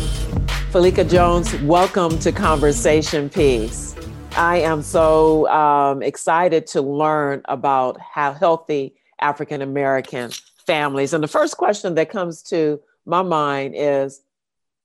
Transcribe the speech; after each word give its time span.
Falika 0.71 1.09
Jones, 1.09 1.53
welcome 1.61 2.17
to 2.19 2.31
Conversation 2.31 3.29
Piece. 3.29 3.95
I 4.35 4.57
am 4.57 4.81
so 4.81 5.47
um, 5.49 6.01
excited 6.01 6.65
to 6.67 6.81
learn 6.81 7.41
about 7.45 7.99
how 7.99 8.33
healthy 8.33 8.95
African 9.19 9.61
American 9.61 10.31
families. 10.65 11.13
And 11.13 11.23
the 11.23 11.27
first 11.27 11.57
question 11.57 11.95
that 11.95 12.09
comes 12.09 12.41
to 12.43 12.79
my 13.11 13.21
mind 13.21 13.75
is 13.77 14.21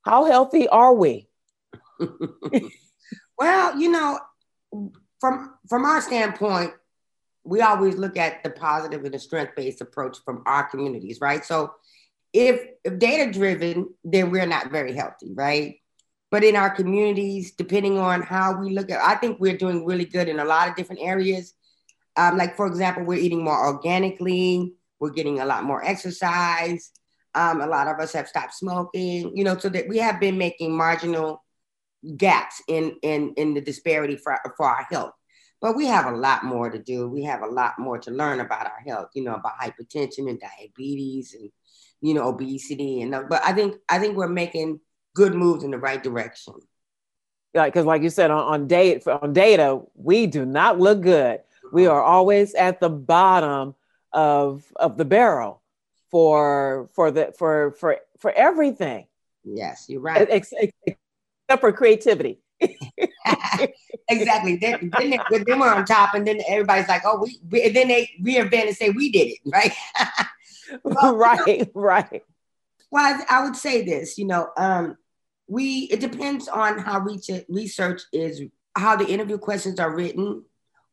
how 0.03 0.27
healthy 0.27 0.69
are 0.69 0.93
we? 0.93 1.29
well, 3.39 3.79
you 3.79 3.91
know, 3.91 4.21
from 5.21 5.55
from 5.69 5.87
our 5.87 6.03
standpoint, 6.03 6.73
we 7.45 7.63
always 7.63 7.97
look 7.97 8.19
at 8.19 8.45
the 8.45 8.51
positive 8.51 9.05
and 9.05 9.15
the 9.15 9.19
strength-based 9.19 9.81
approach 9.81 10.19
from 10.25 10.43
our 10.45 10.69
communities, 10.69 11.21
right? 11.21 11.45
So 11.45 11.73
if, 12.35 12.61
if 12.85 12.99
data 12.99 13.33
driven, 13.33 13.95
then 14.05 14.31
we're 14.31 14.47
not 14.47 14.71
very 14.71 14.93
healthy, 14.93 15.33
right? 15.33 15.77
but 16.31 16.45
in 16.45 16.57
our 16.57 16.71
communities, 16.71 17.53
depending 17.53 17.99
on 17.99 18.21
how 18.21 18.61
we 18.61 18.71
look 18.71 18.91
at, 18.91 19.01
I 19.01 19.15
think 19.15 19.39
we're 19.39 19.57
doing 19.57 19.85
really 19.87 20.05
good 20.05 20.29
in 20.29 20.41
a 20.41 20.45
lot 20.45 20.69
of 20.69 20.77
different 20.77 21.03
areas. 21.03 21.55
Um, 22.17 22.37
like 22.37 22.57
for 22.57 22.67
example, 22.67 23.05
we're 23.05 23.19
eating 23.19 23.45
more 23.45 23.67
organically. 23.67 24.75
We're 24.99 25.11
getting 25.11 25.41
a 25.41 25.47
lot 25.47 25.65
more 25.65 25.85
exercise. 25.85 26.91
Um, 27.37 27.61
a 27.61 27.67
lot 27.67 27.87
of 27.87 28.01
us 28.01 28.13
have 28.15 28.27
stopped 28.27 28.55
smoking. 28.55 29.37
You 29.37 29.45
know, 29.45 29.57
so 29.57 29.69
that 29.69 29.89
we 29.89 29.99
have 29.99 30.19
been 30.19 30.39
making 30.39 30.77
marginal 30.77 31.45
gaps 32.17 32.63
in 32.69 32.97
in 33.03 33.35
in 33.37 33.55
the 33.55 33.61
disparity 33.61 34.17
for 34.17 34.39
for 34.57 34.67
our 34.67 34.87
health. 34.91 35.13
But 35.61 35.77
we 35.77 35.87
have 35.87 36.07
a 36.07 36.17
lot 36.17 36.45
more 36.45 36.71
to 36.71 36.79
do. 36.79 37.09
We 37.09 37.23
have 37.25 37.43
a 37.43 37.47
lot 37.47 37.79
more 37.79 37.99
to 37.99 38.11
learn 38.11 38.41
about 38.41 38.67
our 38.67 38.81
health. 38.87 39.11
You 39.15 39.25
know, 39.25 39.35
about 39.35 39.59
hypertension 39.61 40.29
and 40.29 40.41
diabetes 40.41 41.35
and 41.35 41.51
you 42.01 42.15
know 42.15 42.29
obesity 42.29 43.03
and. 43.03 43.13
But 43.29 43.43
I 43.45 43.53
think 43.53 43.77
I 43.89 43.99
think 43.99 44.17
we're 44.17 44.29
making 44.29 44.81
good 45.15 45.35
moves 45.35 45.65
in 45.65 45.71
the 45.71 45.79
right 45.79 46.03
direction. 46.03 46.55
Yeah, 47.55 47.67
because 47.67 47.87
like 47.87 48.03
you 48.03 48.11
said 48.11 48.31
on, 48.31 48.45
on 48.45 48.67
data 48.67 49.19
on 49.23 49.33
data, 49.33 49.81
we 49.95 50.27
do 50.27 50.45
not 50.45 50.79
look 50.79 51.01
good. 51.01 51.41
We 51.73 51.87
are 51.87 52.03
always 52.03 52.55
at 52.55 52.81
the 52.81 52.91
bottom 52.91 53.75
of 54.13 54.65
of 54.77 54.97
the 54.97 55.05
barrel 55.05 55.63
for 56.11 56.89
for 56.95 57.11
the 57.11 57.33
for 57.37 57.73
for 57.73 57.99
for 58.19 58.33
everything. 58.33 59.07
Yes, 59.45 59.87
you're 59.89 60.01
right. 60.01 60.27
Except, 60.29 60.73
except 60.87 61.61
for 61.61 61.73
creativity. 61.73 62.41
exactly. 64.09 64.57
Then, 64.57 64.91
then, 64.99 65.11
they, 65.11 65.39
then 65.47 65.61
we're 65.61 65.73
on 65.73 65.85
top, 65.85 66.15
and 66.15 66.27
then 66.27 66.41
everybody's 66.49 66.89
like, 66.89 67.03
"Oh, 67.05 67.21
we." 67.21 67.39
we 67.51 67.63
and 67.65 67.77
then 67.77 67.89
they 67.89 68.11
reinvent 68.23 68.69
and 68.69 68.77
say 68.77 68.91
we 68.91 69.11
did 69.11 69.29
it, 69.29 69.39
right? 69.47 69.73
well, 70.83 71.17
right, 71.17 71.47
you 71.47 71.59
know, 71.59 71.67
right. 71.75 72.23
Well, 72.91 73.05
I, 73.05 73.39
I, 73.39 73.45
would 73.45 73.57
say 73.57 73.85
this. 73.85 74.17
You 74.17 74.27
know, 74.27 74.49
um, 74.57 74.97
we 75.49 75.89
it 75.91 76.01
depends 76.01 76.49
on 76.49 76.79
how 76.79 77.01
research 77.49 78.03
is 78.13 78.43
how 78.75 78.97
the 78.97 79.07
interview 79.07 79.39
questions 79.39 79.79
are 79.79 79.95
written 79.95 80.45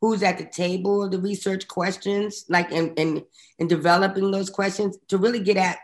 who's 0.03 0.21
at 0.21 0.37
the 0.37 0.43
table 0.43 1.01
of 1.01 1.11
the 1.11 1.19
research 1.19 1.65
questions 1.65 2.43
like 2.49 2.69
in 2.73 2.93
in, 2.95 3.23
in 3.57 3.67
developing 3.69 4.31
those 4.31 4.49
questions 4.49 4.97
to 5.07 5.17
really 5.17 5.39
get 5.39 5.55
at 5.55 5.77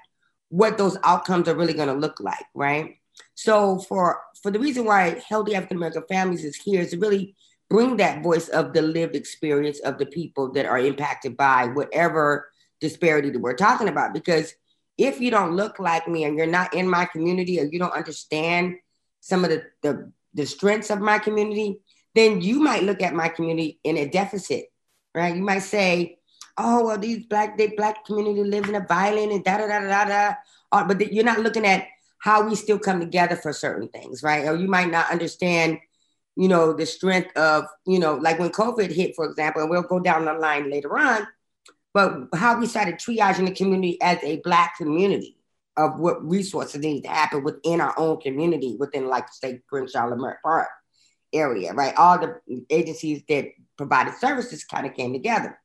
what 0.49 0.77
those 0.77 0.97
outcomes 1.05 1.47
are 1.47 1.55
really 1.55 1.73
going 1.73 1.87
to 1.87 1.93
look 1.93 2.19
like 2.19 2.45
right? 2.53 2.97
So 3.35 3.79
for 3.79 4.19
for 4.43 4.51
the 4.51 4.59
reason 4.59 4.83
why 4.83 5.21
healthy 5.25 5.55
african 5.55 5.77
american 5.77 6.03
families 6.09 6.43
is 6.43 6.57
here 6.57 6.81
is 6.81 6.91
to 6.91 6.99
really 6.99 7.33
bring 7.69 7.95
that 7.97 8.21
voice 8.21 8.49
of 8.49 8.73
the 8.73 8.81
lived 8.81 9.15
experience 9.15 9.79
of 9.79 9.97
the 9.97 10.05
people 10.05 10.51
that 10.51 10.65
are 10.65 10.79
impacted 10.79 11.37
by 11.37 11.67
whatever 11.67 12.49
disparity 12.81 13.29
that 13.29 13.39
we're 13.39 13.53
talking 13.55 13.87
about. 13.87 14.13
Because 14.13 14.53
if 14.97 15.21
you 15.21 15.31
don't 15.31 15.55
look 15.55 15.79
like 15.79 16.09
me 16.09 16.25
and 16.25 16.35
you're 16.35 16.45
not 16.45 16.73
in 16.73 16.89
my 16.89 17.05
community 17.05 17.57
or 17.59 17.63
you 17.63 17.79
don't 17.79 17.93
understand 17.93 18.75
some 19.21 19.45
of 19.45 19.49
the, 19.49 19.63
the, 19.81 20.11
the 20.33 20.45
strengths 20.45 20.89
of 20.89 20.99
my 20.99 21.19
community, 21.19 21.79
then 22.15 22.41
you 22.41 22.59
might 22.59 22.83
look 22.83 23.01
at 23.01 23.13
my 23.13 23.29
community 23.29 23.79
in 23.83 23.97
a 23.97 24.07
deficit, 24.07 24.65
right? 25.13 25.35
You 25.35 25.43
might 25.43 25.59
say, 25.59 26.17
oh, 26.57 26.85
well, 26.85 26.97
these 26.97 27.25
black, 27.25 27.57
they 27.57 27.67
black 27.67 28.05
community 28.05 28.43
lives 28.43 28.69
in 28.69 28.75
a 28.75 28.85
violent 28.85 29.31
and 29.31 29.43
da 29.43 29.57
da 29.57 29.67
da 29.67 29.79
da 29.79 30.05
da. 30.05 30.33
Uh, 30.71 30.85
but 30.85 31.13
you're 31.13 31.23
not 31.23 31.39
looking 31.39 31.65
at 31.65 31.87
how 32.19 32.47
we 32.47 32.55
still 32.55 32.79
come 32.79 32.99
together 32.99 33.35
for 33.35 33.53
certain 33.53 33.87
things, 33.89 34.23
right? 34.23 34.47
Or 34.47 34.55
you 34.55 34.67
might 34.67 34.91
not 34.91 35.11
understand, 35.11 35.79
you 36.35 36.47
know, 36.47 36.73
the 36.73 36.85
strength 36.85 37.35
of, 37.37 37.65
you 37.85 37.99
know, 37.99 38.15
like 38.15 38.39
when 38.39 38.49
COVID 38.49 38.91
hit, 38.91 39.15
for 39.15 39.25
example, 39.25 39.61
and 39.61 39.69
we'll 39.71 39.83
go 39.83 39.99
down 39.99 40.25
the 40.25 40.33
line 40.33 40.69
later 40.69 40.97
on 40.97 41.25
but 41.93 42.27
how 42.33 42.59
we 42.59 42.67
started 42.67 42.95
triaging 42.95 43.45
the 43.45 43.53
community 43.53 43.99
as 44.01 44.19
a 44.23 44.37
Black 44.37 44.77
community 44.77 45.37
of 45.77 45.99
what 45.99 46.23
resources 46.27 46.81
need 46.81 47.01
to 47.01 47.09
happen 47.09 47.43
within 47.43 47.81
our 47.81 47.97
own 47.97 48.19
community, 48.19 48.75
within 48.79 49.07
like 49.07 49.27
the 49.27 49.33
state 49.33 49.67
Crenshaw 49.67 50.09
Leimert 50.09 50.35
Park 50.43 50.67
area, 51.33 51.73
right? 51.73 51.95
All 51.95 52.19
the 52.19 52.65
agencies 52.69 53.23
that 53.29 53.51
provided 53.77 54.15
services 54.15 54.63
kind 54.63 54.85
of 54.85 54.93
came 54.93 55.13
together. 55.13 55.59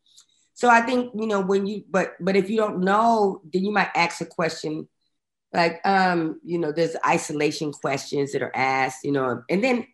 So 0.55 0.69
I 0.69 0.83
think, 0.83 1.13
you 1.15 1.27
know, 1.27 1.41
when 1.41 1.67
you 1.67 1.85
but 1.91 2.15
but 2.21 2.37
if 2.37 2.49
you 2.49 2.57
don't 2.57 2.81
know, 2.81 3.41
then 3.53 3.65
you 3.65 3.73
might 3.73 3.91
ask 3.95 4.21
a 4.21 4.27
question 4.27 4.89
like 5.53 5.81
um, 5.85 6.41
you 6.45 6.59
know, 6.59 6.73
there's 6.73 6.97
isolation 7.07 7.73
questions 7.73 8.33
that 8.33 8.43
are 8.43 8.55
asked, 8.55 9.05
you 9.05 9.13
know, 9.13 9.43
and 9.49 9.63
then 9.63 9.87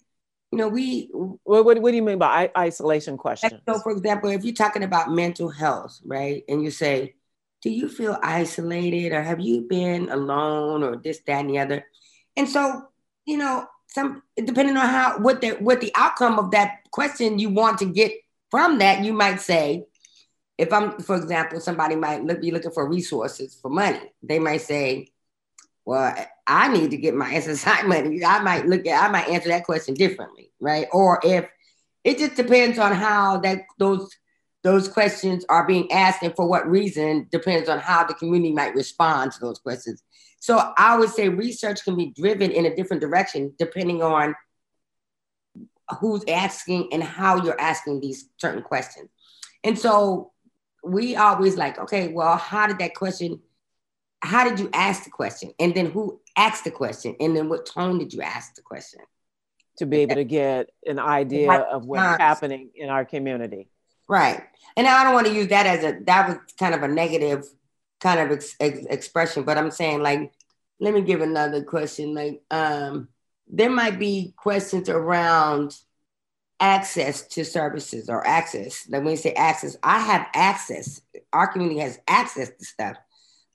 you 0.53 0.59
know, 0.59 0.69
we. 0.69 1.09
What, 1.13 1.65
what, 1.65 1.81
what 1.81 1.91
do 1.91 1.97
you 1.97 2.03
mean 2.03 2.19
by 2.19 2.51
isolation 2.57 3.17
questions? 3.17 3.53
So, 3.69 3.79
for 3.81 3.93
example, 3.93 4.31
if 4.31 4.45
you're 4.45 4.55
talking 4.55 4.83
about 4.83 5.11
mental 5.11 5.49
health, 5.49 6.01
right, 6.05 6.45
and 6.49 6.63
you 6.63 6.71
say, 6.71 7.15
do 7.63 7.71
you 7.71 7.89
feel 7.89 8.19
isolated 8.23 9.13
or 9.13 9.23
have 9.23 9.41
you 9.41 9.63
been 9.63 10.11
alone 10.11 10.83
or 10.83 10.97
this, 10.97 11.21
that, 11.27 11.41
and 11.41 11.51
the 11.51 11.59
other? 11.59 11.87
And 12.37 12.49
so, 12.49 12.83
you 13.27 13.37
know, 13.37 13.67
some 13.95 14.23
depending 14.37 14.77
on 14.77 14.89
how 14.89 15.19
what 15.19 15.41
the 15.41 15.51
what 15.53 15.81
the 15.81 15.93
outcome 15.95 16.39
of 16.39 16.51
that 16.53 16.79
question 16.93 17.39
you 17.39 17.51
want 17.51 17.79
to 17.79 17.87
get 17.87 18.13
from 18.51 18.79
that, 18.79 19.05
you 19.05 19.13
might 19.13 19.41
say, 19.41 19.85
if 20.59 20.73
I'm, 20.73 20.99
for 21.01 21.17
example, 21.17 21.61
somebody 21.61 21.97
might 21.97 22.25
look, 22.25 22.41
be 22.41 22.51
looking 22.51 22.73
for 22.73 22.89
resources 22.89 23.59
for 23.61 23.71
money, 23.71 24.01
they 24.23 24.39
might 24.39 24.63
say, 24.63 25.09
well, 25.85 26.15
I 26.47 26.69
need 26.69 26.91
to 26.91 26.97
get 26.97 27.15
my 27.15 27.31
SSI 27.33 27.87
money. 27.87 28.25
I 28.25 28.41
might 28.43 28.67
look 28.67 28.87
at, 28.87 29.03
I 29.03 29.11
might 29.11 29.29
answer 29.29 29.49
that 29.49 29.65
question 29.65 29.95
differently, 29.95 30.53
right? 30.61 30.87
Or 30.93 31.21
if 31.23 31.47
it 32.05 32.19
just 32.19 32.35
depends 32.35 32.79
on 32.79 32.93
how 32.93 33.39
that 33.39 33.63
those 33.79 34.11
those 34.63 34.89
questions 34.89 35.43
are 35.49 35.67
being 35.67 35.91
asked 35.91 36.23
and 36.23 36.37
for 36.37 36.47
what 36.47 36.69
reason 36.69 37.27
depends 37.33 37.67
on 37.71 37.79
how 37.79 38.05
the 38.05 38.13
community 38.13 38.53
might 38.53 38.75
respond 38.75 39.33
to 39.33 39.41
those 39.41 39.59
questions. 39.59 40.03
So 40.41 40.73
I 40.77 40.99
would 40.99 41.11
say 41.11 41.29
research 41.29 41.85
can 41.85 41.97
be 41.97 42.13
driven 42.17 42.51
in 42.51 42.67
a 42.67 42.75
different 42.75 43.01
direction 43.01 43.55
depending 43.59 44.03
on 44.03 44.35
who's 46.01 46.25
asking 46.29 46.93
and 46.93 47.03
how 47.03 47.45
you're 47.45 47.61
asking 47.61 48.01
these 48.01 48.29
certain 48.39 48.63
questions. 48.63 49.09
And 49.65 49.79
so 49.79 50.33
we 50.83 51.15
always 51.15 51.57
like, 51.57 51.79
okay, 51.79 52.09
well, 52.09 52.37
how 52.37 52.67
did 52.67 52.79
that 52.79 52.95
question 52.95 53.41
how 54.23 54.45
did 54.45 54.59
you 54.59 54.69
ask 54.73 55.05
the 55.05 55.11
question? 55.11 55.53
And 55.59 55.75
then 55.75 55.87
who 55.87 56.21
asked 56.37 56.65
the 56.65 56.71
question? 56.71 57.17
And 57.21 57.35
then 57.35 57.49
what 57.49 57.67
tone 57.67 57.99
did 57.99 58.13
you 58.13 58.23
ask 58.23 58.55
the 58.55 58.63
question? 58.63 59.01
To 59.79 59.87
be 59.87 59.99
able 59.99 60.17
to 60.17 60.25
get 60.25 60.71
an 60.85 60.99
idea 60.99 61.51
of 61.51 61.87
what's 61.87 62.21
happening 62.21 62.71
in 62.75 62.91
our 62.91 63.05
community. 63.05 63.71
Right. 64.09 64.43
And 64.77 64.87
I 64.87 65.05
don't 65.05 65.15
want 65.15 65.27
to 65.29 65.33
use 65.33 65.49
that 65.49 65.67
as 65.67 65.85
a, 65.85 65.99
that 66.05 66.29
was 66.29 66.39
kind 66.59 66.75
of 66.75 66.83
a 66.83 66.89
negative 66.89 67.47
kind 68.01 68.21
of 68.21 68.31
ex, 68.31 68.57
ex, 68.61 68.85
expression, 68.87 69.45
but 69.45 69.59
I'm 69.59 69.71
saying 69.71 70.03
like, 70.03 70.33
let 70.81 70.95
me 70.95 71.03
give 71.03 71.21
another 71.21 71.63
question. 71.63 72.15
Like, 72.15 72.43
um, 72.51 73.09
there 73.47 73.71
might 73.71 73.99
be 73.99 74.33
questions 74.37 74.89
around 74.89 75.77
access 76.59 77.23
to 77.29 77.45
services 77.45 78.09
or 78.09 78.27
access. 78.27 78.89
Like 78.89 79.03
when 79.03 79.13
you 79.13 79.17
say 79.17 79.33
access, 79.33 79.77
I 79.83 79.99
have 79.99 80.27
access. 80.35 81.01
Our 81.33 81.47
community 81.47 81.81
has 81.81 81.99
access 82.09 82.51
to 82.51 82.65
stuff 82.65 82.97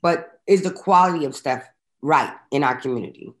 but 0.06 0.40
is 0.46 0.62
the 0.62 0.70
quality 0.70 1.24
of 1.24 1.34
stuff 1.34 1.64
right 2.00 2.32
in 2.52 2.62
our 2.62 2.76
community. 2.76 3.32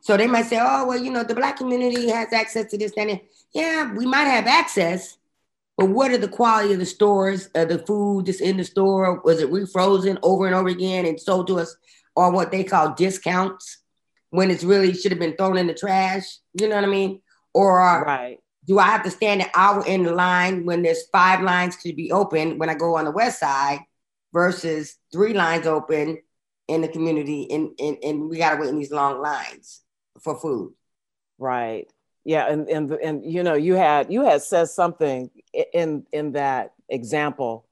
So 0.00 0.16
they 0.16 0.26
might 0.26 0.46
say, 0.46 0.58
oh, 0.58 0.86
well, 0.86 0.98
you 0.98 1.10
know, 1.10 1.22
the 1.22 1.34
black 1.34 1.58
community 1.58 2.08
has 2.08 2.32
access 2.32 2.70
to 2.70 2.78
this, 2.78 2.92
and 2.96 3.20
yeah, 3.52 3.92
we 3.92 4.06
might 4.06 4.24
have 4.24 4.46
access, 4.46 5.18
but 5.76 5.86
what 5.86 6.10
are 6.10 6.18
the 6.18 6.28
quality 6.28 6.72
of 6.74 6.78
the 6.78 6.86
stores, 6.86 7.48
uh, 7.54 7.64
the 7.64 7.78
food 7.78 8.26
that's 8.26 8.40
in 8.40 8.58
the 8.58 8.64
store? 8.64 9.20
Was 9.24 9.40
it 9.40 9.50
refrozen 9.50 10.18
over 10.22 10.46
and 10.46 10.54
over 10.54 10.68
again 10.68 11.06
and 11.06 11.20
sold 11.20 11.46
to 11.46 11.60
us 11.60 11.74
on 12.16 12.34
what 12.34 12.50
they 12.50 12.62
call 12.62 12.94
discounts 12.94 13.78
when 14.30 14.50
it's 14.50 14.64
really 14.64 14.92
should 14.92 15.12
have 15.12 15.18
been 15.18 15.36
thrown 15.36 15.56
in 15.56 15.66
the 15.66 15.74
trash? 15.74 16.24
You 16.54 16.68
know 16.68 16.76
what 16.76 16.84
I 16.84 16.88
mean? 16.88 17.22
Or 17.54 18.04
right. 18.04 18.38
do 18.66 18.78
I 18.78 18.84
have 18.84 19.02
to 19.04 19.10
stand 19.10 19.42
an 19.42 19.48
hour 19.54 19.84
in 19.86 20.02
the 20.02 20.12
line 20.12 20.66
when 20.66 20.82
there's 20.82 21.06
five 21.10 21.42
lines 21.42 21.76
to 21.78 21.92
be 21.94 22.12
open 22.12 22.58
when 22.58 22.68
I 22.68 22.74
go 22.74 22.96
on 22.96 23.06
the 23.06 23.10
west 23.10 23.40
side 23.40 23.80
versus 24.32 24.96
three 25.10 25.32
lines 25.32 25.66
open 25.66 26.18
in 26.68 26.80
the 26.80 26.88
community 26.88 27.50
and, 27.50 27.70
and, 27.78 27.98
and 28.02 28.28
we 28.28 28.38
got 28.38 28.54
to 28.54 28.60
wait 28.60 28.68
in 28.68 28.78
these 28.78 28.92
long 28.92 29.20
lines 29.20 29.80
for 30.20 30.38
food. 30.38 30.74
Right. 31.38 31.90
Yeah. 32.24 32.50
And, 32.50 32.68
and, 32.68 32.92
and, 32.92 33.24
you 33.24 33.42
know, 33.42 33.54
you 33.54 33.74
had, 33.74 34.12
you 34.12 34.24
had 34.24 34.42
said 34.42 34.68
something 34.68 35.30
in, 35.72 36.06
in 36.12 36.32
that 36.32 36.74
example 36.88 37.66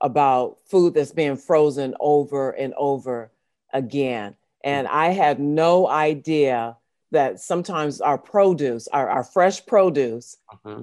about 0.00 0.58
food 0.66 0.94
that's 0.94 1.12
being 1.12 1.36
frozen 1.36 1.94
over 2.00 2.50
and 2.50 2.74
over 2.76 3.30
again. 3.72 4.36
And 4.64 4.88
I 4.88 5.08
had 5.08 5.38
no 5.38 5.88
idea 5.88 6.76
that 7.12 7.40
sometimes 7.40 8.00
our 8.00 8.18
produce, 8.18 8.88
our, 8.88 9.08
our 9.08 9.24
fresh 9.24 9.64
produce 9.64 10.36
uh-huh. 10.50 10.82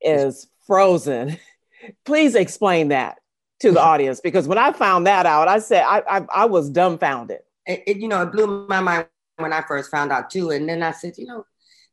is 0.00 0.48
frozen. 0.66 1.38
Please 2.04 2.34
explain 2.34 2.88
that 2.88 3.18
to 3.60 3.70
the 3.70 3.80
audience 3.92 4.20
because 4.20 4.48
when 4.48 4.58
I 4.58 4.72
found 4.72 5.06
that 5.06 5.26
out, 5.26 5.48
I 5.48 5.58
said 5.60 5.84
I 5.84 6.02
I, 6.08 6.26
I 6.34 6.44
was 6.46 6.68
dumbfounded. 6.70 7.40
It, 7.66 7.82
it, 7.86 7.96
you 7.98 8.08
know, 8.08 8.22
it 8.22 8.32
blew 8.32 8.66
my 8.66 8.80
mind 8.80 9.06
when 9.36 9.52
I 9.52 9.62
first 9.62 9.90
found 9.90 10.12
out 10.12 10.30
too. 10.30 10.50
And 10.50 10.68
then 10.68 10.82
I 10.82 10.90
said, 10.90 11.14
you 11.16 11.26
know, 11.26 11.46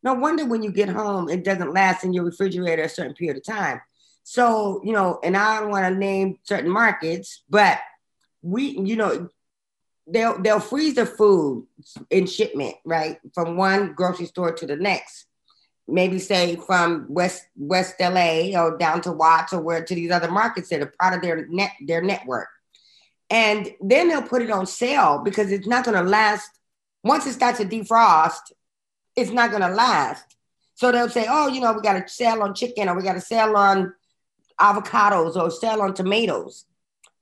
no 0.04 0.14
wonder 0.14 0.46
when 0.46 0.64
you 0.64 0.72
get 0.72 0.90
home, 0.90 1.30
it 1.30 1.44
doesn't 1.44 1.74
last 1.74 2.04
in 2.04 2.14
your 2.14 2.24
refrigerator 2.24 2.84
a 2.84 2.90
certain 2.90 3.14
period 3.14 3.38
of 3.38 3.44
time. 3.44 3.82
So, 4.24 4.82
you 4.84 4.94
know, 4.94 5.20
and 5.24 5.36
I 5.38 5.60
don't 5.60 5.72
want 5.72 5.86
to 5.86 6.00
name 6.00 6.38
certain 6.44 6.70
markets, 6.70 7.44
but 7.50 7.80
we, 8.42 8.78
you 8.80 8.96
know, 8.96 9.30
they'll 10.06 10.42
they'll 10.42 10.60
freeze 10.60 10.96
the 10.96 11.06
food 11.06 11.66
in 12.10 12.28
shipment, 12.28 12.76
right, 12.86 13.20
from 13.34 13.58
one 13.58 13.94
grocery 13.94 14.26
store 14.26 14.52
to 14.54 14.68
the 14.68 14.76
next 14.76 15.28
maybe 15.88 16.20
say 16.20 16.56
from 16.56 17.06
West 17.10 17.44
West 17.56 17.96
LA 18.00 18.52
or 18.60 18.78
down 18.78 19.02
to 19.02 19.12
Watts 19.12 19.54
or 19.54 19.62
where 19.62 19.84
to 19.84 19.96
these 19.96 20.12
other 20.12 20.30
markets 20.30 20.70
that 20.70 20.82
are 20.82 20.94
part 21.00 21.16
of 21.16 21.22
their 21.22 21.48
net 21.48 21.72
their 21.86 22.02
network. 22.02 22.50
And 23.30 23.70
then 23.82 24.08
they'll 24.08 24.22
put 24.22 24.42
it 24.42 24.52
on 24.52 24.66
sale 24.66 25.22
because 25.24 25.52
it's 25.52 25.68
not 25.68 25.86
going 25.86 25.98
to 25.98 26.10
last. 26.10 26.50
Once 27.04 27.26
it 27.26 27.34
starts 27.34 27.60
to 27.60 27.66
defrost, 27.66 28.52
it's 29.18 29.32
not 29.32 29.50
going 29.50 29.64
to 29.64 29.70
last. 29.70 30.38
So 30.76 30.92
they'll 30.92 31.10
say, 31.10 31.26
oh, 31.28 31.48
you 31.48 31.60
know, 31.60 31.74
we 31.74 31.82
got 31.82 32.00
to 32.00 32.08
sell 32.08 32.44
on 32.44 32.54
chicken 32.54 32.88
or 32.88 32.96
we 32.96 33.02
got 33.02 33.14
to 33.14 33.22
sell 33.22 33.58
on 33.58 33.94
avocados 34.62 35.36
or 35.36 35.50
sell 35.50 35.82
on 35.82 35.96
tomatoes. 35.96 36.66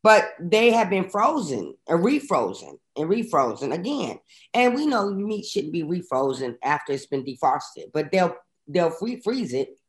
But 0.04 0.34
they 0.40 0.72
have 0.72 0.90
been 0.90 1.10
frozen 1.10 1.76
and 1.88 2.04
refrozen 2.04 2.78
and 2.96 3.10
refrozen 3.10 3.74
again. 3.74 4.20
And 4.54 4.76
we 4.76 4.86
know 4.86 5.10
meat 5.10 5.46
shouldn't 5.46 5.74
be 5.74 5.84
refrozen 5.84 6.58
after 6.62 6.92
it's 6.94 7.08
been 7.08 7.24
defrosted, 7.24 7.92
but 7.92 8.12
they'll 8.12 8.36
they'll 8.68 8.92
free 8.92 9.22
freeze 9.22 9.54
it 9.54 9.80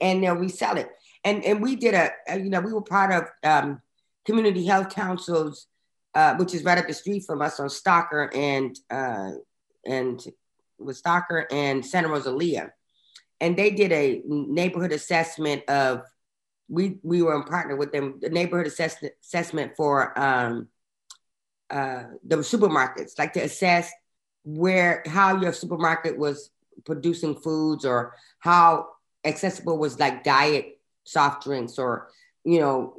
and 0.00 0.22
they'll 0.22 0.34
resell 0.34 0.76
it. 0.76 0.90
And 1.24 1.42
and 1.44 1.62
we 1.62 1.76
did 1.76 1.94
a, 1.94 2.10
a 2.28 2.38
you 2.38 2.50
know 2.50 2.60
we 2.60 2.74
were 2.74 2.82
part 2.82 3.12
of 3.12 3.28
um, 3.44 3.80
community 4.26 4.66
health 4.66 4.90
councils, 4.90 5.68
uh, 6.14 6.34
which 6.36 6.54
is 6.54 6.64
right 6.64 6.76
up 6.76 6.86
the 6.86 6.92
street 6.92 7.24
from 7.26 7.40
us 7.40 7.58
on 7.58 7.68
Stocker 7.68 8.28
and 8.36 8.78
uh, 8.90 9.30
and 9.86 10.22
Stocker 10.86 11.44
and 11.50 11.84
Santa 11.84 12.08
Rosalia, 12.08 12.72
and 13.40 13.56
they 13.56 13.70
did 13.70 13.92
a 13.92 14.22
neighborhood 14.26 14.92
assessment 14.92 15.68
of 15.68 16.02
we 16.68 16.98
we 17.02 17.22
were 17.22 17.34
in 17.34 17.44
partner 17.44 17.76
with 17.76 17.92
them 17.92 18.18
the 18.20 18.30
neighborhood 18.30 18.66
assessment 18.66 19.14
assessment 19.22 19.72
for 19.76 20.18
um, 20.18 20.68
uh, 21.70 22.04
the 22.24 22.36
supermarkets 22.36 23.18
like 23.18 23.32
to 23.32 23.40
assess 23.40 23.90
where 24.44 25.02
how 25.06 25.40
your 25.40 25.52
supermarket 25.52 26.18
was 26.18 26.50
producing 26.84 27.34
foods 27.34 27.84
or 27.84 28.14
how 28.38 28.88
accessible 29.24 29.78
was 29.78 29.98
like 29.98 30.24
diet 30.24 30.80
soft 31.04 31.44
drinks 31.44 31.78
or 31.78 32.08
you 32.44 32.60
know 32.60 32.94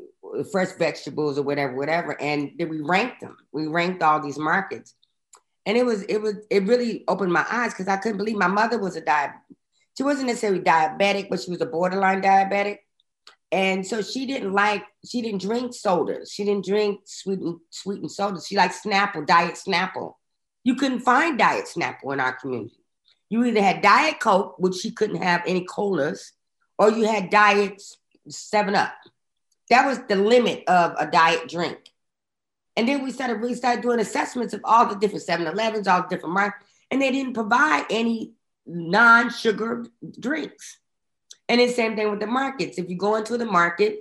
fresh 0.51 0.71
vegetables 0.73 1.37
or 1.37 1.43
whatever 1.43 1.75
whatever. 1.75 2.19
And 2.21 2.51
then 2.57 2.69
we 2.69 2.81
ranked 2.81 3.21
them. 3.21 3.37
We 3.51 3.67
ranked 3.67 4.01
all 4.01 4.21
these 4.21 4.37
markets 4.37 4.95
and 5.65 5.77
it 5.77 5.85
was 5.85 6.03
it 6.03 6.17
was 6.17 6.35
it 6.49 6.63
really 6.63 7.03
opened 7.07 7.31
my 7.31 7.45
eyes 7.49 7.71
because 7.73 7.87
i 7.87 7.97
couldn't 7.97 8.17
believe 8.17 8.37
my 8.37 8.47
mother 8.47 8.77
was 8.77 8.95
a 8.95 9.01
diet 9.01 9.31
she 9.97 10.03
wasn't 10.03 10.27
necessarily 10.27 10.59
diabetic 10.59 11.29
but 11.29 11.41
she 11.41 11.51
was 11.51 11.61
a 11.61 11.65
borderline 11.65 12.21
diabetic. 12.21 12.79
And 13.51 13.85
so 13.85 14.01
she 14.01 14.25
didn't 14.25 14.51
like 14.51 14.83
she 15.05 15.21
didn't 15.21 15.41
drink 15.41 15.75
sodas 15.75 16.31
she 16.31 16.43
didn't 16.43 16.65
drink 16.65 17.01
sweetened 17.05 17.59
sweetened 17.69 18.11
sodas 18.11 18.47
she 18.47 18.57
liked 18.57 18.73
snapple 18.83 19.25
diet 19.27 19.53
snapple. 19.55 20.15
You 20.63 20.75
couldn't 20.75 21.01
find 21.01 21.37
diet 21.37 21.65
snapple 21.65 22.13
in 22.13 22.19
our 22.19 22.33
community. 22.33 22.83
You 23.29 23.43
either 23.45 23.61
had 23.61 23.81
Diet 23.81 24.19
Coke, 24.19 24.55
which 24.59 24.85
you 24.85 24.91
couldn't 24.91 25.21
have 25.21 25.41
any 25.47 25.65
colas, 25.65 26.33
or 26.77 26.91
you 26.91 27.07
had 27.07 27.31
Diet 27.31 27.81
7 28.29 28.75
Up. 28.75 28.93
That 29.69 29.87
was 29.87 29.99
the 30.07 30.15
limit 30.15 30.63
of 30.67 30.93
a 30.99 31.09
diet 31.09 31.49
drink. 31.49 31.79
And 32.75 32.87
then 32.87 33.03
we 33.03 33.11
started, 33.11 33.41
we 33.41 33.53
started 33.53 33.81
doing 33.81 33.99
assessments 33.99 34.53
of 34.53 34.61
all 34.63 34.87
the 34.87 34.95
different 34.95 35.23
7 35.23 35.45
Elevens, 35.45 35.87
all 35.87 36.01
the 36.01 36.07
different 36.07 36.33
markets, 36.33 36.65
and 36.89 37.01
they 37.01 37.11
didn't 37.11 37.33
provide 37.33 37.85
any 37.89 38.33
non 38.65 39.29
sugar 39.29 39.85
drinks. 40.19 40.79
And 41.49 41.59
the 41.59 41.67
same 41.67 41.95
thing 41.95 42.09
with 42.09 42.19
the 42.19 42.27
markets. 42.27 42.77
If 42.77 42.89
you 42.89 42.97
go 42.97 43.15
into 43.15 43.37
the 43.37 43.45
market, 43.45 43.99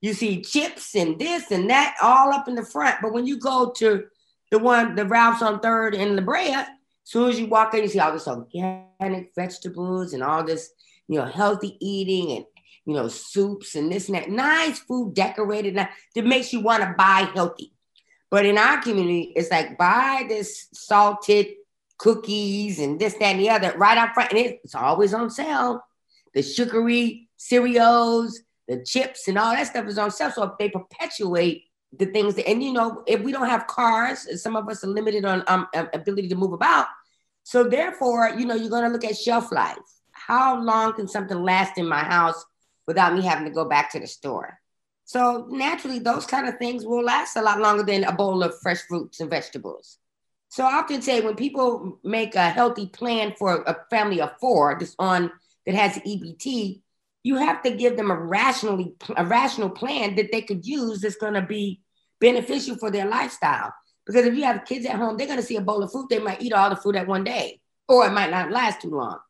you 0.00 0.14
see 0.14 0.42
chips 0.42 0.94
and 0.94 1.18
this 1.18 1.50
and 1.50 1.70
that 1.70 1.96
all 2.02 2.32
up 2.32 2.48
in 2.48 2.54
the 2.54 2.64
front. 2.64 2.96
But 3.02 3.12
when 3.12 3.26
you 3.26 3.38
go 3.38 3.72
to 3.76 4.04
the 4.50 4.58
one, 4.58 4.94
the 4.94 5.04
Ralph's 5.04 5.42
on 5.42 5.60
Third 5.60 5.94
in 5.94 6.16
La 6.16 6.22
Brea, 6.22 6.54
as 6.54 6.66
soon 7.04 7.30
as 7.30 7.38
you 7.38 7.46
walk 7.46 7.74
in, 7.74 7.82
you 7.82 7.88
see 7.88 8.00
all 8.00 8.12
this 8.12 8.26
organic 8.26 9.32
vegetables 9.34 10.12
and 10.12 10.22
all 10.22 10.44
this, 10.44 10.70
you 11.08 11.18
know, 11.18 11.26
healthy 11.26 11.76
eating 11.80 12.36
and 12.36 12.44
you 12.88 12.94
know, 12.94 13.06
soups 13.06 13.74
and 13.74 13.92
this 13.92 14.08
and 14.08 14.16
that. 14.16 14.30
Nice 14.30 14.78
food 14.78 15.12
decorated 15.14 15.76
that 15.76 15.90
makes 16.16 16.54
you 16.54 16.60
want 16.60 16.82
to 16.82 16.94
buy 16.96 17.30
healthy. 17.34 17.74
But 18.30 18.44
in 18.44 18.58
our 18.58 18.80
community, 18.82 19.32
it's 19.34 19.50
like 19.50 19.78
buy 19.78 20.24
this 20.28 20.68
salted 20.72 21.46
cookies 21.96 22.78
and 22.78 22.98
this, 22.98 23.14
that, 23.14 23.22
and 23.22 23.40
the 23.40 23.50
other 23.50 23.72
right 23.76 23.98
out 23.98 24.14
front. 24.14 24.32
And 24.32 24.40
it's 24.62 24.74
always 24.74 25.14
on 25.14 25.30
sale. 25.30 25.82
The 26.34 26.42
sugary 26.42 27.28
cereals, 27.36 28.40
the 28.68 28.82
chips, 28.84 29.28
and 29.28 29.38
all 29.38 29.54
that 29.54 29.66
stuff 29.66 29.86
is 29.86 29.98
on 29.98 30.10
sale. 30.10 30.30
So 30.30 30.42
if 30.44 30.58
they 30.58 30.68
perpetuate 30.68 31.64
the 31.96 32.06
things 32.06 32.34
that, 32.34 32.48
and 32.48 32.62
you 32.62 32.72
know, 32.72 33.02
if 33.06 33.22
we 33.22 33.32
don't 33.32 33.48
have 33.48 33.66
cars, 33.66 34.42
some 34.42 34.56
of 34.56 34.68
us 34.68 34.84
are 34.84 34.88
limited 34.88 35.24
on 35.24 35.42
um, 35.48 35.66
ability 35.74 36.28
to 36.28 36.36
move 36.36 36.52
about. 36.52 36.86
So 37.44 37.64
therefore, 37.64 38.34
you 38.36 38.44
know, 38.44 38.54
you're 38.54 38.68
going 38.68 38.84
to 38.84 38.90
look 38.90 39.04
at 39.04 39.16
shelf 39.16 39.50
life. 39.50 39.78
How 40.12 40.60
long 40.60 40.92
can 40.92 41.08
something 41.08 41.42
last 41.42 41.78
in 41.78 41.88
my 41.88 42.04
house 42.04 42.44
without 42.86 43.14
me 43.14 43.22
having 43.22 43.46
to 43.46 43.50
go 43.50 43.64
back 43.64 43.90
to 43.92 44.00
the 44.00 44.06
store? 44.06 44.60
So 45.08 45.46
naturally, 45.48 46.00
those 46.00 46.26
kind 46.26 46.46
of 46.46 46.58
things 46.58 46.84
will 46.84 47.02
last 47.02 47.34
a 47.34 47.40
lot 47.40 47.60
longer 47.60 47.82
than 47.82 48.04
a 48.04 48.12
bowl 48.12 48.42
of 48.42 48.60
fresh 48.60 48.82
fruits 48.82 49.20
and 49.20 49.30
vegetables. 49.30 49.96
So 50.50 50.64
I 50.64 50.74
often 50.74 51.00
say 51.00 51.22
when 51.22 51.34
people 51.34 51.98
make 52.04 52.34
a 52.34 52.50
healthy 52.50 52.88
plan 52.88 53.32
for 53.38 53.62
a 53.62 53.74
family 53.88 54.20
of 54.20 54.38
four, 54.38 54.76
this 54.78 54.94
on 54.98 55.32
that 55.64 55.74
has 55.74 55.96
EBT, 55.96 56.82
you 57.22 57.36
have 57.36 57.62
to 57.62 57.70
give 57.70 57.96
them 57.96 58.10
a 58.10 58.20
rationally 58.20 58.96
a 59.16 59.24
rational 59.24 59.70
plan 59.70 60.14
that 60.16 60.30
they 60.30 60.42
could 60.42 60.66
use 60.66 61.00
that's 61.00 61.16
going 61.16 61.32
to 61.32 61.42
be 61.42 61.80
beneficial 62.20 62.76
for 62.76 62.90
their 62.90 63.06
lifestyle. 63.06 63.72
Because 64.04 64.26
if 64.26 64.34
you 64.34 64.44
have 64.44 64.66
kids 64.66 64.84
at 64.84 64.96
home, 64.96 65.16
they're 65.16 65.26
going 65.26 65.40
to 65.40 65.46
see 65.46 65.56
a 65.56 65.62
bowl 65.62 65.82
of 65.82 65.90
fruit. 65.90 66.10
They 66.10 66.18
might 66.18 66.42
eat 66.42 66.52
all 66.52 66.68
the 66.68 66.76
fruit 66.76 66.96
at 66.96 67.08
one 67.08 67.24
day, 67.24 67.62
or 67.88 68.06
it 68.06 68.12
might 68.12 68.30
not 68.30 68.50
last 68.50 68.82
too 68.82 68.90
long. 68.90 69.20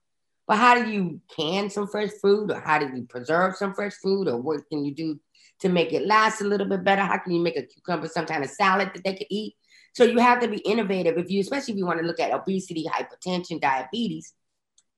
But 0.49 0.57
how 0.57 0.75
do 0.75 0.91
you 0.91 1.21
can 1.37 1.71
some 1.71 1.87
fresh 1.87 2.11
fruit, 2.21 2.51
or 2.51 2.59
how 2.59 2.81
do 2.81 2.91
you 2.93 3.05
preserve 3.05 3.55
some 3.55 3.75
fresh 3.75 3.95
fruit, 4.03 4.27
or 4.27 4.41
what 4.41 4.69
can 4.69 4.85
you 4.85 4.93
do 4.93 5.21
to 5.61 5.69
make 5.69 5.93
it 5.93 6.07
last 6.07 6.41
a 6.41 6.45
little 6.45 6.67
bit 6.67 6.85
better? 6.85 7.03
How 7.03 7.19
can 7.19 7.33
you 7.33 7.43
make 7.43 7.57
a 7.57 7.63
cucumber 7.63 8.09
some 8.09 8.27
kind 8.27 8.45
of 8.45 8.51
salad 8.51 8.91
that 8.95 9.05
they 9.05 9.15
could 9.15 9.27
eat? 9.31 9.55
So 9.95 10.05
you 10.05 10.19
have 10.19 10.41
to 10.41 10.49
be 10.49 10.59
innovative 10.59 11.19
if 11.19 11.31
you, 11.31 11.41
especially 11.41 11.75
if 11.75 11.79
you 11.79 11.87
want 11.87 12.01
to 12.01 12.07
look 12.07 12.21
at 12.21 12.33
obesity, 12.33 12.87
hypertension, 12.87 13.61
diabetes. 13.61 14.33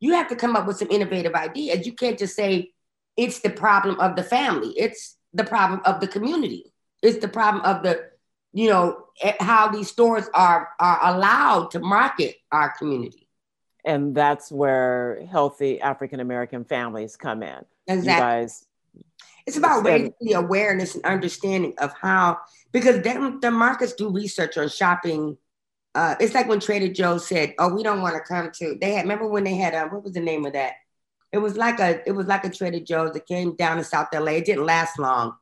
You 0.01 0.15
have 0.15 0.29
to 0.29 0.37
come 0.37 0.57
up 0.57 0.67
with 0.67 0.77
some 0.77 0.91
innovative 0.91 1.35
ideas. 1.35 1.87
You 1.87 1.93
can't 1.93 2.19
just 2.19 2.35
say 2.37 2.73
it's 3.17 3.41
the 3.41 3.51
problem 3.51 3.99
of 4.01 4.17
the 4.17 4.23
family. 4.23 4.75
It's 4.77 5.17
the 5.33 5.45
problem 5.45 5.81
of 5.85 6.01
the 6.01 6.09
community. 6.09 6.73
It's 7.03 7.19
the 7.19 7.29
problem 7.29 7.65
of 7.65 7.83
the, 7.83 8.11
you 8.53 8.69
know, 8.69 9.05
how 9.39 9.69
these 9.69 9.89
stores 9.89 10.29
are 10.35 10.71
are 10.81 10.99
allowed 11.15 11.71
to 11.73 11.81
market 11.81 12.37
our 12.51 12.75
community. 12.77 13.29
And 13.85 14.15
that's 14.15 14.51
where 14.51 15.25
healthy 15.31 15.81
African 15.81 16.21
American 16.21 16.65
families 16.65 17.17
come 17.17 17.43
in. 17.43 17.65
Exactly. 17.87 18.13
You 18.13 18.19
guys, 18.19 18.67
it's 19.47 19.57
about 19.57 19.85
raising 19.85 20.13
the 20.21 20.33
awareness 20.33 20.95
and 20.95 21.05
understanding 21.05 21.75
of 21.79 21.93
how, 22.01 22.39
because 22.73 23.03
then 23.03 23.41
the 23.41 23.51
markets 23.51 23.95
do 23.95 24.11
research 24.11 24.59
on 24.59 24.69
shopping 24.69 25.37
uh, 25.95 26.15
it's 26.21 26.35
like 26.35 26.49
when 26.49 26.61
Trader 26.61 26.93
Joe's 26.93 27.27
said, 27.27 27.55
"Oh, 27.59 27.75
we 27.75 27.83
don't 27.83 28.01
want 28.01 28.15
to 28.15 28.21
come 28.21 28.51
to." 28.59 28.77
They 28.81 28.93
had 28.93 29.03
remember 29.03 29.27
when 29.27 29.45
they 29.45 29.57
had 29.57 29.75
uh, 29.75 29.89
what 29.89 30.05
was 30.05 30.13
the 30.13 30.21
name 30.21 30.47
of 30.47 30.53
that? 30.53 30.75
It 31.33 31.39
was 31.39 31.57
like 31.57 31.81
a 31.81 32.07
it 32.09 32.13
was 32.13 32.27
like 32.27 32.45
a 32.45 32.51
Trader 32.51 32.81
Joe's 32.81 33.13
that 33.13 33.27
came 33.27 33.57
down 33.57 33.79
in 33.79 33.85
South 33.85 34.09
LA. 34.13 34.33
It 34.33 34.45
didn't 34.45 34.67
last 34.67 34.99
long. 34.99 35.35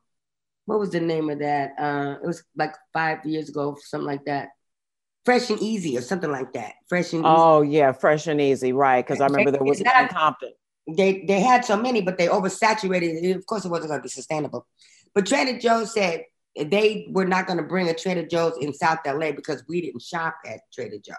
What 0.65 0.79
was 0.79 0.91
the 0.91 0.99
name 0.99 1.29
of 1.29 1.39
that? 1.39 1.73
Uh, 1.79 2.15
it 2.23 2.25
was 2.25 2.43
like 2.55 2.75
five 2.93 3.25
years 3.25 3.49
ago, 3.49 3.77
something 3.79 4.07
like 4.07 4.25
that. 4.25 4.49
Fresh 5.25 5.49
and 5.51 5.59
Easy 5.61 5.97
or 5.97 6.01
something 6.01 6.31
like 6.31 6.53
that. 6.53 6.73
Fresh 6.87 7.13
and 7.13 7.23
oh 7.25 7.61
yeah, 7.61 7.91
Fresh 7.91 8.25
and 8.25 8.41
Easy, 8.41 8.73
right? 8.73 9.05
Because 9.05 9.21
I 9.21 9.25
remember 9.25 9.51
there 9.51 9.63
was 9.63 9.81
in 9.81 9.87
Compton. 10.09 10.53
They 10.95 11.23
they 11.27 11.39
had 11.39 11.65
so 11.65 11.77
many, 11.77 12.01
but 12.01 12.17
they 12.17 12.27
oversaturated 12.27 13.23
it. 13.23 13.35
Of 13.35 13.45
course, 13.45 13.65
it 13.65 13.69
wasn't 13.69 13.89
going 13.89 13.99
to 13.99 14.03
be 14.03 14.09
sustainable. 14.09 14.65
But 15.13 15.25
Trader 15.25 15.59
Joe's 15.59 15.93
said 15.93 16.25
they 16.55 17.07
were 17.11 17.25
not 17.25 17.47
going 17.47 17.57
to 17.57 17.63
bring 17.63 17.89
a 17.89 17.93
Trader 17.93 18.25
Joe's 18.25 18.57
in 18.59 18.73
South 18.73 18.99
LA 19.05 19.31
because 19.31 19.63
we 19.67 19.81
didn't 19.81 20.01
shop 20.01 20.35
at 20.45 20.61
Trader 20.73 20.97
Joe's. 20.97 21.15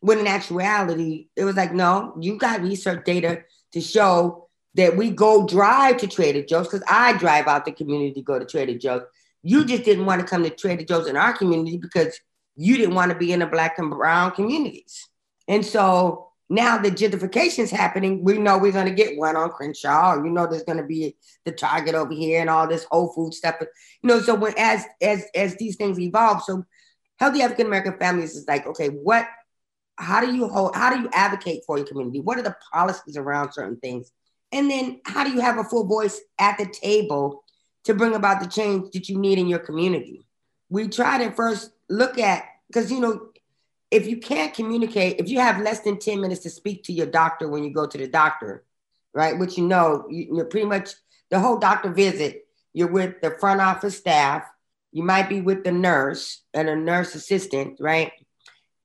When 0.00 0.18
in 0.18 0.26
actuality, 0.26 1.28
it 1.36 1.44
was 1.44 1.56
like, 1.56 1.72
no, 1.72 2.14
you 2.20 2.38
got 2.38 2.62
research 2.62 3.04
data 3.04 3.42
to 3.72 3.80
show 3.80 4.48
that 4.74 4.96
we 4.96 5.10
go 5.10 5.46
drive 5.46 5.98
to 5.98 6.06
Trader 6.06 6.42
Joe's 6.42 6.68
because 6.68 6.82
I 6.88 7.16
drive 7.18 7.46
out 7.46 7.64
the 7.64 7.72
community 7.72 8.12
to 8.14 8.22
go 8.22 8.38
to 8.38 8.44
Trader 8.44 8.78
Joe's. 8.78 9.02
You 9.42 9.64
just 9.64 9.84
didn't 9.84 10.06
want 10.06 10.20
to 10.20 10.26
come 10.26 10.42
to 10.42 10.50
Trader 10.50 10.84
Joe's 10.84 11.06
in 11.06 11.16
our 11.16 11.36
community 11.36 11.76
because 11.76 12.18
you 12.56 12.76
didn't 12.76 12.94
want 12.94 13.10
to 13.10 13.18
be 13.18 13.32
in 13.32 13.40
the 13.40 13.46
black 13.46 13.78
and 13.78 13.90
brown 13.90 14.32
communities. 14.32 15.08
And 15.48 15.64
so 15.64 16.29
now 16.50 16.76
the 16.76 16.90
gentrification 16.90 17.60
is 17.60 17.70
happening. 17.70 18.24
We 18.24 18.36
know 18.36 18.58
we're 18.58 18.72
going 18.72 18.88
to 18.88 18.92
get 18.92 19.16
one 19.16 19.36
on 19.36 19.50
Crenshaw. 19.50 20.16
You 20.16 20.30
know, 20.30 20.48
there's 20.48 20.64
going 20.64 20.78
to 20.78 20.84
be 20.84 21.16
the 21.44 21.52
Target 21.52 21.94
over 21.94 22.12
here 22.12 22.40
and 22.40 22.50
all 22.50 22.66
this 22.66 22.84
Whole 22.90 23.12
Food 23.12 23.32
stuff. 23.32 23.54
You 23.60 24.08
know, 24.08 24.20
so 24.20 24.34
when 24.34 24.54
as 24.58 24.84
as 25.00 25.24
as 25.32 25.54
these 25.56 25.76
things 25.76 25.98
evolve, 26.00 26.42
so 26.42 26.64
healthy 27.20 27.42
African 27.42 27.68
American 27.68 27.96
families 27.98 28.34
is 28.34 28.48
like, 28.48 28.66
okay, 28.66 28.88
what? 28.88 29.28
How 29.96 30.20
do 30.20 30.34
you 30.34 30.48
hold? 30.48 30.74
How 30.74 30.92
do 30.92 31.00
you 31.00 31.08
advocate 31.12 31.62
for 31.66 31.78
your 31.78 31.86
community? 31.86 32.18
What 32.18 32.38
are 32.38 32.42
the 32.42 32.56
policies 32.72 33.16
around 33.16 33.52
certain 33.52 33.76
things? 33.76 34.10
And 34.50 34.68
then 34.68 35.00
how 35.06 35.22
do 35.22 35.30
you 35.30 35.40
have 35.40 35.58
a 35.58 35.64
full 35.64 35.86
voice 35.86 36.20
at 36.38 36.58
the 36.58 36.66
table 36.66 37.44
to 37.84 37.94
bring 37.94 38.16
about 38.16 38.42
the 38.42 38.48
change 38.48 38.90
that 38.92 39.08
you 39.08 39.18
need 39.18 39.38
in 39.38 39.46
your 39.46 39.60
community? 39.60 40.26
We 40.68 40.88
try 40.88 41.18
to 41.24 41.30
first 41.30 41.70
look 41.88 42.18
at 42.18 42.44
because 42.66 42.90
you 42.90 42.98
know 42.98 43.29
if 43.90 44.06
you 44.06 44.18
can't 44.18 44.54
communicate, 44.54 45.18
if 45.18 45.28
you 45.28 45.40
have 45.40 45.60
less 45.60 45.80
than 45.80 45.98
10 45.98 46.20
minutes 46.20 46.42
to 46.42 46.50
speak 46.50 46.84
to 46.84 46.92
your 46.92 47.06
doctor 47.06 47.48
when 47.48 47.64
you 47.64 47.72
go 47.72 47.86
to 47.86 47.98
the 47.98 48.06
doctor, 48.06 48.64
right? 49.12 49.38
Which 49.38 49.58
you 49.58 49.66
know, 49.66 50.06
you, 50.08 50.38
are 50.38 50.44
pretty 50.44 50.66
much 50.66 50.90
the 51.30 51.40
whole 51.40 51.58
doctor 51.58 51.90
visit, 51.90 52.46
you're 52.72 52.90
with 52.90 53.20
the 53.20 53.32
front 53.40 53.60
office 53.60 53.98
staff, 53.98 54.44
you 54.92 55.02
might 55.02 55.28
be 55.28 55.40
with 55.40 55.64
the 55.64 55.72
nurse 55.72 56.42
and 56.54 56.68
a 56.68 56.76
nurse 56.76 57.14
assistant, 57.14 57.78
right? 57.80 58.12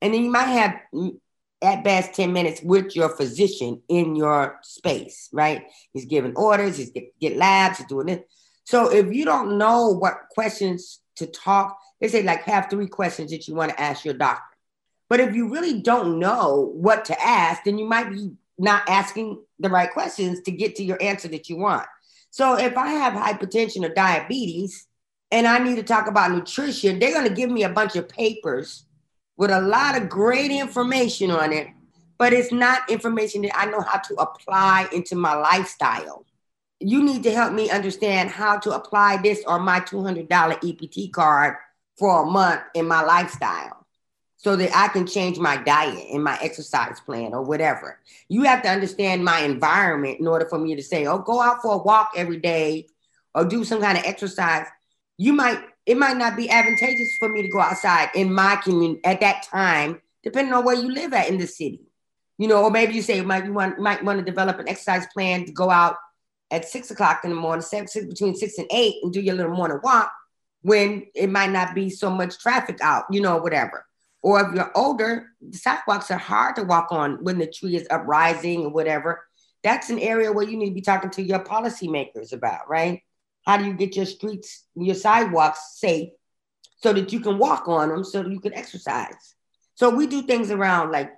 And 0.02 0.14
then 0.14 0.24
you 0.24 0.32
might 0.32 0.46
have 0.46 0.76
mm, 0.94 1.18
at 1.62 1.84
best 1.84 2.14
10 2.14 2.34
minutes 2.34 2.62
with 2.64 2.96
your 2.96 3.10
physician 3.10 3.82
in 3.88 4.16
your 4.16 4.60
space, 4.64 5.30
right? 5.32 5.66
He's 5.94 6.06
giving 6.06 6.36
orders, 6.36 6.78
he's 6.78 6.92
get, 6.92 7.18
get 7.20 7.38
labs, 7.38 7.78
he's 7.78 7.88
doing 7.88 8.10
it. 8.10 8.28
So 8.66 8.92
if 8.92 9.14
you 9.14 9.26
don't 9.26 9.60
know 9.60 9.90
what 9.90 10.30
questions 10.32 11.00
to 11.18 11.28
talk, 11.28 11.78
they 12.02 12.08
say 12.08 12.24
like 12.24 12.44
have 12.44 12.70
three 12.70 12.88
questions 12.88 13.32
that 13.32 13.48
you 13.48 13.54
want 13.54 13.72
to 13.72 13.80
ask 13.80 14.04
your 14.04 14.16
doctor 14.16 14.55
but 15.10 15.20
if 15.20 15.36
you 15.36 15.50
really 15.50 15.82
don't 15.82 16.20
know 16.20 16.72
what 16.74 17.06
to 17.06 17.22
ask, 17.22 17.64
then 17.64 17.78
you 17.78 17.86
might 17.86 18.10
be 18.12 18.32
not 18.58 18.88
asking 18.88 19.42
the 19.60 19.70
right 19.70 19.92
questions 19.92 20.42
to 20.42 20.52
get 20.52 20.76
to 20.76 20.84
your 20.84 21.02
answer 21.02 21.28
that 21.28 21.50
you 21.50 21.58
want. 21.58 21.86
So 22.32 22.58
if 22.58 22.76
I 22.78 22.90
have 22.90 23.14
hypertension 23.14 23.86
or 23.86 23.94
diabetes 23.94 24.88
and 25.32 25.48
I 25.48 25.60
need 25.60 25.76
to 25.76 25.84
talk 25.84 26.08
about 26.08 26.32
nutrition, 26.32 27.00
they're 27.00 27.14
going 27.14 27.28
to 27.28 27.34
give 27.34 27.50
me 27.50 27.64
a 27.64 27.70
bunch 27.70 27.96
of 27.96 28.10
papers 28.10 28.86
with 29.38 29.52
a 29.52 29.62
lot 29.62 29.98
of 29.98 30.10
great 30.10 30.52
information 30.52 31.30
on 31.30 31.54
it, 31.54 31.68
but 32.18 32.34
it's 32.34 32.52
not 32.52 32.90
information 32.90 33.42
that 33.44 33.58
I 33.58 33.66
know 33.66 33.82
how 33.82 34.00
to 34.00 34.16
apply 34.16 34.88
into 34.92 35.16
my 35.16 35.36
lifestyle. 35.36 36.26
You 36.80 37.04
need 37.04 37.24
to 37.24 37.32
help 37.32 37.54
me 37.54 37.70
understand 37.70 38.30
how 38.30 38.58
to 38.60 38.72
apply 38.72 39.18
this 39.22 39.44
on 39.46 39.62
my 39.62 39.80
$200 39.82 40.28
EBT 40.28 41.12
card 41.12 41.56
for 41.98 42.24
a 42.24 42.26
month 42.26 42.62
in 42.74 42.88
my 42.88 43.02
lifestyle 43.02 43.85
so 44.38 44.56
that 44.56 44.76
I 44.76 44.90
can 44.90 45.08
change 45.08 45.40
my 45.40 45.58
diet 45.58 46.08
and 46.12 46.24
my 46.24 46.38
exercise 46.42 47.00
plan 47.00 47.34
or 47.34 47.42
whatever. 47.42 48.00
You 48.30 48.44
have 48.44 48.62
to 48.64 48.70
understand 48.70 49.24
my 49.24 49.40
environment 49.40 50.20
in 50.20 50.28
order 50.28 50.46
for 50.46 50.60
me 50.60 50.76
to 50.76 50.84
say, 50.84 51.06
oh, 51.06 51.20
go 51.20 51.42
out 51.42 51.62
for 51.62 51.74
a 51.76 51.78
walk 51.78 52.12
every 52.16 52.38
day 52.38 52.88
or 53.34 53.46
do 53.46 53.64
some 53.64 53.82
kind 53.82 53.98
of 53.98 54.06
exercise. 54.06 54.68
You 55.18 55.34
might, 55.34 55.60
it 55.86 55.98
might 55.98 56.18
not 56.18 56.36
be 56.36 56.50
advantageous 56.50 57.16
for 57.18 57.30
me 57.30 57.42
to 57.42 57.50
go 57.50 57.60
outside 57.60 58.10
in 58.14 58.34
my 58.34 58.58
community 58.58 59.02
at 59.04 59.22
that 59.22 59.44
time, 59.44 60.02
depending 60.24 60.54
on 60.54 60.66
where 60.66 60.76
you 60.76 60.92
live 60.92 61.14
at 61.14 61.30
in 61.30 61.38
the 61.38 61.48
city. 61.48 61.82
You 62.38 62.50
know, 62.50 62.64
or 62.64 62.72
maybe 62.72 62.94
you 62.94 63.02
say 63.02 63.22
might 63.22 63.46
you 63.46 63.54
want 63.54 63.80
might 63.80 64.04
want 64.04 64.20
to 64.20 64.26
develop 64.26 64.60
an 64.60 64.68
exercise 64.68 65.08
plan 65.14 65.46
to 65.46 65.54
go 65.54 65.70
out 65.70 65.96
at 66.52 66.68
six 66.68 66.92
o'clock 66.92 67.22
in 67.24 67.30
the 67.30 67.36
morning, 67.36 67.62
seven, 67.62 67.88
six, 67.88 68.06
between 68.06 68.36
six 68.36 68.58
and 68.58 68.68
eight, 68.72 68.96
and 69.02 69.14
do 69.14 69.22
your 69.22 69.36
little 69.36 69.56
morning 69.56 69.80
walk 69.82 70.12
when 70.62 71.06
it 71.16 71.30
might 71.30 71.52
not 71.52 71.74
be 71.74 71.90
so 71.90 72.10
much 72.10 72.38
traffic 72.40 72.82
out, 72.82 73.06
you 73.10 73.22
know, 73.22 73.38
whatever. 73.38 73.86
Or 74.26 74.42
if 74.42 74.56
you're 74.56 74.72
older, 74.74 75.28
the 75.40 75.56
sidewalks 75.56 76.10
are 76.10 76.18
hard 76.18 76.56
to 76.56 76.64
walk 76.64 76.88
on 76.92 77.24
when 77.24 77.38
the 77.38 77.46
tree 77.46 77.76
is 77.76 77.86
uprising 77.92 78.66
or 78.66 78.70
whatever. 78.72 79.24
That's 79.62 79.92
an 79.92 80.00
area 80.00 80.32
where 80.32 80.50
you 80.50 80.58
need 80.58 80.70
to 80.70 80.74
be 80.74 80.82
talking 80.82 81.12
to 81.12 81.22
your 81.22 81.42
policymakers 81.42 82.34
about, 82.34 82.68
right? 82.68 83.04
How 83.46 83.58
do 83.58 83.66
you 83.66 83.74
get 83.74 83.96
your 83.96 84.08
streets, 84.08 84.66
your 84.76 84.96
sidewalks 84.96 85.76
safe 85.76 86.10
so 86.78 86.92
that 86.94 87.14
you 87.14 87.20
can 87.20 87.38
walk 87.38 87.68
on 87.68 87.90
them 87.90 88.04
so 88.04 88.24
that 88.24 88.32
you 88.32 88.40
can 88.40 88.56
exercise? 88.56 89.36
So 89.76 89.92
we 89.92 90.08
do 90.08 90.24
things 90.24 90.50
around 90.50 90.92
like 90.92 91.12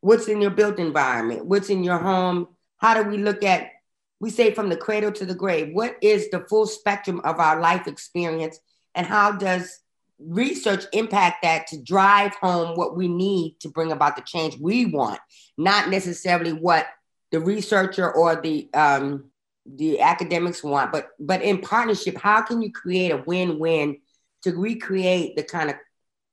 what's 0.00 0.28
in 0.28 0.40
your 0.40 0.50
built 0.50 0.78
environment, 0.78 1.44
what's 1.44 1.68
in 1.68 1.84
your 1.84 1.98
home. 1.98 2.48
How 2.78 2.94
do 2.94 3.06
we 3.06 3.18
look 3.18 3.44
at, 3.44 3.72
we 4.20 4.30
say 4.30 4.54
from 4.54 4.70
the 4.70 4.76
cradle 4.78 5.12
to 5.12 5.26
the 5.26 5.34
grave, 5.34 5.74
what 5.74 5.96
is 6.00 6.30
the 6.30 6.46
full 6.48 6.66
spectrum 6.66 7.20
of 7.24 7.40
our 7.40 7.60
life 7.60 7.86
experience 7.86 8.58
and 8.94 9.06
how 9.06 9.32
does 9.32 9.80
research 10.26 10.84
impact 10.92 11.42
that 11.42 11.66
to 11.68 11.82
drive 11.82 12.34
home 12.34 12.76
what 12.76 12.96
we 12.96 13.08
need 13.08 13.58
to 13.60 13.68
bring 13.68 13.92
about 13.92 14.16
the 14.16 14.22
change 14.22 14.56
we 14.58 14.86
want, 14.86 15.20
not 15.56 15.90
necessarily 15.90 16.52
what 16.52 16.86
the 17.30 17.40
researcher 17.40 18.10
or 18.10 18.40
the 18.40 18.68
um, 18.74 19.26
the 19.66 20.00
academics 20.00 20.62
want, 20.62 20.92
but 20.92 21.08
but 21.18 21.42
in 21.42 21.60
partnership, 21.60 22.16
how 22.18 22.42
can 22.42 22.62
you 22.62 22.70
create 22.70 23.10
a 23.10 23.16
win-win 23.26 23.98
to 24.42 24.52
recreate 24.52 25.36
the 25.36 25.42
kind 25.42 25.70
of 25.70 25.76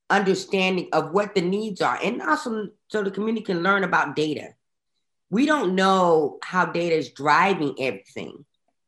understanding 0.10 0.90
of 0.92 1.12
what 1.12 1.34
the 1.34 1.42
needs 1.42 1.82
are, 1.82 1.98
and 2.04 2.22
also 2.22 2.68
so 2.90 3.04
the 3.04 3.12
community 3.12 3.46
can 3.46 3.64
learn 3.64 3.84
about 3.84 4.16
data. 4.16 4.50
We 5.30 5.46
don't 5.46 5.76
know 5.76 6.40
how 6.44 6.66
data 6.66 6.96
is 6.96 7.12
driving 7.12 7.76
everything. 7.80 8.46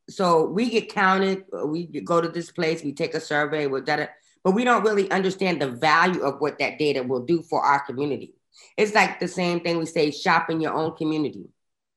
So 0.10 0.46
we 0.46 0.70
get 0.70 0.90
counted, 0.90 1.46
we 1.66 1.86
go 1.86 2.20
to 2.20 2.28
this 2.28 2.52
place, 2.52 2.84
we 2.84 2.92
take 2.92 3.14
a 3.14 3.22
survey 3.22 3.68
with 3.68 3.86
data 3.86 4.10
but 4.44 4.52
we 4.52 4.64
don't 4.64 4.84
really 4.84 5.10
understand 5.12 5.62
the 5.62 5.70
value 5.70 6.22
of 6.22 6.40
what 6.40 6.60
that 6.60 6.78
data 6.78 7.04
will 7.04 7.26
do 7.26 7.42
for 7.42 7.62
our 7.62 7.80
community. 7.86 8.34
It's 8.78 8.94
like 8.94 9.20
the 9.20 9.28
same 9.28 9.62
thing 9.62 9.78
we 9.78 9.86
say 9.86 10.12
shop 10.12 10.50
in 10.50 10.62
your 10.62 10.74
own 10.74 10.96
community. 10.96 11.50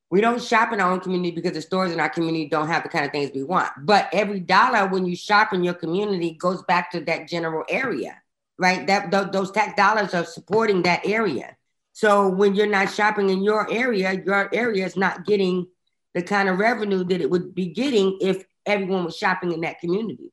We 0.09 0.21
don't 0.21 0.43
shop 0.43 0.73
in 0.73 0.81
our 0.81 0.93
own 0.93 1.01
community 1.01 1.33
because 1.33 1.53
the 1.53 1.63
stores 1.63 1.93
in 1.93 1.99
our 1.99 2.09
community 2.09 2.49
don't 2.49 2.69
have 2.69 2.85
the 2.85 2.89
kind 2.89 3.05
of 3.05 3.11
things 3.11 3.33
we 3.35 3.43
want. 3.43 3.71
But 3.79 4.09
every 4.13 4.39
dollar 4.39 4.87
when 4.87 5.05
you 5.05 5.17
shop 5.17 5.53
in 5.53 5.65
your 5.65 5.75
community 5.75 6.33
goes 6.33 6.63
back 6.63 6.93
to 6.93 7.01
that 7.01 7.29
general 7.29 7.65
area, 7.69 8.17
right? 8.57 8.87
That 8.87 9.11
th- 9.11 9.33
those 9.33 9.51
tax 9.51 9.75
dollars 9.75 10.15
are 10.15 10.25
supporting 10.25 10.83
that 10.83 11.05
area. 11.05 11.57
So 11.93 12.29
when 12.29 12.55
you're 12.55 12.67
not 12.67 12.93
shopping 12.93 13.31
in 13.31 13.43
your 13.43 13.71
area, 13.73 14.13
your 14.25 14.55
area 14.55 14.87
is 14.87 14.97
not 14.97 15.27
getting 15.27 15.67
the 16.15 16.23
kind 16.23 16.49
of 16.49 16.59
revenue 16.59 17.03
that 17.05 17.21
it 17.21 17.29
would 17.29 17.55
be 17.55 17.67
getting 17.67 18.19
if 18.21 18.45
everyone 18.65 19.05
was 19.05 19.17
shopping 19.17 19.53
in 19.53 19.63
that 19.63 19.81
community. 19.81 20.31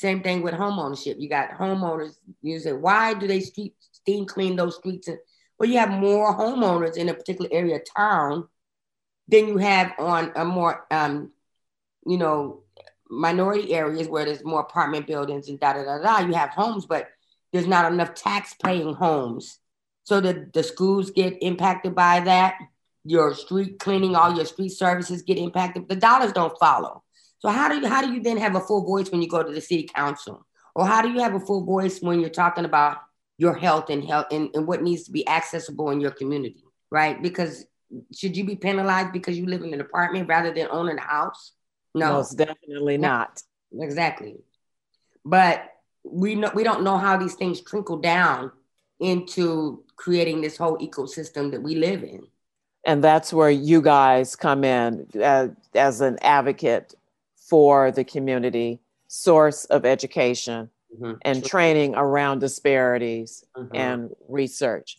Same 0.00 0.22
thing 0.22 0.40
with 0.40 0.54
homeownership. 0.54 1.20
You 1.20 1.28
got 1.28 1.50
homeowners. 1.50 2.14
Say, 2.42 2.72
why 2.72 3.12
do 3.12 3.26
they 3.26 3.40
street, 3.40 3.74
steam 3.92 4.24
clean 4.24 4.56
those 4.56 4.76
streets? 4.76 5.08
And, 5.08 5.18
well, 5.58 5.68
you 5.68 5.78
have 5.78 5.90
more 5.90 6.34
homeowners 6.34 6.96
in 6.96 7.10
a 7.10 7.14
particular 7.14 7.50
area 7.52 7.76
of 7.76 7.82
town 7.94 8.48
than 9.28 9.46
you 9.46 9.58
have 9.58 9.92
on 9.98 10.32
a 10.36 10.44
more, 10.46 10.86
um, 10.90 11.32
you 12.06 12.16
know, 12.16 12.62
minority 13.10 13.74
areas 13.74 14.08
where 14.08 14.24
there's 14.24 14.42
more 14.42 14.60
apartment 14.60 15.06
buildings 15.06 15.50
and 15.50 15.60
da 15.60 15.74
da 15.74 15.84
da 15.84 15.98
da. 15.98 16.26
You 16.26 16.32
have 16.32 16.48
homes, 16.48 16.86
but 16.86 17.08
there's 17.52 17.66
not 17.66 17.92
enough 17.92 18.14
tax 18.14 18.54
paying 18.54 18.94
homes. 18.94 19.58
So 20.04 20.22
the, 20.22 20.48
the 20.54 20.62
schools 20.62 21.10
get 21.10 21.42
impacted 21.42 21.94
by 21.94 22.20
that. 22.20 22.54
Your 23.04 23.34
street 23.34 23.78
cleaning, 23.78 24.16
all 24.16 24.34
your 24.34 24.46
street 24.46 24.70
services 24.70 25.20
get 25.20 25.36
impacted. 25.36 25.90
The 25.90 25.96
dollars 25.96 26.32
don't 26.32 26.58
follow. 26.58 27.02
So 27.40 27.48
how 27.48 27.68
do 27.68 27.78
you 27.78 27.88
how 27.88 28.02
do 28.02 28.12
you 28.12 28.22
then 28.22 28.36
have 28.36 28.54
a 28.54 28.60
full 28.60 28.84
voice 28.84 29.10
when 29.10 29.22
you 29.22 29.28
go 29.28 29.42
to 29.42 29.52
the 29.52 29.60
city 29.60 29.88
council? 29.94 30.46
Or 30.74 30.86
how 30.86 31.02
do 31.02 31.10
you 31.10 31.20
have 31.20 31.34
a 31.34 31.40
full 31.40 31.64
voice 31.64 32.00
when 32.00 32.20
you're 32.20 32.30
talking 32.30 32.64
about 32.64 32.98
your 33.38 33.54
health 33.54 33.90
and 33.90 34.04
health 34.04 34.26
and, 34.30 34.50
and 34.54 34.66
what 34.66 34.82
needs 34.82 35.04
to 35.04 35.10
be 35.10 35.26
accessible 35.26 35.90
in 35.90 36.00
your 36.00 36.10
community, 36.10 36.62
right? 36.90 37.20
Because 37.20 37.64
should 38.14 38.36
you 38.36 38.44
be 38.44 38.54
penalized 38.54 39.12
because 39.12 39.36
you 39.36 39.46
live 39.46 39.62
in 39.62 39.74
an 39.74 39.80
apartment 39.80 40.28
rather 40.28 40.52
than 40.52 40.68
owning 40.70 40.98
a 40.98 41.02
house? 41.02 41.52
No, 41.94 42.12
most 42.12 42.36
definitely 42.36 42.98
not. 42.98 43.42
Exactly. 43.72 44.36
But 45.24 45.64
we 46.04 46.34
know 46.34 46.50
we 46.54 46.62
don't 46.62 46.84
know 46.84 46.98
how 46.98 47.16
these 47.16 47.34
things 47.34 47.62
trickle 47.62 47.98
down 47.98 48.52
into 49.00 49.82
creating 49.96 50.42
this 50.42 50.56
whole 50.56 50.78
ecosystem 50.78 51.50
that 51.52 51.62
we 51.62 51.74
live 51.74 52.02
in. 52.02 52.26
And 52.84 53.02
that's 53.02 53.32
where 53.32 53.50
you 53.50 53.82
guys 53.82 54.36
come 54.36 54.64
in 54.64 55.06
uh, 55.22 55.48
as 55.74 56.00
an 56.00 56.18
advocate 56.22 56.94
for 57.50 57.90
the 57.90 58.04
community, 58.04 58.80
source 59.08 59.64
of 59.66 59.84
education 59.84 60.70
mm-hmm. 60.94 61.14
and 61.22 61.44
training 61.44 61.94
around 61.96 62.38
disparities 62.38 63.44
mm-hmm. 63.56 63.74
and 63.74 64.10
research. 64.28 64.98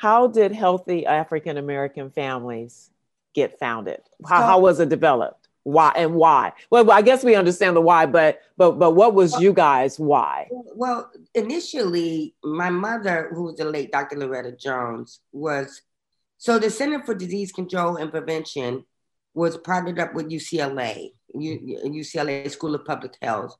How 0.00 0.26
did 0.26 0.52
Healthy 0.52 1.06
African 1.06 1.58
American 1.58 2.10
Families 2.10 2.90
get 3.34 3.58
founded? 3.58 4.00
How, 4.26 4.42
how 4.42 4.58
was 4.58 4.80
it 4.80 4.88
developed? 4.88 5.48
Why 5.64 5.92
and 5.94 6.14
why? 6.14 6.54
Well, 6.70 6.90
I 6.90 7.02
guess 7.02 7.22
we 7.22 7.36
understand 7.36 7.76
the 7.76 7.80
why, 7.80 8.06
but 8.06 8.40
but 8.56 8.80
but 8.80 8.92
what 8.96 9.14
was 9.14 9.32
well, 9.32 9.42
you 9.42 9.52
guys 9.52 9.96
why? 9.96 10.48
Well, 10.50 11.08
initially, 11.36 12.34
my 12.42 12.68
mother, 12.68 13.30
who 13.32 13.44
was 13.44 13.56
the 13.56 13.66
late 13.66 13.92
Dr. 13.92 14.18
Loretta 14.18 14.50
Jones, 14.52 15.20
was 15.30 15.82
so 16.38 16.58
the 16.58 16.68
Center 16.68 17.00
for 17.04 17.14
Disease 17.14 17.52
Control 17.52 17.94
and 17.94 18.10
Prevention 18.10 18.84
was 19.34 19.56
partnered 19.56 20.00
up 20.00 20.14
with 20.14 20.30
UCLA, 20.30 21.12
UCLA 21.34 22.50
School 22.50 22.74
of 22.74 22.84
Public 22.84 23.16
Health. 23.20 23.56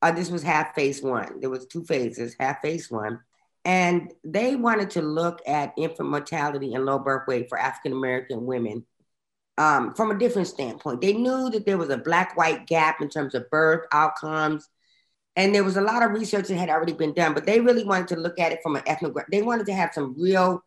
Uh, 0.00 0.12
this 0.12 0.30
was 0.30 0.42
HAF 0.42 0.74
phase 0.74 1.02
one. 1.02 1.40
There 1.40 1.50
was 1.50 1.66
two 1.66 1.84
phases, 1.84 2.34
HAF 2.38 2.60
phase 2.62 2.90
one. 2.90 3.20
And 3.64 4.12
they 4.24 4.56
wanted 4.56 4.90
to 4.90 5.02
look 5.02 5.40
at 5.46 5.74
infant 5.76 6.08
mortality 6.08 6.74
and 6.74 6.84
low 6.84 6.98
birth 6.98 7.28
weight 7.28 7.48
for 7.48 7.58
African 7.58 7.92
American 7.92 8.44
women 8.44 8.84
um, 9.58 9.94
from 9.94 10.10
a 10.10 10.18
different 10.18 10.48
standpoint. 10.48 11.00
They 11.00 11.12
knew 11.12 11.50
that 11.50 11.66
there 11.66 11.78
was 11.78 11.90
a 11.90 11.98
black 11.98 12.36
white 12.36 12.66
gap 12.66 13.00
in 13.00 13.08
terms 13.08 13.34
of 13.34 13.48
birth 13.50 13.86
outcomes. 13.92 14.68
And 15.36 15.54
there 15.54 15.64
was 15.64 15.76
a 15.76 15.82
lot 15.82 16.02
of 16.02 16.10
research 16.10 16.48
that 16.48 16.56
had 16.56 16.68
already 16.68 16.92
been 16.92 17.14
done, 17.14 17.32
but 17.32 17.46
they 17.46 17.60
really 17.60 17.84
wanted 17.84 18.08
to 18.08 18.16
look 18.16 18.38
at 18.38 18.52
it 18.52 18.60
from 18.62 18.76
an 18.76 18.82
ethnographic. 18.86 19.30
They 19.30 19.42
wanted 19.42 19.66
to 19.66 19.74
have 19.74 19.92
some 19.94 20.14
real 20.18 20.62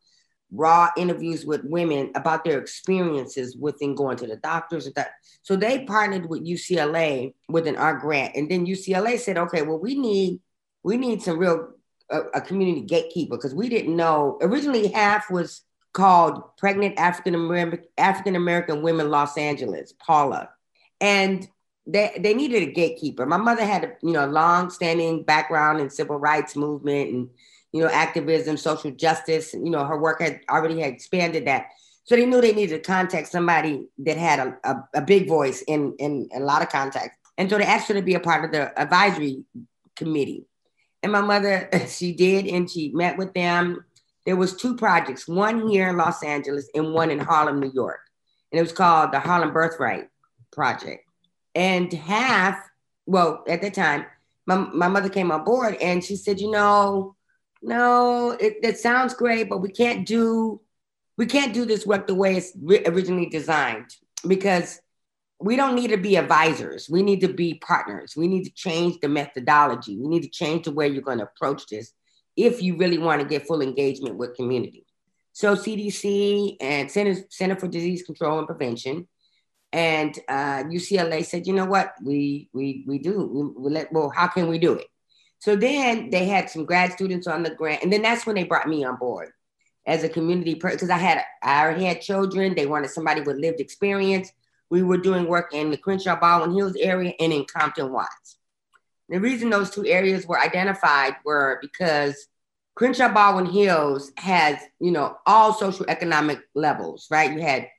raw 0.52 0.90
interviews 0.98 1.46
with 1.46 1.64
women 1.64 2.12
about 2.16 2.44
their 2.44 2.60
experiences 2.60 3.58
within 3.58 3.96
going 3.96 4.18
to 4.18 4.28
the 4.28 4.38
doctors 4.38 4.90
that. 4.94 5.12
So 5.42 5.56
they 5.56 5.86
partnered 5.86 6.30
with 6.30 6.46
UCLA 6.46 7.34
with 7.50 7.68
an 7.68 7.76
art 7.76 8.02
grant. 8.02 8.36
And 8.36 8.50
then 8.50 8.66
UCLA 8.66 9.20
said, 9.20 9.38
okay, 9.38 9.62
well, 9.62 9.80
we 9.80 9.96
need 9.96 10.40
we 10.84 10.98
need 10.98 11.22
some 11.22 11.40
real 11.40 11.70
a, 12.10 12.20
a 12.36 12.42
community 12.42 12.82
gatekeeper 12.82 13.36
because 13.36 13.56
we 13.56 13.70
didn't 13.70 13.96
know. 13.96 14.38
Originally, 14.42 14.88
HAF 14.88 15.30
was 15.32 15.64
called 15.94 16.44
Pregnant 16.58 17.00
African 17.00 17.36
American 17.36 17.80
African 17.98 18.36
American 18.36 18.82
Women 18.82 19.10
Los 19.10 19.38
Angeles, 19.38 19.94
Paula, 19.94 20.50
and 21.02 21.48
they 21.88 22.12
they 22.20 22.34
needed 22.34 22.64
a 22.64 22.72
gatekeeper. 22.72 23.26
My 23.26 23.38
mother 23.38 23.66
had 23.66 23.84
a 23.84 23.94
you 24.04 24.12
know 24.12 24.28
long 24.28 24.70
standing 24.70 25.24
background 25.24 25.80
in 25.80 25.90
civil 25.90 26.18
rights 26.18 26.56
movement 26.56 27.10
and 27.12 27.30
you 27.76 27.82
know 27.82 27.90
activism, 27.90 28.56
social 28.56 28.92
justice. 28.92 29.54
You 29.54 29.70
know 29.70 29.84
her 29.84 30.00
work 30.00 30.22
had 30.22 30.40
already 30.50 30.80
had 30.80 30.94
expanded 30.94 31.46
that. 31.46 31.72
So 32.06 32.16
they 32.16 32.26
knew 32.26 32.40
they 32.40 32.54
needed 32.54 32.84
to 32.84 32.88
contact 32.88 33.28
somebody 33.28 33.90
that 33.98 34.16
had 34.16 34.40
a, 34.40 34.58
a, 34.64 35.00
a 35.00 35.02
big 35.02 35.28
voice 35.28 35.62
in, 35.64 35.96
in, 35.98 36.30
a 36.34 36.40
lot 36.40 36.62
of 36.62 36.70
contacts. 36.70 37.18
And 37.38 37.50
so 37.50 37.58
they 37.58 37.64
asked 37.64 37.88
her 37.88 37.96
to 37.96 38.04
be 38.04 38.14
a 38.14 38.20
part 38.20 38.46
of 38.46 38.52
the 38.52 38.80
advisory 38.80 39.44
committee. 39.96 40.46
And 41.02 41.12
my 41.12 41.22
mother, 41.22 41.68
she 41.88 42.14
did, 42.14 42.46
and 42.46 42.70
she 42.70 42.92
met 42.94 43.18
with 43.18 43.34
them. 43.34 43.84
There 44.28 44.36
was 44.36 44.56
two 44.56 44.76
projects, 44.76 45.28
one 45.28 45.68
here 45.68 45.90
in 45.90 45.98
Los 45.98 46.24
Angeles 46.24 46.70
and 46.76 46.94
one 46.94 47.10
in 47.10 47.20
Harlem, 47.20 47.60
New 47.60 47.72
York. 47.74 48.02
And 48.52 48.60
it 48.60 48.62
was 48.62 48.72
called 48.72 49.12
the 49.12 49.20
Harlem 49.20 49.52
Birthright 49.52 50.08
Project. 50.52 51.10
And 51.56 51.92
HAF, 51.92 52.56
well, 53.08 53.44
at 53.48 53.64
that 53.64 53.74
time, 53.74 54.06
my, 54.46 54.58
my 54.58 54.88
mother 54.88 55.10
came 55.10 55.32
on 55.32 55.44
board 55.44 55.76
and 55.82 56.04
she 56.04 56.16
said, 56.16 56.40
you 56.40 56.52
know, 56.52 57.15
no, 57.66 58.32
it, 58.32 58.58
it 58.64 58.80
sounds 58.80 59.14
great, 59.14 59.50
but 59.50 59.58
we 59.58 59.70
can't 59.70 60.06
do 60.06 60.62
we 61.18 61.26
can't 61.26 61.54
do 61.54 61.66
this 61.66 61.86
work 61.86 62.08
the 62.08 62.16
way 62.16 62.36
it's 62.36 62.52
originally 62.88 63.28
designed 63.28 63.96
because 64.28 64.82
we 65.40 65.56
don't 65.56 65.76
need 65.76 65.90
to 65.90 65.98
be 65.98 66.18
advisors. 66.18 66.90
We 66.90 67.04
need 67.04 67.22
to 67.22 67.30
be 67.30 67.56
partners. 67.56 68.16
We 68.18 68.28
need 68.28 68.44
to 68.44 68.52
change 68.52 69.00
the 69.00 69.08
methodology. 69.08 69.98
We 69.98 70.08
need 70.08 70.24
to 70.24 70.30
change 70.30 70.66
the 70.66 70.74
way 70.74 70.90
you're 70.90 71.02
going 71.02 71.20
to 71.20 71.26
approach 71.26 71.68
this 71.68 71.94
if 72.36 72.62
you 72.62 72.76
really 72.76 72.98
want 72.98 73.22
to 73.22 73.28
get 73.28 73.48
full 73.48 73.62
engagement 73.62 74.18
with 74.18 74.36
community. 74.36 74.86
So 75.32 75.56
CDC 75.56 76.58
and 76.60 76.92
Center, 76.92 77.16
Center 77.30 77.56
for 77.56 77.68
Disease 77.68 78.04
Control 78.04 78.40
and 78.40 78.48
Prevention 78.48 79.08
and 79.76 80.18
uh, 80.30 80.64
UCLA 80.64 81.26
said, 81.26 81.48
you 81.48 81.54
know 81.54 81.66
what, 81.66 81.94
we 82.02 82.50
we 82.54 82.86
we 82.88 82.98
do. 82.98 83.54
We, 83.58 83.64
we 83.64 83.72
let, 83.72 83.92
well, 83.92 84.10
how 84.10 84.28
can 84.28 84.48
we 84.48 84.58
do 84.58 84.74
it? 84.74 84.88
So 85.40 85.56
then 85.56 86.10
they 86.10 86.26
had 86.26 86.50
some 86.50 86.66
grad 86.66 86.92
students 86.92 87.28
on 87.28 87.44
the 87.44 87.52
grant, 87.52 87.84
and 87.84 87.94
then 87.94 88.02
that's 88.02 88.26
when 88.26 88.36
they 88.36 88.44
brought 88.44 88.68
me 88.68 88.84
on 88.84 88.98
board 88.98 89.32
as 89.86 90.04
a 90.04 90.10
community 90.10 90.56
person 90.56 90.78
because 90.78 90.90
I 90.90 90.98
had 90.98 91.24
I 91.44 91.64
already 91.64 91.86
had 91.86 92.02
children. 92.02 92.56
They 92.56 92.66
wanted 92.66 92.90
somebody 92.90 93.22
with 93.22 93.38
lived 93.38 93.60
experience 93.60 94.32
we 94.70 94.84
were 94.84 94.98
doing 94.98 95.28
work 95.28 95.54
in 95.54 95.72
the 95.72 95.78
Crenshaw 95.78 96.20
Baldwin 96.20 96.56
Hills 96.56 96.76
area 96.78 97.14
and 97.20 97.32
in 97.32 97.46
Compton 97.46 97.92
Watts. 97.92 98.38
The 99.10 99.20
reason 99.20 99.50
those 99.50 99.70
two 99.70 99.86
areas 99.86 100.26
were 100.26 100.40
identified 100.40 101.16
were 101.24 101.60
because 101.62 102.28
Crenshaw 102.74 103.14
Baldwin 103.14 103.46
Hills 103.46 104.12
has, 104.18 104.58
you 104.80 104.92
know, 104.92 105.18
all 105.26 105.54
social 105.54 105.86
economic 105.88 106.40
levels, 106.56 107.08
right? 107.12 107.32
You 107.32 107.42
had 107.42 107.70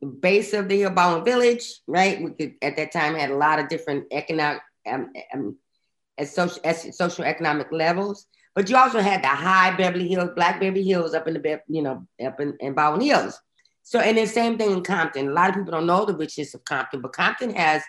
the 0.00 0.08
base 0.08 0.52
of 0.52 0.68
the 0.68 0.80
Hill 0.80 0.90
Baldwin 0.90 1.24
Village, 1.24 1.80
right? 1.86 2.20
We 2.20 2.32
could 2.32 2.54
at 2.60 2.76
that 2.76 2.92
time 2.92 3.14
had 3.14 3.30
a 3.30 3.36
lot 3.36 3.60
of 3.60 3.68
different 3.68 4.06
economic 4.10 4.60
um, 4.84 5.12
um, 5.32 5.56
as 6.18 6.34
social 6.34 6.60
as 6.64 6.96
social 6.96 7.24
economic 7.24 7.70
levels. 7.72 8.26
But 8.54 8.68
you 8.68 8.76
also 8.76 9.00
had 9.00 9.22
the 9.22 9.28
high 9.28 9.74
Beverly 9.76 10.08
Hills, 10.08 10.30
Black 10.36 10.60
Beverly 10.60 10.84
Hills 10.84 11.14
up 11.14 11.26
in 11.26 11.34
the 11.34 11.60
you 11.68 11.82
know 11.82 12.06
up 12.24 12.40
in, 12.40 12.56
in 12.60 12.74
Baldwin 12.74 13.06
Hills. 13.06 13.40
So, 13.82 13.98
and 13.98 14.16
the 14.16 14.26
same 14.26 14.58
thing 14.58 14.70
in 14.72 14.82
Compton. 14.82 15.28
A 15.28 15.32
lot 15.32 15.50
of 15.50 15.56
people 15.56 15.72
don't 15.72 15.86
know 15.86 16.04
the 16.04 16.16
richness 16.16 16.54
of 16.54 16.64
Compton, 16.64 17.00
but 17.00 17.12
Compton 17.12 17.54
has, 17.54 17.82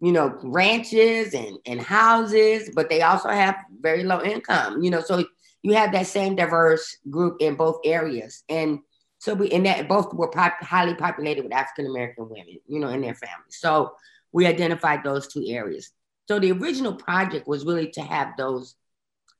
you 0.00 0.12
know, 0.12 0.38
ranches 0.42 1.34
and, 1.34 1.58
and 1.64 1.80
houses, 1.80 2.70
but 2.74 2.90
they 2.90 3.02
also 3.02 3.30
have 3.30 3.56
very 3.80 4.04
low 4.04 4.22
income, 4.22 4.82
you 4.82 4.90
know. 4.90 5.00
So 5.00 5.24
you 5.62 5.74
have 5.74 5.92
that 5.92 6.06
same 6.06 6.36
diverse 6.36 6.98
group 7.08 7.36
in 7.40 7.54
both 7.54 7.80
areas. 7.84 8.44
And 8.48 8.80
so 9.18 9.34
we, 9.34 9.50
and 9.50 9.64
that 9.66 9.88
both 9.88 10.12
were 10.12 10.28
pop, 10.28 10.54
highly 10.60 10.94
populated 10.94 11.44
with 11.44 11.52
African 11.52 11.86
American 11.86 12.28
women, 12.28 12.58
you 12.66 12.80
know, 12.80 12.88
in 12.88 13.00
their 13.00 13.14
families. 13.14 13.58
So 13.58 13.94
we 14.32 14.46
identified 14.46 15.02
those 15.02 15.28
two 15.28 15.44
areas. 15.46 15.92
So 16.28 16.38
the 16.38 16.52
original 16.52 16.94
project 16.94 17.46
was 17.48 17.64
really 17.64 17.88
to 17.92 18.02
have 18.02 18.36
those 18.36 18.76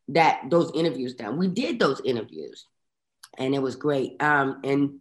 that 0.08 0.42
those 0.50 0.72
interviews 0.74 1.14
done. 1.14 1.38
We 1.38 1.48
did 1.48 1.78
those 1.78 2.00
interviews, 2.04 2.66
and 3.38 3.54
it 3.54 3.62
was 3.62 3.76
great. 3.76 4.20
Um, 4.22 4.60
and 4.64 4.98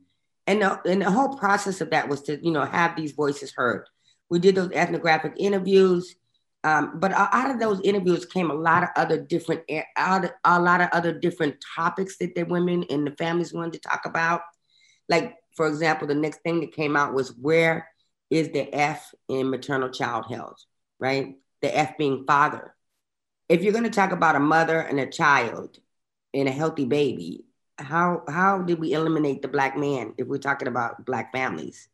and 0.48 0.62
the, 0.62 0.82
and 0.86 1.02
the 1.02 1.12
whole 1.12 1.38
process 1.38 1.82
of 1.82 1.92
that 1.92 2.10
was 2.10 2.22
to 2.24 2.44
you 2.44 2.52
know 2.52 2.66
have 2.66 2.96
these 2.96 3.12
voices 3.14 3.54
heard 3.56 3.88
we 4.30 4.40
did 4.40 4.56
those 4.56 4.72
ethnographic 4.74 5.34
interviews 5.38 6.16
um, 6.64 7.00
but 7.00 7.12
out 7.12 7.50
of 7.50 7.60
those 7.60 7.82
interviews 7.82 8.26
came 8.26 8.52
a 8.52 8.56
lot 8.56 8.84
of 8.84 8.90
other 8.96 9.20
different 9.20 9.62
a 9.70 10.60
lot 10.60 10.82
of 10.82 10.90
other 10.92 11.12
different 11.14 11.56
topics 11.76 12.18
that 12.18 12.36
the 12.36 12.44
women 12.44 12.86
and 12.90 13.06
the 13.06 13.16
families 13.18 13.54
wanted 13.54 13.74
to 13.74 13.90
talk 13.90 14.02
about 14.06 14.42
like 15.10 15.36
for 15.56 15.68
example 15.68 16.08
the 16.08 16.16
next 16.16 16.42
thing 16.42 16.60
that 16.60 16.74
came 16.74 16.96
out 16.96 17.14
was 17.14 17.36
where 17.38 17.88
is 18.30 18.50
the 18.50 18.74
f 18.74 19.14
in 19.28 19.50
maternal 19.50 19.90
child 19.90 20.26
health 20.30 20.58
right 21.00 21.36
the 21.62 21.76
f 21.76 21.98
being 21.98 22.26
father 22.26 22.74
if 23.50 23.64
you're 23.64 23.74
going 23.74 23.84
to 23.84 23.90
talk 23.90 24.12
about 24.12 24.36
a 24.36 24.40
mother 24.40 24.80
and 24.80 25.00
a 25.00 25.10
child 25.10 25.78
and 26.34 26.48
a 26.48 26.52
healthy 26.52 26.86
baby 26.86 27.46
how 27.82 28.24
how 28.28 28.60
did 28.60 28.80
we 28.80 28.94
eliminate 28.94 29.42
the 29.42 29.48
black 29.48 29.78
man 29.78 30.14
if 30.18 30.28
we're 30.28 30.38
talking 30.38 30.68
about 30.68 31.06
black 31.06 31.32
families? 31.32 31.88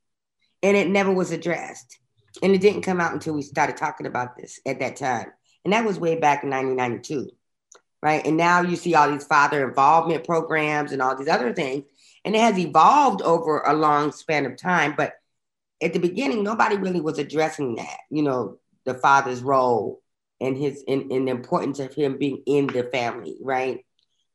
And 0.64 0.76
it 0.76 0.88
never 0.88 1.12
was 1.12 1.32
addressed. 1.32 1.98
And 2.44 2.54
it 2.54 2.62
didn't 2.62 2.84
come 2.84 3.02
out 3.02 3.14
until 3.14 3.34
we 3.34 3.42
started 3.42 3.78
talking 3.78 4.06
about 4.06 4.38
this 4.38 4.60
at 4.66 4.80
that 4.80 4.96
time. 4.96 5.28
And 5.64 5.74
that 5.74 5.86
was 5.86 6.00
way 6.00 6.20
back 6.20 6.44
in 6.44 6.50
1992. 6.50 7.32
Right. 8.02 8.26
And 8.26 8.38
now 8.38 8.62
you 8.62 8.76
see 8.76 8.94
all 8.94 9.12
these 9.12 9.26
father 9.26 9.68
involvement 9.68 10.24
programs 10.24 10.92
and 10.92 11.02
all 11.02 11.16
these 11.16 11.28
other 11.28 11.54
things. 11.54 11.84
And 12.24 12.36
it 12.36 12.42
has 12.42 12.58
evolved 12.58 13.22
over 13.22 13.62
a 13.62 13.74
long 13.74 14.12
span 14.12 14.46
of 14.46 14.56
time. 14.56 14.94
But 14.96 15.14
at 15.82 15.94
the 15.94 16.00
beginning, 16.00 16.44
nobody 16.44 16.78
really 16.78 17.02
was 17.02 17.18
addressing 17.18 17.76
that, 17.76 17.98
you 18.12 18.22
know, 18.22 18.60
the 18.88 18.96
father's 18.96 19.44
role 19.44 20.02
and 20.40 20.58
his 20.58 20.84
and, 20.88 21.12
and 21.12 21.28
the 21.28 21.32
importance 21.32 21.80
of 21.80 21.94
him 21.94 22.18
being 22.18 22.42
in 22.48 22.66
the 22.66 22.84
family, 22.86 23.38
right? 23.42 23.86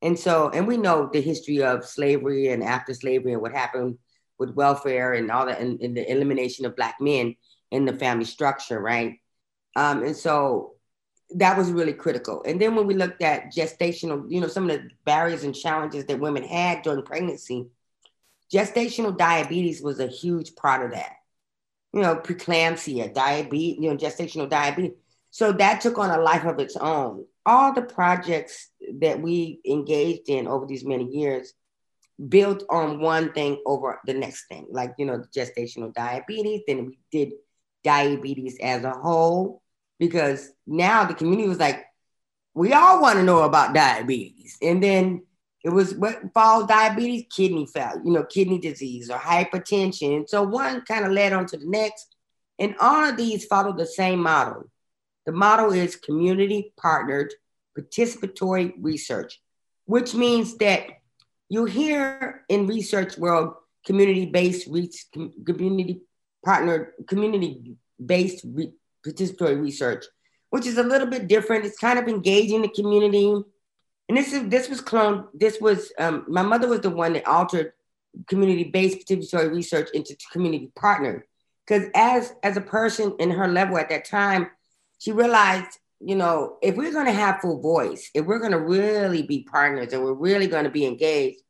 And 0.02 0.18
so, 0.18 0.50
and 0.50 0.66
we 0.66 0.76
know 0.76 1.08
the 1.12 1.22
history 1.22 1.62
of 1.62 1.86
slavery 1.86 2.48
and 2.48 2.62
after 2.62 2.92
slavery 2.92 3.32
and 3.32 3.40
what 3.40 3.52
happened 3.52 3.98
with 4.38 4.54
welfare 4.54 5.14
and 5.14 5.30
all 5.30 5.46
that, 5.46 5.60
and, 5.60 5.80
and 5.80 5.96
the 5.96 6.10
elimination 6.10 6.66
of 6.66 6.76
Black 6.76 6.96
men 7.00 7.34
in 7.70 7.86
the 7.86 7.94
family 7.94 8.24
structure, 8.24 8.78
right? 8.78 9.20
Um, 9.74 10.02
and 10.02 10.16
so 10.16 10.74
that 11.36 11.56
was 11.56 11.70
really 11.70 11.94
critical. 11.94 12.42
And 12.44 12.60
then 12.60 12.74
when 12.74 12.86
we 12.86 12.94
looked 12.94 13.22
at 13.22 13.54
gestational, 13.54 14.26
you 14.28 14.40
know, 14.40 14.48
some 14.48 14.68
of 14.68 14.76
the 14.76 14.90
barriers 15.06 15.44
and 15.44 15.54
challenges 15.54 16.04
that 16.06 16.20
women 16.20 16.42
had 16.42 16.82
during 16.82 17.04
pregnancy, 17.04 17.68
gestational 18.52 19.16
diabetes 19.16 19.80
was 19.80 19.98
a 19.98 20.08
huge 20.08 20.54
part 20.56 20.84
of 20.84 20.90
that. 20.90 21.12
You 21.92 22.00
know, 22.00 22.16
preeclampsia, 22.16 23.12
diabetes, 23.12 23.78
you 23.80 23.90
know, 23.90 23.96
gestational 23.96 24.48
diabetes. 24.48 24.92
So 25.30 25.52
that 25.52 25.80
took 25.80 25.98
on 25.98 26.10
a 26.10 26.20
life 26.20 26.44
of 26.44 26.58
its 26.58 26.76
own. 26.76 27.24
All 27.44 27.74
the 27.74 27.82
projects 27.82 28.70
that 29.00 29.20
we 29.20 29.60
engaged 29.66 30.28
in 30.28 30.46
over 30.46 30.66
these 30.66 30.84
many 30.84 31.04
years 31.04 31.52
built 32.28 32.64
on 32.70 33.00
one 33.00 33.32
thing 33.32 33.60
over 33.66 34.00
the 34.06 34.14
next 34.14 34.46
thing, 34.46 34.66
like 34.70 34.94
you 34.98 35.06
know, 35.06 35.24
gestational 35.36 35.92
diabetes. 35.92 36.62
Then 36.66 36.86
we 36.86 36.98
did 37.10 37.32
diabetes 37.82 38.58
as 38.62 38.84
a 38.84 38.92
whole 38.92 39.62
because 39.98 40.50
now 40.66 41.04
the 41.04 41.14
community 41.14 41.48
was 41.48 41.58
like, 41.58 41.84
we 42.54 42.72
all 42.72 43.00
want 43.00 43.18
to 43.18 43.24
know 43.24 43.42
about 43.42 43.74
diabetes, 43.74 44.58
and 44.60 44.82
then 44.82 45.22
it 45.64 45.70
was 45.70 45.94
what 45.94 46.20
follows 46.34 46.66
diabetes, 46.66 47.26
kidney 47.30 47.66
failure, 47.66 48.02
you 48.04 48.12
know, 48.12 48.24
kidney 48.24 48.58
disease 48.58 49.10
or 49.10 49.18
hypertension. 49.18 50.28
So 50.28 50.42
one 50.42 50.82
kind 50.82 51.04
of 51.04 51.12
led 51.12 51.32
on 51.32 51.46
to 51.46 51.56
the 51.56 51.66
next, 51.66 52.16
and 52.58 52.74
all 52.80 53.04
of 53.10 53.16
these 53.16 53.44
follow 53.44 53.72
the 53.72 53.86
same 53.86 54.20
model. 54.20 54.70
The 55.26 55.32
model 55.32 55.72
is 55.72 55.94
community 55.94 56.72
partnered 56.76 57.32
participatory 57.78 58.74
research, 58.78 59.40
which 59.84 60.14
means 60.14 60.56
that 60.56 60.86
you 61.48 61.64
hear 61.64 62.44
in 62.48 62.66
research 62.66 63.16
world 63.16 63.54
community-based 63.86 64.68
community 65.46 66.02
partner 66.44 66.92
community-based 67.06 68.44
re- 68.52 68.72
participatory 69.06 69.60
research, 69.60 70.04
which 70.50 70.66
is 70.66 70.78
a 70.78 70.82
little 70.82 71.06
bit 71.06 71.28
different. 71.28 71.64
It's 71.64 71.78
kind 71.78 71.98
of 71.98 72.08
engaging 72.08 72.62
the 72.62 72.68
community. 72.68 73.42
And 74.08 74.18
this 74.18 74.32
is 74.32 74.48
this 74.48 74.68
was 74.68 74.80
cloned. 74.80 75.28
This 75.32 75.60
was 75.60 75.92
um, 75.98 76.24
my 76.28 76.42
mother 76.42 76.68
was 76.68 76.80
the 76.80 76.90
one 76.90 77.14
that 77.14 77.26
altered 77.26 77.72
community-based 78.26 79.06
participatory 79.08 79.50
research 79.50 79.88
into 79.94 80.16
community 80.32 80.70
partner. 80.76 81.26
Because 81.66 81.88
as 81.94 82.34
as 82.42 82.56
a 82.56 82.60
person 82.60 83.14
in 83.18 83.30
her 83.30 83.48
level 83.48 83.78
at 83.78 83.88
that 83.88 84.04
time, 84.04 84.50
she 84.98 85.12
realized 85.12 85.78
you 86.04 86.16
know, 86.16 86.56
if 86.62 86.76
we're 86.76 86.92
going 86.92 87.06
to 87.06 87.12
have 87.12 87.40
full 87.40 87.60
voice, 87.60 88.10
if 88.14 88.26
we're 88.26 88.40
going 88.40 88.52
to 88.52 88.58
really 88.58 89.22
be 89.22 89.44
partners 89.44 89.92
and 89.92 90.02
we're 90.02 90.12
really 90.12 90.48
going 90.48 90.64
to 90.64 90.70
be 90.70 90.84
engaged, 90.84 91.40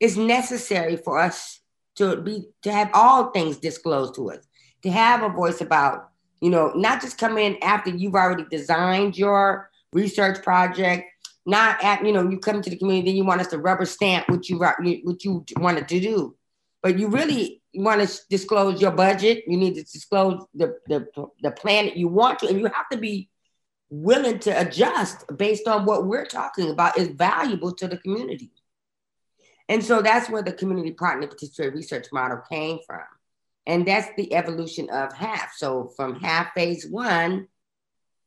it's 0.00 0.16
necessary 0.16 0.96
for 0.96 1.18
us 1.18 1.60
to 1.96 2.16
be 2.16 2.48
to 2.62 2.72
have 2.72 2.90
all 2.94 3.30
things 3.30 3.58
disclosed 3.58 4.14
to 4.14 4.30
us, 4.30 4.46
to 4.82 4.90
have 4.90 5.22
a 5.22 5.28
voice 5.28 5.60
about, 5.60 6.08
you 6.40 6.50
know, 6.50 6.72
not 6.74 7.00
just 7.00 7.18
come 7.18 7.36
in 7.36 7.56
after 7.62 7.90
you've 7.90 8.14
already 8.14 8.44
designed 8.50 9.18
your 9.18 9.70
research 9.92 10.42
project, 10.42 11.04
not 11.46 11.82
at, 11.82 12.04
you 12.04 12.12
know, 12.12 12.28
you 12.28 12.38
come 12.38 12.62
to 12.62 12.70
the 12.70 12.76
community, 12.76 13.10
then 13.10 13.16
you 13.16 13.24
want 13.24 13.40
us 13.40 13.48
to 13.48 13.58
rubber 13.58 13.84
stamp 13.84 14.28
what 14.28 14.48
you 14.48 14.58
what 14.58 15.24
you 15.24 15.44
wanted 15.56 15.88
to 15.88 16.00
do, 16.00 16.36
but 16.82 16.98
you 16.98 17.08
really 17.08 17.62
want 17.74 18.06
to 18.06 18.20
disclose 18.30 18.80
your 18.80 18.92
budget. 18.92 19.44
You 19.46 19.56
need 19.56 19.74
to 19.74 19.82
disclose 19.82 20.44
the 20.54 20.76
the 20.86 21.06
the 21.42 21.50
plan 21.50 21.86
that 21.86 21.96
you 21.96 22.08
want 22.08 22.38
to, 22.40 22.48
and 22.48 22.58
you 22.58 22.66
have 22.66 22.88
to 22.92 22.98
be 22.98 23.28
willing 23.90 24.38
to 24.40 24.50
adjust 24.50 25.24
based 25.36 25.68
on 25.68 25.84
what 25.84 26.06
we're 26.06 26.26
talking 26.26 26.70
about 26.70 26.98
is 26.98 27.08
valuable 27.08 27.72
to 27.72 27.86
the 27.86 27.98
community. 27.98 28.50
And 29.68 29.84
so 29.84 30.02
that's 30.02 30.28
where 30.28 30.42
the 30.42 30.52
community 30.52 30.92
partner 30.92 31.26
participatory 31.26 31.74
research 31.74 32.08
model 32.12 32.42
came 32.50 32.78
from. 32.86 33.04
And 33.66 33.86
that's 33.86 34.08
the 34.16 34.34
evolution 34.34 34.90
of 34.90 35.12
HAF. 35.12 35.52
So 35.56 35.92
from 35.96 36.20
HAF 36.20 36.52
phase 36.54 36.86
one, 36.86 37.48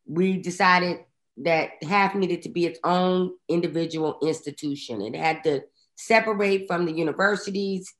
we 0.05 0.37
decided 0.37 0.99
that 1.43 1.71
HAF 1.83 2.15
needed 2.15 2.41
to 2.43 2.49
be 2.49 2.65
its 2.65 2.79
own 2.83 3.31
individual 3.47 4.17
institution. 4.21 5.01
It 5.01 5.15
had 5.15 5.43
to 5.43 5.63
separate 5.95 6.67
from 6.67 6.85
the 6.85 6.91
universities 6.91 7.93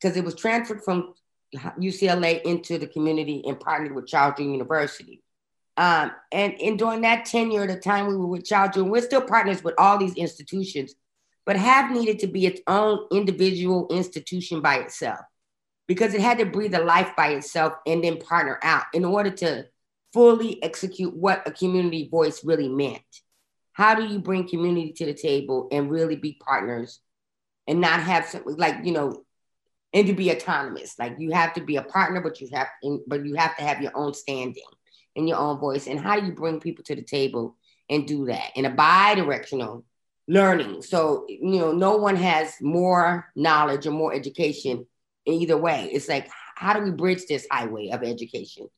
because 0.00 0.16
it 0.16 0.24
was 0.24 0.34
transferred 0.34 0.82
from 0.84 1.14
UCLA 1.54 2.42
into 2.42 2.78
the 2.78 2.86
community 2.86 3.42
and 3.46 3.58
partnered 3.58 3.94
with 3.94 4.06
Charles 4.06 4.34
Drew 4.36 4.50
University. 4.50 5.22
Um, 5.76 6.12
and, 6.32 6.54
and 6.60 6.78
during 6.78 7.00
that 7.02 7.24
tenure, 7.24 7.66
the 7.66 7.76
time 7.76 8.06
we 8.06 8.16
were 8.16 8.26
with 8.26 8.44
Charles 8.44 8.74
Drew, 8.74 8.84
we're 8.84 9.02
still 9.02 9.22
partners 9.22 9.62
with 9.62 9.74
all 9.78 9.98
these 9.98 10.14
institutions, 10.14 10.94
but 11.46 11.56
HAF 11.56 11.90
needed 11.90 12.20
to 12.20 12.26
be 12.26 12.46
its 12.46 12.60
own 12.66 13.06
individual 13.12 13.88
institution 13.90 14.60
by 14.60 14.76
itself 14.76 15.20
because 15.86 16.14
it 16.14 16.20
had 16.20 16.38
to 16.38 16.46
breathe 16.46 16.74
a 16.74 16.82
life 16.82 17.10
by 17.16 17.28
itself 17.28 17.74
and 17.86 18.02
then 18.02 18.18
partner 18.18 18.58
out 18.62 18.84
in 18.92 19.04
order 19.04 19.30
to 19.30 19.66
fully 20.14 20.62
execute 20.62 21.14
what 21.14 21.46
a 21.46 21.50
community 21.50 22.08
voice 22.08 22.44
really 22.44 22.68
meant. 22.68 23.02
How 23.72 23.94
do 23.94 24.06
you 24.06 24.20
bring 24.20 24.48
community 24.48 24.92
to 24.92 25.06
the 25.06 25.14
table 25.14 25.68
and 25.72 25.90
really 25.90 26.16
be 26.16 26.38
partners 26.40 27.00
and 27.66 27.80
not 27.80 28.00
have 28.00 28.24
something 28.24 28.56
like, 28.56 28.76
you 28.84 28.92
know, 28.92 29.24
and 29.92 30.06
to 30.06 30.14
be 30.14 30.30
autonomous? 30.30 30.96
Like 30.98 31.16
you 31.18 31.32
have 31.32 31.52
to 31.54 31.60
be 31.60 31.76
a 31.76 31.82
partner, 31.82 32.20
but 32.20 32.40
you 32.40 32.48
have, 32.52 32.68
but 33.06 33.26
you 33.26 33.34
have 33.34 33.56
to 33.56 33.64
have 33.64 33.82
your 33.82 33.92
own 33.96 34.14
standing 34.14 34.62
and 35.16 35.28
your 35.28 35.38
own 35.38 35.58
voice. 35.58 35.88
And 35.88 35.98
how 35.98 36.18
do 36.18 36.24
you 36.24 36.32
bring 36.32 36.60
people 36.60 36.84
to 36.84 36.94
the 36.94 37.02
table 37.02 37.56
and 37.90 38.06
do 38.06 38.26
that? 38.26 38.52
In 38.54 38.64
a 38.64 38.70
bi-directional 38.70 39.84
learning. 40.28 40.82
So 40.82 41.26
you 41.28 41.58
know 41.58 41.72
no 41.72 41.96
one 41.96 42.16
has 42.16 42.54
more 42.60 43.30
knowledge 43.36 43.86
or 43.86 43.90
more 43.90 44.14
education 44.14 44.86
in 45.26 45.34
either 45.34 45.56
way. 45.56 45.90
It's 45.92 46.08
like 46.08 46.30
how 46.54 46.72
do 46.72 46.80
we 46.82 46.90
bridge 46.90 47.26
this 47.26 47.46
highway 47.50 47.90
of 47.90 48.02
education 48.02 48.68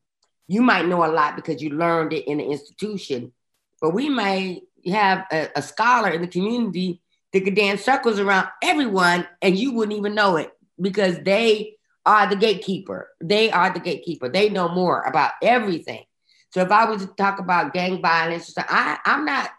you 0.48 0.62
might 0.62 0.86
know 0.86 1.04
a 1.04 1.10
lot 1.12 1.36
because 1.36 1.62
you 1.62 1.70
learned 1.70 2.12
it 2.12 2.26
in 2.26 2.38
the 2.38 2.44
institution 2.44 3.32
but 3.80 3.94
we 3.94 4.08
may 4.08 4.62
have 4.86 5.26
a, 5.32 5.48
a 5.56 5.62
scholar 5.62 6.10
in 6.10 6.22
the 6.22 6.28
community 6.28 7.02
that 7.32 7.44
could 7.44 7.54
dance 7.54 7.84
circles 7.84 8.18
around 8.18 8.48
everyone 8.62 9.26
and 9.42 9.58
you 9.58 9.72
wouldn't 9.72 9.98
even 9.98 10.14
know 10.14 10.36
it 10.36 10.50
because 10.80 11.18
they 11.20 11.76
are 12.04 12.28
the 12.28 12.36
gatekeeper. 12.36 13.10
They 13.20 13.50
are 13.50 13.72
the 13.72 13.80
gatekeeper. 13.80 14.28
They 14.28 14.48
know 14.48 14.68
more 14.68 15.02
about 15.02 15.32
everything. 15.42 16.04
So 16.50 16.62
if 16.62 16.70
I 16.70 16.88
was 16.88 17.04
to 17.04 17.08
talk 17.08 17.40
about 17.40 17.74
gang 17.74 18.00
violence, 18.00 18.54
I, 18.56 18.98
I'm 19.04 19.24
not 19.24 19.50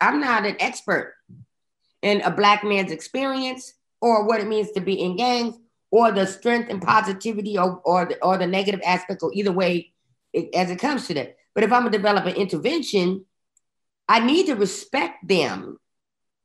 I'm 0.00 0.20
not 0.20 0.46
an 0.46 0.56
expert 0.60 1.14
in 2.02 2.20
a 2.22 2.30
black 2.30 2.64
man's 2.64 2.92
experience 2.92 3.74
or 4.00 4.24
what 4.24 4.40
it 4.40 4.46
means 4.46 4.70
to 4.72 4.80
be 4.80 4.94
in 4.94 5.16
gangs 5.16 5.56
or 5.90 6.12
the 6.12 6.26
strength 6.26 6.70
and 6.70 6.80
positivity 6.80 7.58
or, 7.58 7.80
or, 7.84 8.06
the, 8.06 8.22
or 8.22 8.38
the 8.38 8.46
negative 8.46 8.80
aspect 8.84 9.22
or 9.22 9.32
either 9.34 9.52
way 9.52 9.92
as 10.54 10.70
it 10.70 10.78
comes 10.78 11.06
to 11.06 11.14
that. 11.14 11.36
But 11.54 11.64
if 11.64 11.72
I'm 11.72 11.82
gonna 11.82 11.90
develop 11.90 12.26
an 12.26 12.36
intervention, 12.36 13.24
I 14.08 14.20
need 14.20 14.46
to 14.46 14.54
respect 14.54 15.26
them 15.26 15.78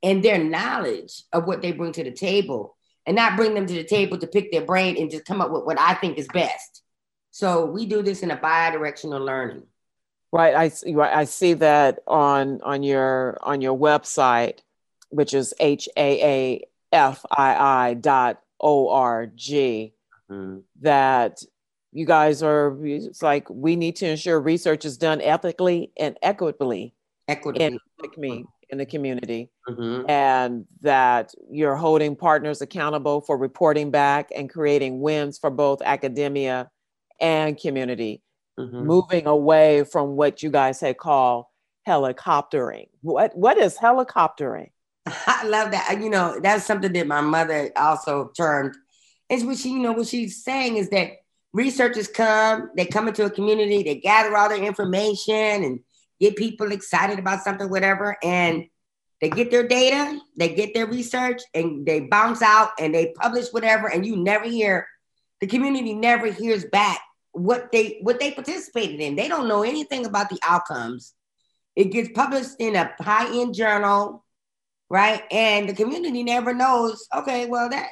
and 0.04 0.24
their 0.24 0.44
knowledge 0.44 1.24
of 1.32 1.46
what 1.46 1.62
they 1.62 1.72
bring 1.72 1.92
to 1.94 2.04
the 2.04 2.12
table 2.12 2.76
and 3.06 3.16
not 3.16 3.36
bring 3.36 3.54
them 3.54 3.68
to 3.68 3.74
the 3.74 3.84
table 3.84 4.18
to 4.18 4.28
pick 4.28 4.52
their 4.52 4.66
brain 4.66 4.98
and 4.98 5.12
just 5.12 5.26
come 5.26 5.42
up 5.42 5.52
with 5.52 5.64
what 5.64 5.80
I 5.80 5.94
think 5.96 6.18
is 6.18 6.28
best. 6.34 6.84
So 7.32 7.66
we 7.66 7.86
do 7.86 8.02
this 8.02 8.24
in 8.24 8.32
a 8.32 8.36
bi-directional 8.36 9.24
learning. 9.24 9.64
Right. 10.32 10.56
I 10.56 10.70
see. 10.70 10.96
I 10.96 11.26
see 11.26 11.56
that 11.56 12.00
on 12.08 12.62
on 12.62 12.84
your 12.84 13.38
on 13.42 13.60
your 13.60 13.78
website, 13.78 14.60
which 15.10 15.34
is 15.34 15.54
h 15.60 15.90
a 15.98 16.24
a 16.24 16.68
f 16.94 17.26
i 17.30 17.90
i 17.90 17.94
dot 17.96 18.42
o 18.60 18.90
r 18.90 19.28
g. 19.28 19.94
Mm-hmm. 20.30 20.60
That 20.82 21.44
you 21.92 22.06
guys 22.06 22.42
are. 22.44 22.78
It's 22.86 23.22
like 23.22 23.50
we 23.50 23.76
need 23.76 23.96
to 23.98 24.08
ensure 24.08 24.40
research 24.40 24.86
is 24.86 24.98
done 24.98 25.22
ethically 25.22 25.92
and 25.98 26.18
equitably, 26.22 26.94
equitably 27.28 27.66
in 27.66 27.80
the, 28.02 28.44
in 28.70 28.78
the 28.78 28.86
community, 28.86 29.50
mm-hmm. 29.68 30.10
and 30.10 30.66
that 30.82 31.34
you're 31.50 31.76
holding 31.76 32.16
partners 32.16 32.62
accountable 32.62 33.22
for 33.22 33.38
reporting 33.38 33.92
back 33.92 34.30
and 34.36 34.50
creating 34.50 35.02
wins 35.02 35.38
for 35.38 35.50
both 35.50 35.82
academia 35.82 36.70
and 37.20 37.60
community 37.60 38.22
mm-hmm. 38.60 38.86
moving 38.86 39.28
away 39.28 39.84
from 39.84 40.16
what 40.16 40.44
you 40.44 40.50
guys 40.50 40.80
had 40.80 40.98
called 40.98 41.46
helicoptering. 41.88 42.88
What 43.02 43.36
what 43.36 43.58
is 43.58 43.78
helicoptering? 43.78 44.70
I 45.06 45.46
love 45.46 45.72
that. 45.72 46.00
You 46.02 46.10
know, 46.10 46.40
that's 46.42 46.66
something 46.66 46.94
that 46.94 47.08
my 47.08 47.22
mother 47.22 47.72
also 47.76 48.32
termed. 48.38 48.76
Is 49.30 49.46
what 49.46 49.58
she, 49.58 49.70
you 49.70 49.80
know, 49.80 49.94
what 49.94 50.08
she's 50.08 50.44
saying 50.44 50.76
is 50.76 50.90
that 50.90 51.12
researchers 51.54 52.08
come, 52.08 52.70
they 52.76 52.86
come 52.86 53.08
into 53.08 53.26
a 53.26 53.30
community, 53.30 53.84
they 53.84 53.96
gather 53.96 54.36
all 54.36 54.50
their 54.50 54.64
information 54.64 55.36
and 55.36 55.80
get 56.20 56.36
people 56.36 56.72
excited 56.72 57.20
about 57.20 57.44
something, 57.44 57.70
whatever, 57.70 58.18
and 58.24 58.66
they 59.20 59.30
get 59.30 59.52
their 59.52 59.68
data, 59.68 60.20
they 60.38 60.54
get 60.54 60.74
their 60.74 60.88
research, 60.88 61.42
and 61.54 61.86
they 61.86 62.00
bounce 62.00 62.42
out 62.42 62.70
and 62.80 62.94
they 62.94 63.14
publish 63.20 63.48
whatever, 63.52 63.88
and 63.88 64.06
you 64.06 64.16
never 64.16 64.46
hear 64.46 64.88
the 65.42 65.48
community 65.48 65.94
never 65.94 66.32
hears 66.32 66.66
back 66.66 67.02
what 67.32 67.72
they 67.72 68.00
what 68.02 68.20
they 68.20 68.32
participated 68.32 69.00
in. 69.00 69.16
They 69.16 69.28
don't 69.28 69.48
know 69.48 69.64
anything 69.64 70.06
about 70.06 70.30
the 70.30 70.40
outcomes. 70.44 71.14
It 71.76 71.86
gets 71.86 72.10
published 72.14 72.56
in 72.60 72.76
a 72.76 72.94
high-end 73.00 73.56
journal, 73.56 74.26
right? 74.90 75.24
And 75.32 75.70
the 75.70 75.74
community 75.74 76.24
never 76.24 76.54
knows, 76.54 77.08
okay, 77.16 77.46
well 77.48 77.70
that 77.70 77.90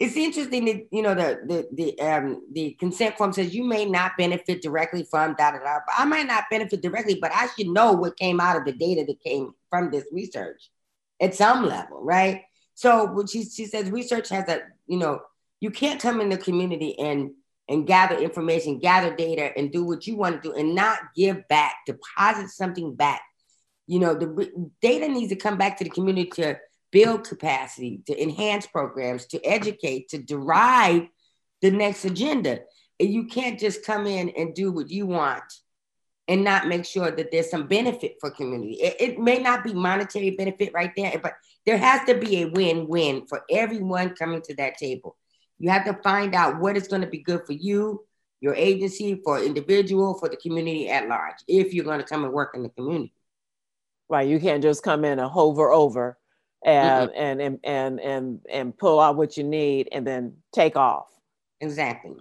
it's 0.00 0.16
interesting 0.16 0.66
that 0.66 0.88
you 0.92 1.02
know 1.02 1.14
the 1.14 1.40
the 1.46 1.68
the 1.74 2.00
um 2.00 2.42
the 2.52 2.76
consent 2.80 3.18
form 3.18 3.32
says 3.32 3.54
you 3.54 3.64
may 3.64 3.86
not 3.86 4.12
benefit 4.18 4.62
directly 4.62 5.04
from 5.10 5.34
da 5.36 5.52
da 5.52 5.58
da. 5.60 5.80
I 5.98 6.06
might 6.06 6.26
not 6.28 6.44
benefit 6.50 6.82
directly, 6.82 7.18
but 7.20 7.32
I 7.34 7.48
should 7.48 7.68
know 7.68 7.92
what 7.92 8.18
came 8.18 8.40
out 8.40 8.56
of 8.58 8.66
the 8.66 8.72
data 8.72 9.04
that 9.06 9.22
came 9.24 9.52
from 9.70 9.90
this 9.92 10.06
research 10.12 10.70
at 11.20 11.34
some 11.36 11.66
level, 11.66 12.02
right? 12.02 12.42
So 12.74 13.24
she 13.30 13.44
she 13.44 13.66
says 13.66 13.90
research 13.90 14.30
has 14.30 14.48
a 14.48 14.62
you 14.88 14.98
know 14.98 15.22
you 15.60 15.70
can't 15.72 16.02
come 16.02 16.20
in 16.22 16.30
the 16.30 16.38
community 16.38 16.98
and 16.98 17.32
and 17.68 17.86
gather 17.86 18.18
information, 18.18 18.80
gather 18.80 19.16
data, 19.16 19.52
and 19.56 19.72
do 19.72 19.84
what 19.84 20.06
you 20.06 20.16
want 20.16 20.42
to 20.42 20.50
do, 20.50 20.56
and 20.56 20.74
not 20.74 20.98
give 21.16 21.48
back, 21.48 21.76
deposit 21.86 22.50
something 22.50 22.94
back 22.96 23.22
You 23.88 24.00
know, 24.00 24.14
the 24.14 24.50
data 24.82 25.08
needs 25.08 25.30
to 25.30 25.36
come 25.36 25.58
back 25.58 25.78
to 25.78 25.84
the 25.84 25.90
community 25.90 26.30
to 26.36 26.58
build 26.90 27.24
capacity, 27.24 28.02
to 28.06 28.22
enhance 28.22 28.66
programs, 28.66 29.26
to 29.26 29.44
educate, 29.44 30.08
to 30.08 30.18
derive 30.18 31.08
the 31.62 31.70
next 31.70 32.04
agenda. 32.04 32.60
And 32.98 33.12
you 33.12 33.26
can't 33.26 33.58
just 33.58 33.84
come 33.84 34.06
in 34.06 34.30
and 34.30 34.54
do 34.54 34.72
what 34.72 34.90
you 34.90 35.06
want 35.06 35.44
and 36.28 36.44
not 36.44 36.68
make 36.68 36.84
sure 36.84 37.10
that 37.10 37.32
there's 37.32 37.50
some 37.50 37.66
benefit 37.66 38.16
for 38.20 38.30
community. 38.30 38.74
It, 38.74 38.96
it, 39.00 39.18
may 39.18 39.38
not 39.38 39.64
be 39.64 39.74
monetary 39.74 40.30
benefit 40.30 40.72
right 40.72 40.92
there, 40.96 41.18
but 41.20 41.34
there 41.66 41.76
has 41.76 42.06
to 42.06 42.14
be 42.14 42.42
a 42.42 42.48
win-win 42.48 43.26
for 43.26 43.42
everyone 43.50 44.14
coming 44.14 44.40
to 44.42 44.54
that 44.56 44.78
table. 44.78 45.16
You 45.58 45.70
have 45.70 45.84
to 45.86 45.94
find 46.04 46.34
out 46.34 46.60
what 46.60 46.76
is 46.76 46.86
going 46.86 47.02
to 47.02 47.08
be 47.08 47.18
good 47.18 47.46
for 47.46 47.52
you, 47.52 48.04
your 48.40 48.54
agency, 48.54 49.20
for 49.24 49.42
individual, 49.42 50.14
for 50.14 50.28
the 50.28 50.36
community 50.36 50.88
at 50.88 51.08
large, 51.08 51.34
if 51.48 51.74
you're 51.74 51.84
going 51.84 51.98
to 51.98 52.06
come 52.06 52.24
and 52.24 52.32
work 52.32 52.52
in 52.54 52.62
the 52.62 52.70
community. 52.70 53.12
Right. 54.08 54.28
You 54.28 54.38
can't 54.38 54.62
just 54.62 54.84
come 54.84 55.04
in 55.04 55.18
and 55.18 55.30
hover 55.30 55.70
over 55.70 56.16
and, 56.64 57.10
mm-hmm. 57.10 57.20
and, 57.20 57.40
and, 57.40 57.58
and, 57.64 58.00
and, 58.00 58.40
and 58.50 58.78
pull 58.78 59.00
out 59.00 59.16
what 59.16 59.36
you 59.36 59.44
need 59.44 59.88
and 59.92 60.06
then 60.06 60.34
take 60.52 60.76
off. 60.76 61.06
Exactly. 61.60 62.16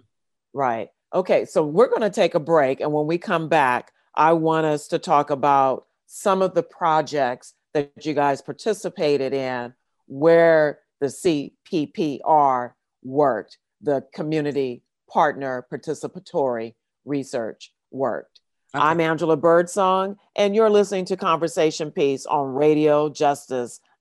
Right. 0.54 0.90
Okay. 1.14 1.46
So 1.46 1.66
we're 1.66 1.90
going 1.90 2.02
to 2.02 2.10
take 2.10 2.36
a 2.36 2.40
break. 2.40 2.82
And 2.82 2.94
when 2.94 3.08
we 3.08 3.18
come 3.18 3.50
back, 3.50 3.92
I 4.16 4.34
want 4.34 4.66
us 4.66 4.88
to 4.90 5.00
talk 5.00 5.30
about 5.30 5.86
some 6.06 6.42
of 6.42 6.54
the 6.56 6.64
projects 6.64 7.54
that 7.74 7.92
you 8.06 8.14
guys 8.14 8.42
participated 8.42 9.34
in 9.34 9.74
where 10.08 10.80
the 11.00 11.08
CPPR 11.08 12.72
worked, 13.04 13.58
the 13.82 14.04
community 14.14 14.84
partner 15.10 15.66
participatory 15.72 16.74
research 17.06 17.74
worked. 17.92 18.42
Okay. 18.76 18.84
I'm 18.84 19.00
Angela 19.00 19.38
Birdsong, 19.38 20.18
and 20.36 20.56
you're 20.56 20.70
listening 20.70 21.06
to 21.06 21.18
Conversation 21.18 21.92
Piece 21.92 22.26
on 22.28 22.48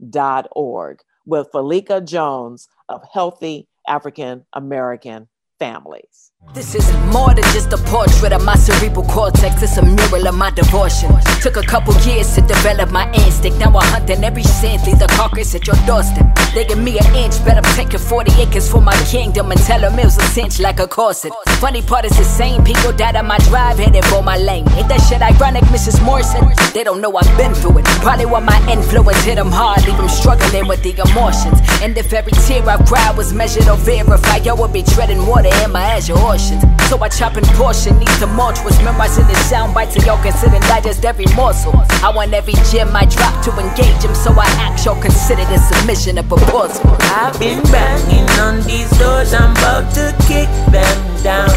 radiojustice.org 0.02 1.00
with 1.26 1.50
Falika 1.52 2.04
Jones 2.04 2.68
of 2.88 3.02
Healthy 3.12 3.68
African 3.86 4.44
American 4.52 5.28
Families. 5.58 6.32
This 6.58 6.74
is 6.74 6.92
more 7.12 7.32
than 7.34 7.44
just 7.54 7.72
a 7.72 7.76
portrait 7.76 8.32
of 8.32 8.44
my 8.44 8.56
cerebral 8.56 9.04
cortex, 9.06 9.62
it's 9.62 9.76
a 9.76 9.82
mural 9.82 10.26
of 10.26 10.34
my 10.34 10.50
devotion. 10.50 11.08
Took 11.40 11.56
a 11.56 11.62
couple 11.62 11.94
years 12.02 12.34
to 12.34 12.40
develop 12.40 12.90
my 12.90 13.08
instinct. 13.12 13.60
Now 13.60 13.68
I'm 13.78 13.86
hunting 13.92 14.24
every 14.24 14.42
sin, 14.42 14.80
leave 14.84 14.98
the 14.98 15.06
carcass 15.06 15.54
at 15.54 15.68
your 15.68 15.76
doorstep. 15.86 16.26
They 16.54 16.64
give 16.64 16.78
me 16.78 16.98
an 16.98 17.14
inch, 17.14 17.38
bet 17.44 17.58
I'm 17.58 17.74
taking 17.76 18.00
40 18.00 18.42
acres 18.42 18.68
for 18.68 18.80
my 18.80 18.96
kingdom 19.04 19.52
and 19.52 19.60
tell 19.60 19.80
them 19.80 19.98
it 20.00 20.04
was 20.04 20.16
a 20.16 20.26
cinch 20.34 20.58
like 20.58 20.80
a 20.80 20.88
corset. 20.88 21.32
Funny 21.60 21.80
part 21.80 22.04
is 22.06 22.16
the 22.16 22.24
same 22.24 22.64
people 22.64 22.92
died 22.92 23.14
on 23.14 23.26
my 23.26 23.38
drive, 23.50 23.78
headed 23.78 24.04
for 24.06 24.22
my 24.22 24.36
lane. 24.36 24.66
Ain't 24.72 24.88
that 24.88 25.00
shit 25.06 25.22
ironic, 25.22 25.62
Mrs. 25.64 26.02
Morrison? 26.04 26.42
They 26.74 26.82
don't 26.82 27.00
know 27.00 27.14
I've 27.16 27.36
been 27.36 27.54
through 27.54 27.78
it. 27.78 27.84
Probably 28.02 28.26
want 28.26 28.46
my 28.46 28.58
influence 28.72 29.22
hit 29.22 29.36
them 29.36 29.52
hard, 29.52 29.86
leave 29.86 29.96
them 29.96 30.08
struggling 30.08 30.66
with 30.66 30.82
the 30.82 30.90
emotions. 31.10 31.60
And 31.82 31.96
if 31.96 32.12
every 32.12 32.32
tear 32.32 32.68
I 32.68 32.82
cried 32.84 33.16
was 33.16 33.32
measured 33.32 33.68
or 33.68 33.76
verified, 33.76 34.44
y'all 34.44 34.56
would 34.58 34.72
be 34.72 34.82
treading 34.82 35.24
water 35.26 35.50
in 35.62 35.70
my 35.70 35.82
azure 35.82 36.16
So 36.28 37.00
I 37.00 37.08
chop 37.08 37.36
and 37.36 37.46
portion, 37.56 37.96
march 38.36 38.62
was 38.62 38.76
memorizing 38.84 39.26
the 39.28 39.34
sound 39.48 39.72
bites, 39.72 39.94
so 39.94 40.04
y'all 40.04 40.22
consider 40.22 40.58
digest 40.68 41.02
every 41.06 41.24
morsel. 41.34 41.72
I 42.04 42.12
want 42.14 42.34
every 42.34 42.52
gem 42.70 42.94
I 42.94 43.06
drop 43.06 43.42
to 43.44 43.50
engage 43.56 44.04
him, 44.04 44.14
so 44.14 44.32
I 44.36 44.44
act, 44.60 44.84
y'all 44.84 45.00
consider 45.00 45.46
the 45.46 45.56
submission 45.56 46.18
a 46.18 46.22
proposal. 46.22 46.84
I've 47.16 47.38
been 47.40 47.62
banging 47.72 48.28
on 48.44 48.60
these 48.68 48.90
doors, 48.98 49.32
I'm 49.32 49.52
about 49.52 49.94
to 49.94 50.14
kick 50.28 50.50
them 50.68 51.00
down. 51.24 51.48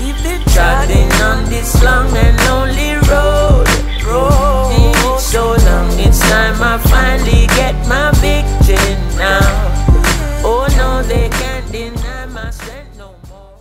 We've 0.00 0.16
been 0.24 0.40
trotting 0.48 1.12
on 1.20 1.44
this 1.50 1.76
long 1.84 2.08
and 2.16 2.36
lonely 2.48 2.96
road. 3.04 3.68
road. 4.08 5.20
So 5.20 5.52
long, 5.68 5.92
it's 6.00 6.20
time 6.20 6.56
I 6.62 6.69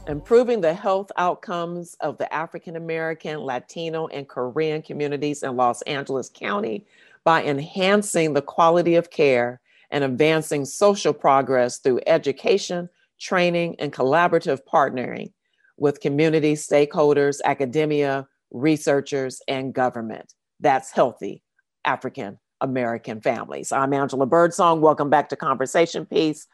Improving 0.09 0.59
the 0.59 0.73
health 0.73 1.11
outcomes 1.17 1.95
of 1.99 2.17
the 2.17 2.33
African 2.33 2.75
American, 2.75 3.41
Latino, 3.41 4.07
and 4.07 4.27
Korean 4.27 4.81
communities 4.81 5.43
in 5.43 5.55
Los 5.55 5.83
Angeles 5.83 6.31
County 6.33 6.87
by 7.23 7.43
enhancing 7.43 8.33
the 8.33 8.41
quality 8.41 8.95
of 8.95 9.11
care 9.11 9.61
and 9.91 10.03
advancing 10.03 10.65
social 10.65 11.13
progress 11.13 11.77
through 11.77 11.99
education, 12.07 12.89
training, 13.19 13.75
and 13.77 13.93
collaborative 13.93 14.61
partnering 14.67 15.31
with 15.77 16.01
community 16.01 16.55
stakeholders, 16.55 17.39
academia, 17.45 18.27
researchers, 18.49 19.43
and 19.47 19.75
government. 19.75 20.33
That's 20.59 20.89
healthy 20.89 21.43
African 21.85 22.39
American 22.61 23.21
families. 23.21 23.71
I'm 23.71 23.93
Angela 23.93 24.25
Birdsong. 24.25 24.81
Welcome 24.81 25.11
back 25.11 25.29
to 25.29 25.35
Conversation 25.35 26.07
Piece. 26.07 26.47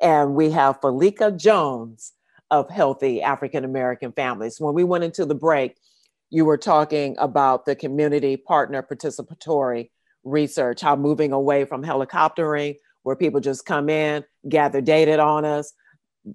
And 0.00 0.36
we 0.36 0.52
have 0.52 0.80
Falika 0.80 1.36
Jones 1.36 2.12
of 2.50 2.68
Healthy 2.68 3.22
African 3.22 3.64
American 3.64 4.12
Families. 4.12 4.60
When 4.60 4.74
we 4.74 4.84
went 4.84 5.04
into 5.04 5.24
the 5.24 5.34
break, 5.34 5.76
you 6.30 6.44
were 6.44 6.58
talking 6.58 7.16
about 7.18 7.64
the 7.64 7.74
community 7.74 8.36
partner 8.36 8.82
participatory 8.82 9.90
research, 10.24 10.80
how 10.80 10.96
moving 10.96 11.32
away 11.32 11.64
from 11.64 11.82
helicoptering, 11.82 12.76
where 13.02 13.16
people 13.16 13.40
just 13.40 13.66
come 13.66 13.88
in, 13.88 14.24
gather 14.48 14.80
data 14.80 15.20
on 15.20 15.44
us, 15.44 15.72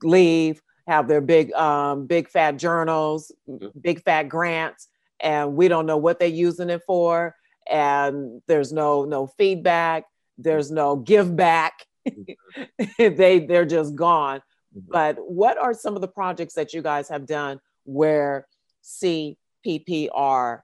leave, 0.03 0.61
have 0.87 1.07
their 1.07 1.21
big, 1.21 1.51
um, 1.53 2.05
big 2.05 2.29
fat 2.29 2.57
journals, 2.57 3.31
mm-hmm. 3.47 3.67
big 3.79 4.03
fat 4.03 4.23
grants, 4.23 4.87
and 5.19 5.55
we 5.55 5.67
don't 5.67 5.85
know 5.85 5.97
what 5.97 6.19
they're 6.19 6.27
using 6.27 6.69
it 6.69 6.81
for, 6.85 7.35
and 7.69 8.41
there's 8.47 8.71
no 8.71 9.05
no 9.05 9.27
feedback, 9.27 10.03
there's 10.37 10.71
no 10.71 10.95
give 10.95 11.35
back. 11.35 11.73
Mm-hmm. 12.05 13.15
they 13.15 13.39
they're 13.39 13.65
just 13.65 13.95
gone. 13.95 14.39
But 14.75 15.17
what 15.19 15.57
are 15.57 15.73
some 15.73 15.95
of 15.95 16.01
the 16.01 16.07
projects 16.07 16.55
that 16.55 16.73
you 16.73 16.81
guys 16.81 17.07
have 17.09 17.25
done 17.25 17.59
where 17.85 18.47
CPPR 18.83 20.61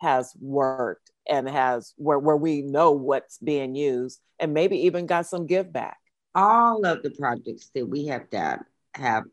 has 0.00 0.34
worked 0.38 1.10
and 1.28 1.48
has 1.48 1.94
where, 1.96 2.18
where 2.18 2.36
we 2.36 2.60
know 2.60 2.92
what's 2.92 3.38
being 3.38 3.74
used 3.74 4.20
and 4.38 4.52
maybe 4.52 4.86
even 4.86 5.06
got 5.06 5.26
some 5.26 5.46
give 5.46 5.72
back? 5.72 5.98
All 6.34 6.84
of 6.84 7.02
the 7.02 7.10
projects 7.10 7.70
that 7.74 7.86
we 7.86 8.06
have 8.06 8.28
done 8.28 8.60
have 8.94 9.24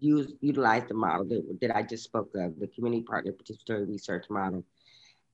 used 0.00 0.34
utilized 0.40 0.88
the 0.88 0.94
model 0.94 1.26
that, 1.26 1.58
that 1.60 1.76
I 1.76 1.82
just 1.82 2.04
spoke 2.04 2.30
of, 2.34 2.58
the 2.58 2.68
community 2.68 3.02
partner 3.02 3.32
participatory 3.32 3.88
research 3.88 4.26
model. 4.30 4.64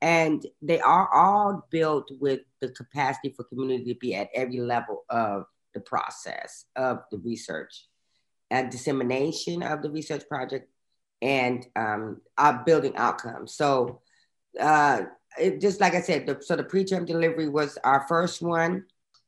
And 0.00 0.44
they 0.60 0.80
are 0.80 1.08
all 1.14 1.66
built 1.70 2.10
with 2.18 2.40
the 2.60 2.70
capacity 2.70 3.32
for 3.36 3.44
community 3.44 3.92
to 3.92 3.98
be 4.00 4.16
at 4.16 4.30
every 4.34 4.58
level 4.58 5.04
of 5.10 5.44
the 5.74 5.80
process 5.80 6.64
of 6.74 7.04
the 7.12 7.18
research 7.18 7.86
and 8.52 8.70
dissemination 8.70 9.62
of 9.62 9.82
the 9.82 9.90
research 9.90 10.28
project 10.28 10.68
and 11.22 11.66
um, 11.74 12.20
building 12.66 12.94
outcomes. 12.96 13.54
So 13.54 14.02
uh, 14.60 15.02
it, 15.38 15.60
just 15.60 15.80
like 15.80 15.94
I 15.94 16.02
said, 16.02 16.26
the, 16.26 16.38
so 16.40 16.54
the 16.54 16.64
preterm 16.64 17.06
delivery 17.06 17.48
was 17.48 17.78
our 17.82 18.04
first 18.06 18.42
one. 18.42 18.84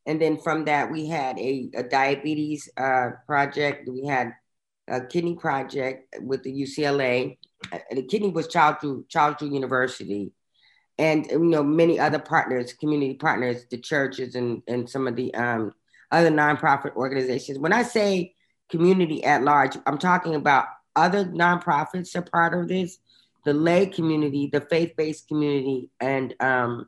And 0.06 0.20
then 0.20 0.36
from 0.36 0.66
that, 0.66 0.92
we 0.92 1.06
had 1.06 1.38
a, 1.38 1.70
a 1.74 1.82
diabetes 1.82 2.68
uh, 2.76 3.12
project. 3.26 3.88
We 3.88 4.04
had 4.04 4.32
a 4.88 5.00
kidney 5.00 5.36
project 5.36 6.14
with 6.20 6.42
the 6.42 6.52
UCLA. 6.52 7.38
Uh, 7.72 7.78
the 7.92 8.02
kidney 8.02 8.28
was 8.28 8.48
Charles 8.48 8.76
Drew, 8.82 9.06
Charles 9.08 9.36
Drew 9.38 9.50
University. 9.50 10.32
And 10.98 11.26
you 11.30 11.38
know, 11.38 11.62
many 11.62 11.98
other 11.98 12.18
partners, 12.18 12.74
community 12.74 13.14
partners, 13.14 13.64
the 13.70 13.78
churches 13.78 14.34
and, 14.34 14.62
and 14.68 14.88
some 14.88 15.08
of 15.08 15.16
the 15.16 15.32
um, 15.34 15.72
other 16.10 16.30
nonprofit 16.30 16.94
organizations. 16.94 17.58
When 17.58 17.72
I 17.72 17.82
say 17.82 18.33
community 18.70 19.24
at 19.24 19.42
large, 19.42 19.76
I'm 19.86 19.98
talking 19.98 20.34
about 20.34 20.66
other 20.96 21.24
nonprofits 21.24 22.12
that 22.12 22.18
are 22.18 22.30
part 22.30 22.54
of 22.54 22.68
this, 22.68 22.98
the 23.44 23.52
lay 23.52 23.86
community, 23.86 24.48
the 24.52 24.60
faith-based 24.60 25.28
community, 25.28 25.90
and 26.00 26.34
um, 26.40 26.86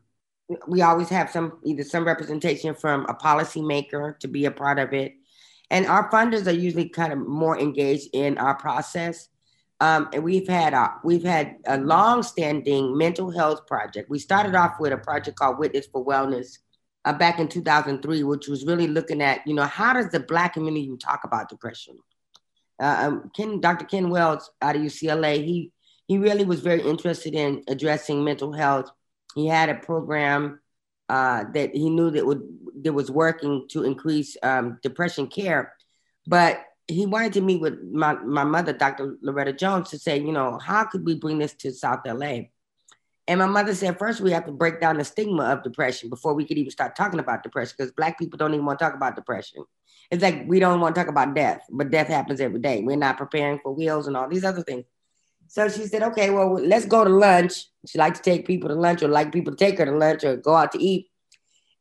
we 0.68 0.82
always 0.82 1.08
have 1.08 1.30
some 1.30 1.58
either 1.64 1.82
some 1.82 2.04
representation 2.04 2.74
from 2.74 3.04
a 3.06 3.14
policymaker 3.14 4.18
to 4.20 4.28
be 4.28 4.44
a 4.44 4.50
part 4.50 4.78
of 4.78 4.92
it. 4.92 5.12
And 5.70 5.86
our 5.86 6.08
funders 6.10 6.46
are 6.46 6.52
usually 6.52 6.88
kind 6.88 7.12
of 7.12 7.18
more 7.18 7.58
engaged 7.58 8.10
in 8.12 8.38
our 8.38 8.54
process. 8.54 9.28
Um, 9.80 10.08
and 10.12 10.22
we've 10.22 10.48
had 10.48 10.72
a, 10.72 10.94
we've 11.04 11.24
had 11.24 11.56
a 11.66 11.78
long-standing 11.78 12.96
mental 12.96 13.30
health 13.30 13.66
project. 13.66 14.08
We 14.08 14.20
started 14.20 14.54
off 14.54 14.76
with 14.78 14.92
a 14.92 14.96
project 14.98 15.36
called 15.36 15.58
Witness 15.58 15.86
for 15.86 16.04
Wellness 16.04 16.58
uh, 17.06 17.12
back 17.12 17.38
in 17.38 17.48
2003, 17.48 18.24
which 18.24 18.48
was 18.48 18.66
really 18.66 18.88
looking 18.88 19.22
at, 19.22 19.46
you 19.46 19.54
know, 19.54 19.64
how 19.64 19.92
does 19.92 20.10
the 20.10 20.20
Black 20.20 20.54
community 20.54 20.94
talk 20.98 21.22
about 21.24 21.48
depression? 21.48 21.96
Uh, 22.82 22.96
um, 22.98 23.30
Ken, 23.34 23.60
Dr. 23.60 23.86
Ken 23.86 24.10
Wells 24.10 24.50
out 24.60 24.76
of 24.76 24.82
UCLA, 24.82 25.42
he 25.42 25.72
he 26.08 26.18
really 26.18 26.44
was 26.44 26.60
very 26.60 26.82
interested 26.82 27.34
in 27.34 27.64
addressing 27.66 28.22
mental 28.22 28.52
health. 28.52 28.90
He 29.34 29.46
had 29.48 29.70
a 29.70 29.74
program 29.74 30.60
uh, 31.08 31.44
that 31.52 31.74
he 31.74 31.90
knew 31.90 32.10
that 32.10 32.26
would 32.26 32.42
that 32.82 32.92
was 32.92 33.10
working 33.10 33.66
to 33.70 33.84
increase 33.84 34.36
um, 34.42 34.78
depression 34.82 35.28
care, 35.28 35.72
but 36.26 36.60
he 36.88 37.06
wanted 37.06 37.32
to 37.32 37.40
meet 37.40 37.60
with 37.60 37.82
my, 37.82 38.14
my 38.14 38.44
mother, 38.44 38.72
Dr. 38.72 39.16
Loretta 39.20 39.52
Jones, 39.52 39.90
to 39.90 39.98
say, 39.98 40.18
you 40.18 40.30
know, 40.30 40.58
how 40.58 40.84
could 40.84 41.04
we 41.04 41.16
bring 41.16 41.38
this 41.38 41.54
to 41.54 41.72
South 41.72 42.00
LA? 42.06 42.42
And 43.28 43.40
my 43.40 43.46
mother 43.46 43.74
said, 43.74 43.98
first 43.98 44.20
we 44.20 44.30
have 44.30 44.46
to 44.46 44.52
break 44.52 44.80
down 44.80 44.98
the 44.98 45.04
stigma 45.04 45.44
of 45.44 45.64
depression 45.64 46.08
before 46.08 46.34
we 46.34 46.44
could 46.44 46.58
even 46.58 46.70
start 46.70 46.94
talking 46.94 47.18
about 47.18 47.42
depression, 47.42 47.74
because 47.76 47.92
black 47.92 48.18
people 48.18 48.36
don't 48.36 48.54
even 48.54 48.64
want 48.64 48.78
to 48.78 48.84
talk 48.84 48.94
about 48.94 49.16
depression. 49.16 49.64
It's 50.10 50.22
like 50.22 50.44
we 50.46 50.60
don't 50.60 50.80
want 50.80 50.94
to 50.94 51.00
talk 51.00 51.08
about 51.08 51.34
death, 51.34 51.62
but 51.70 51.90
death 51.90 52.06
happens 52.06 52.40
every 52.40 52.60
day. 52.60 52.82
We're 52.82 52.96
not 52.96 53.18
preparing 53.18 53.58
for 53.58 53.72
wheels 53.72 54.06
and 54.06 54.16
all 54.16 54.28
these 54.28 54.44
other 54.44 54.62
things. 54.62 54.84
So 55.48 55.68
she 55.68 55.86
said, 55.86 56.02
okay, 56.02 56.30
well, 56.30 56.54
let's 56.54 56.86
go 56.86 57.04
to 57.04 57.10
lunch. 57.10 57.66
She 57.86 57.98
liked 57.98 58.16
to 58.16 58.22
take 58.22 58.46
people 58.46 58.68
to 58.68 58.74
lunch 58.74 59.02
or 59.02 59.08
like 59.08 59.32
people 59.32 59.54
to 59.54 59.56
take 59.56 59.78
her 59.78 59.84
to 59.84 59.96
lunch 59.96 60.24
or 60.24 60.36
go 60.36 60.54
out 60.54 60.72
to 60.72 60.82
eat. 60.82 61.08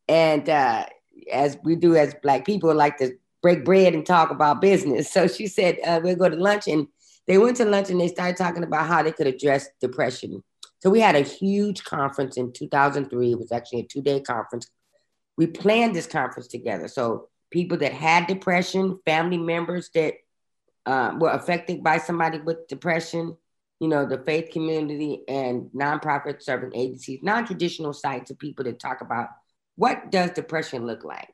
And 0.08 0.48
uh, 0.50 0.86
as 1.32 1.58
we 1.64 1.76
do 1.76 1.96
as 1.96 2.16
black 2.22 2.46
people, 2.46 2.74
like 2.74 2.98
to 2.98 3.14
break 3.42 3.66
bread 3.66 3.94
and 3.94 4.06
talk 4.06 4.32
about 4.32 4.62
business. 4.62 5.12
So 5.14 5.28
she 5.28 5.48
said, 5.48 5.78
uh, 5.86 6.00
we'll 6.04 6.16
go 6.16 6.30
to 6.30 6.36
lunch. 6.36 6.68
And 6.68 6.88
they 7.28 7.38
went 7.38 7.58
to 7.58 7.66
lunch 7.66 7.90
and 7.90 8.00
they 8.00 8.08
started 8.08 8.38
talking 8.38 8.64
about 8.64 8.88
how 8.88 9.04
they 9.04 9.12
could 9.12 9.28
address 9.28 9.68
depression. 9.82 10.44
So 10.86 10.92
we 10.92 11.00
had 11.00 11.16
a 11.16 11.22
huge 11.22 11.84
conference 11.84 12.38
in 12.38 12.54
2003. 12.54 13.32
It 13.32 13.40
was 13.40 13.52
actually 13.52 13.80
a 13.80 13.88
two-day 13.88 14.20
conference. 14.20 14.70
We 15.36 15.48
planned 15.48 15.96
this 15.96 16.06
conference 16.06 16.48
together. 16.48 16.88
So 16.88 17.30
people 17.50 17.78
that 17.80 17.92
had 17.92 18.28
depression, 18.28 19.00
family 19.04 19.40
members 19.40 19.90
that 19.96 20.14
uh, 20.86 21.16
were 21.18 21.32
affected 21.32 21.84
by 21.84 21.98
somebody 21.98 22.38
with 22.38 22.68
depression, 22.68 23.36
you 23.80 23.88
know, 23.88 24.06
the 24.06 24.20
faith 24.20 24.52
community 24.52 25.24
and 25.28 25.72
nonprofit 25.76 26.44
serving 26.44 26.76
agencies, 26.76 27.22
non-traditional 27.24 27.94
sites 27.94 28.30
of 28.30 28.38
people 28.38 28.66
that 28.66 28.80
talk 28.80 29.02
about 29.02 29.30
what 29.78 30.12
does 30.12 30.32
depression 30.32 30.86
look 30.86 31.04
like. 31.04 31.34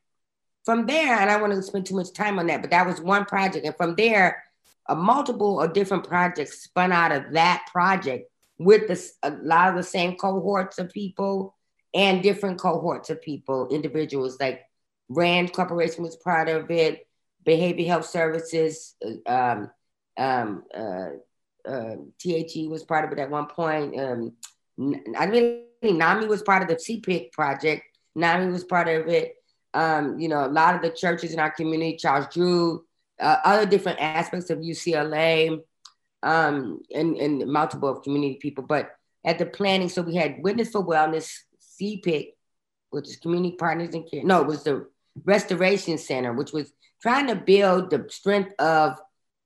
From 0.63 0.85
there, 0.85 1.19
and 1.19 1.29
I 1.29 1.41
want 1.41 1.51
to 1.51 1.61
spend 1.61 1.87
too 1.87 1.95
much 1.95 2.13
time 2.13 2.39
on 2.39 2.47
that, 2.47 2.61
but 2.61 2.71
that 2.71 2.87
was 2.87 3.01
one 3.01 3.25
project. 3.25 3.65
And 3.65 3.75
from 3.75 3.95
there, 3.95 4.45
a 4.87 4.95
multiple 4.95 5.59
of 5.59 5.73
different 5.73 6.07
projects 6.07 6.63
spun 6.63 6.93
out 6.93 7.11
of 7.11 7.33
that 7.33 7.65
project 7.69 8.30
with 8.63 8.89
a 9.23 9.31
lot 9.41 9.69
of 9.69 9.75
the 9.75 9.83
same 9.83 10.15
cohorts 10.15 10.79
of 10.79 10.89
people 10.91 11.55
and 11.93 12.23
different 12.23 12.59
cohorts 12.59 13.09
of 13.09 13.21
people, 13.21 13.67
individuals 13.69 14.39
like 14.39 14.61
Rand 15.09 15.51
Corporation 15.53 16.03
was 16.03 16.15
part 16.15 16.47
of 16.47 16.71
it, 16.71 17.07
Behavior 17.43 17.87
Health 17.87 18.05
Services, 18.05 18.95
um, 19.25 19.69
um, 20.17 20.63
uh, 20.73 21.09
uh, 21.67 21.95
THE 22.23 22.67
was 22.69 22.83
part 22.83 23.05
of 23.05 23.11
it 23.11 23.19
at 23.19 23.29
one 23.29 23.47
point. 23.47 23.99
Um, 23.99 24.33
I 25.17 25.25
mean, 25.27 25.65
NAMI 25.83 26.27
was 26.27 26.43
part 26.43 26.61
of 26.61 26.69
the 26.69 26.75
CPIC 26.75 27.31
project. 27.31 27.83
NAMI 28.15 28.51
was 28.51 28.63
part 28.63 28.87
of 28.87 29.07
it. 29.07 29.35
Um, 29.73 30.19
you 30.19 30.27
know, 30.27 30.45
a 30.45 30.47
lot 30.47 30.75
of 30.75 30.81
the 30.81 30.89
churches 30.89 31.33
in 31.33 31.39
our 31.39 31.51
community, 31.51 31.97
Charles 31.97 32.27
Drew, 32.33 32.85
uh, 33.19 33.37
other 33.45 33.65
different 33.65 33.99
aspects 34.01 34.49
of 34.49 34.59
UCLA, 34.59 35.61
um, 36.23 36.81
and, 36.93 37.15
and 37.17 37.51
multiple 37.51 37.89
of 37.89 38.03
community 38.03 38.35
people. 38.35 38.63
But 38.63 38.91
at 39.25 39.37
the 39.37 39.45
planning, 39.45 39.89
so 39.89 40.01
we 40.01 40.15
had 40.15 40.37
Witness 40.41 40.69
for 40.69 40.85
Wellness, 40.85 41.31
CPIC, 41.79 42.29
which 42.89 43.07
is 43.07 43.17
Community 43.17 43.55
Partners 43.55 43.93
in 43.93 44.03
Care. 44.03 44.23
No, 44.23 44.41
it 44.41 44.47
was 44.47 44.63
the 44.63 44.87
Restoration 45.23 45.97
Center, 45.97 46.33
which 46.33 46.51
was 46.51 46.71
trying 47.01 47.27
to 47.27 47.35
build 47.35 47.89
the 47.89 48.05
strength 48.09 48.53
of 48.59 48.99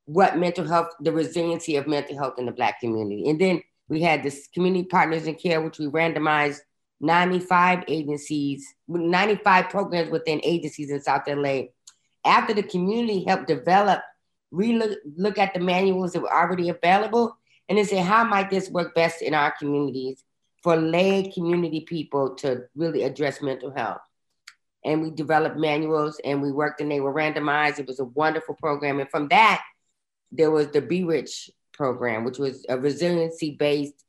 what 0.05 0.37
mental 0.37 0.67
health, 0.67 0.89
the 0.99 1.11
resiliency 1.11 1.75
of 1.77 1.87
mental 1.87 2.17
health 2.17 2.35
in 2.37 2.45
the 2.45 2.51
Black 2.51 2.79
community. 2.79 3.29
And 3.29 3.39
then 3.39 3.61
we 3.87 4.01
had 4.01 4.23
this 4.23 4.47
Community 4.53 4.85
Partners 4.85 5.27
in 5.27 5.35
Care, 5.35 5.61
which 5.61 5.79
we 5.79 5.87
randomized 5.87 6.59
95 7.01 7.83
agencies, 7.87 8.65
95 8.87 9.69
programs 9.69 10.11
within 10.11 10.41
agencies 10.43 10.89
in 10.89 11.01
South 11.01 11.23
LA. 11.27 11.63
After 12.25 12.53
the 12.53 12.63
community 12.63 13.23
helped 13.23 13.47
develop, 13.47 14.01
re-look 14.55 14.97
look 15.17 15.37
at 15.37 15.53
the 15.53 15.59
manuals 15.59 16.13
that 16.13 16.21
were 16.21 16.33
already 16.33 16.69
available, 16.69 17.37
and 17.69 17.77
then 17.77 17.85
say, 17.85 17.97
how 17.97 18.23
might 18.23 18.49
this 18.49 18.69
work 18.69 18.95
best 18.95 19.21
in 19.21 19.33
our 19.33 19.53
communities 19.57 20.23
for 20.63 20.75
lay 20.75 21.31
community 21.31 21.81
people 21.81 22.35
to 22.35 22.63
really 22.75 23.03
address 23.03 23.41
mental 23.41 23.71
health? 23.71 24.01
And 24.83 25.01
we 25.01 25.09
developed 25.09 25.57
manuals 25.57 26.19
and 26.23 26.41
we 26.41 26.51
worked 26.51 26.79
and 26.79 26.91
they 26.91 26.99
were 26.99 27.13
randomized. 27.13 27.79
It 27.79 27.87
was 27.87 27.99
a 27.99 28.05
wonderful 28.05 28.55
program. 28.55 28.99
And 28.99 29.09
from 29.09 29.27
that, 29.29 29.63
there 30.31 30.51
was 30.51 30.67
the 30.67 30.81
Be 30.81 31.03
Rich 31.03 31.49
program, 31.73 32.23
which 32.23 32.37
was 32.37 32.65
a 32.69 32.77
resiliency 32.77 33.51
based 33.51 34.05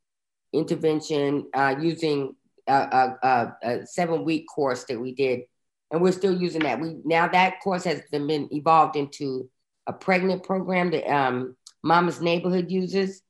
intervention 0.52 1.46
uh, 1.54 1.76
using 1.80 2.34
a, 2.66 3.16
a, 3.22 3.56
a, 3.62 3.86
seven 3.86 4.24
week 4.24 4.46
course 4.52 4.84
that 4.84 5.00
we 5.00 5.14
did. 5.14 5.42
And 5.90 6.02
we're 6.02 6.12
still 6.12 6.36
using 6.36 6.62
that. 6.62 6.80
We 6.80 6.96
now 7.04 7.28
that 7.28 7.60
course 7.62 7.84
has 7.84 8.02
been 8.10 8.48
evolved 8.50 8.96
into 8.96 9.48
a 9.86 9.92
pregnant 9.92 10.42
program 10.42 10.90
that 10.90 11.10
um, 11.10 11.56
Mama's 11.82 12.20
Neighborhood 12.20 12.70
uses. 12.70 13.22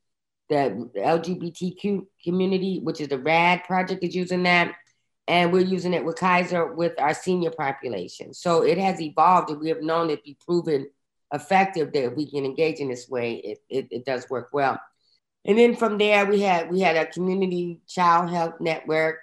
The 0.48 0.88
LGBTQ 0.96 2.06
community, 2.22 2.78
which 2.80 3.00
is 3.00 3.08
the 3.08 3.18
RAD 3.18 3.64
project, 3.64 4.04
is 4.04 4.14
using 4.14 4.44
that. 4.44 4.74
And 5.26 5.52
we're 5.52 5.64
using 5.64 5.92
it 5.92 6.04
with 6.04 6.16
Kaiser 6.16 6.72
with 6.72 6.92
our 7.00 7.12
senior 7.12 7.50
population. 7.50 8.32
So 8.32 8.62
it 8.62 8.78
has 8.78 9.00
evolved 9.00 9.50
and 9.50 9.58
we 9.58 9.68
have 9.70 9.82
known 9.82 10.08
it 10.08 10.22
be 10.22 10.36
proven 10.44 10.86
effective 11.32 11.92
that 11.92 12.16
we 12.16 12.30
can 12.30 12.44
engage 12.44 12.78
in 12.78 12.88
this 12.88 13.08
way, 13.08 13.34
it, 13.34 13.58
it, 13.68 13.88
it 13.90 14.04
does 14.04 14.28
work 14.30 14.50
well. 14.52 14.80
And 15.44 15.58
then 15.58 15.76
from 15.76 15.98
there, 15.98 16.26
we 16.26 16.40
had 16.40 16.70
we 16.70 16.80
had 16.80 16.96
a 16.96 17.06
community 17.06 17.80
child 17.86 18.30
health 18.30 18.54
network. 18.60 19.18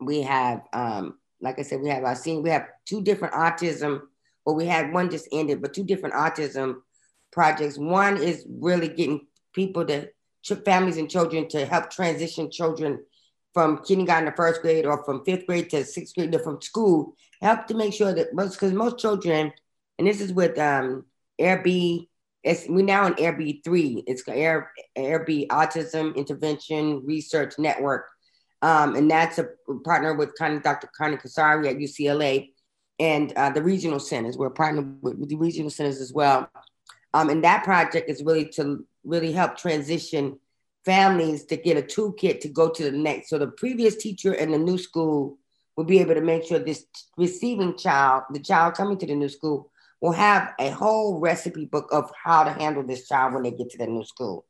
We 0.00 0.22
have, 0.22 0.62
um, 0.72 1.18
like 1.40 1.58
I 1.58 1.62
said, 1.62 1.82
we 1.82 1.90
have 1.90 2.04
our 2.04 2.14
senior. 2.14 2.42
We 2.42 2.50
have 2.50 2.68
two 2.86 3.02
different 3.02 3.34
autism. 3.34 4.02
Well, 4.44 4.56
we 4.56 4.66
had 4.66 4.92
one 4.92 5.10
just 5.10 5.28
ended, 5.32 5.62
but 5.62 5.74
two 5.74 5.84
different 5.84 6.14
autism 6.14 6.76
projects. 7.30 7.78
One 7.78 8.16
is 8.16 8.44
really 8.48 8.88
getting 8.88 9.26
people 9.54 9.84
to 9.86 10.08
families 10.64 10.96
and 10.96 11.10
children 11.10 11.48
to 11.48 11.64
help 11.66 11.90
transition 11.90 12.50
children 12.50 13.00
from 13.54 13.82
kindergarten 13.84 14.30
to 14.30 14.36
first 14.36 14.62
grade 14.62 14.86
or 14.86 15.04
from 15.04 15.24
fifth 15.24 15.46
grade 15.46 15.70
to 15.70 15.84
sixth 15.84 16.14
grade 16.14 16.34
or 16.34 16.38
from 16.38 16.60
school. 16.60 17.14
Help 17.40 17.66
to 17.66 17.74
make 17.74 17.92
sure 17.92 18.12
that 18.12 18.34
most 18.34 18.54
because 18.54 18.72
most 18.72 18.98
children, 18.98 19.52
and 19.98 20.06
this 20.06 20.20
is 20.20 20.32
with 20.32 20.58
um, 20.58 21.04
AIR-B. 21.38 22.08
It's 22.42 22.66
we're 22.68 22.84
now 22.84 23.06
in 23.06 23.14
AIR-B 23.18 23.62
three. 23.64 24.02
It's 24.06 24.22
Air 24.26 24.72
AIR-B 24.96 25.48
Autism 25.50 26.16
Intervention 26.16 27.02
Research 27.04 27.54
Network, 27.58 28.06
um, 28.62 28.96
and 28.96 29.10
that's 29.10 29.38
a 29.38 29.48
partner 29.84 30.14
with 30.14 30.34
Dr. 30.36 30.88
Connie 30.96 31.16
Kasari 31.16 31.68
at 31.68 31.76
UCLA, 31.76 32.50
and 32.98 33.32
uh, 33.32 33.50
the 33.50 33.62
regional 33.62 34.00
centers. 34.00 34.36
We're 34.36 34.50
partnered 34.50 35.02
with, 35.02 35.28
the 35.28 35.36
regional 35.36 35.70
centers 35.70 36.00
as 36.00 36.12
well, 36.12 36.50
um, 37.14 37.30
and 37.30 37.44
that 37.44 37.64
project 37.64 38.08
is 38.08 38.22
really 38.22 38.46
to 38.50 38.86
really 39.04 39.32
help 39.32 39.56
transition 39.56 40.38
families 40.84 41.44
to 41.44 41.56
get 41.56 41.76
a 41.76 41.82
toolkit 41.82 42.40
to 42.40 42.48
go 42.48 42.68
to 42.68 42.84
the 42.84 42.96
next. 42.96 43.28
So 43.28 43.38
the 43.38 43.46
previous 43.46 43.96
teacher 43.96 44.32
and 44.32 44.52
the 44.52 44.58
new 44.58 44.78
school 44.78 45.38
will 45.76 45.84
be 45.84 46.00
able 46.00 46.14
to 46.14 46.20
make 46.20 46.44
sure 46.44 46.58
this 46.58 46.86
receiving 47.16 47.76
child, 47.76 48.24
the 48.30 48.40
child 48.40 48.74
coming 48.74 48.98
to 48.98 49.06
the 49.06 49.14
new 49.14 49.28
school, 49.28 49.70
will 50.00 50.12
have 50.12 50.52
a 50.58 50.70
whole 50.70 51.20
recipe 51.20 51.64
book 51.64 51.88
of 51.92 52.10
how 52.20 52.44
to 52.44 52.52
handle 52.52 52.82
this 52.82 53.08
child 53.08 53.32
when 53.32 53.44
they 53.44 53.52
get 53.52 53.70
to 53.70 53.78
the 53.78 53.86
new 53.86 54.04
school. 54.04 54.44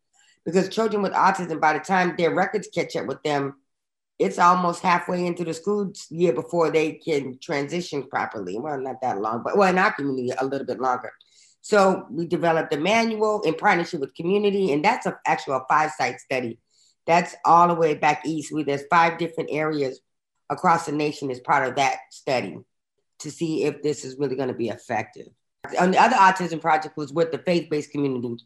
Because 0.44 0.68
children 0.68 1.02
with 1.02 1.12
autism, 1.12 1.60
by 1.60 1.74
the 1.74 1.78
time 1.78 2.14
their 2.16 2.34
records 2.34 2.68
catch 2.74 2.96
up 2.96 3.06
with 3.06 3.22
them, 3.22 3.56
it's 4.22 4.38
almost 4.38 4.82
halfway 4.82 5.26
into 5.26 5.44
the 5.44 5.54
school 5.54 5.92
year 6.10 6.32
before 6.32 6.70
they 6.70 6.92
can 6.92 7.38
transition 7.38 8.04
properly. 8.04 8.58
Well, 8.58 8.78
not 8.78 9.00
that 9.02 9.20
long, 9.20 9.42
but 9.42 9.56
well, 9.56 9.68
in 9.68 9.78
our 9.78 9.92
community, 9.92 10.30
a 10.38 10.44
little 10.44 10.66
bit 10.66 10.80
longer. 10.80 11.12
So 11.60 12.06
we 12.10 12.26
developed 12.26 12.74
a 12.74 12.76
manual 12.76 13.40
in 13.42 13.54
partnership 13.54 14.00
with 14.00 14.14
community, 14.14 14.72
and 14.72 14.84
that's 14.84 15.06
a, 15.06 15.18
actual 15.26 15.64
five 15.68 15.92
site 15.92 16.20
study. 16.20 16.58
That's 17.06 17.34
all 17.44 17.68
the 17.68 17.74
way 17.74 17.94
back 17.94 18.22
east. 18.26 18.52
We, 18.52 18.62
there's 18.62 18.84
five 18.90 19.18
different 19.18 19.50
areas 19.52 20.00
across 20.50 20.86
the 20.86 20.92
nation 20.92 21.30
as 21.30 21.40
part 21.40 21.68
of 21.68 21.76
that 21.76 21.98
study 22.10 22.58
to 23.20 23.30
see 23.30 23.64
if 23.64 23.82
this 23.82 24.04
is 24.04 24.18
really 24.18 24.36
going 24.36 24.48
to 24.48 24.54
be 24.54 24.68
effective. 24.68 25.28
And 25.78 25.94
the 25.94 26.02
other 26.02 26.16
autism 26.16 26.60
project 26.60 26.96
was 26.96 27.12
with 27.12 27.30
the 27.30 27.38
faith-based 27.38 27.92
community, 27.92 28.44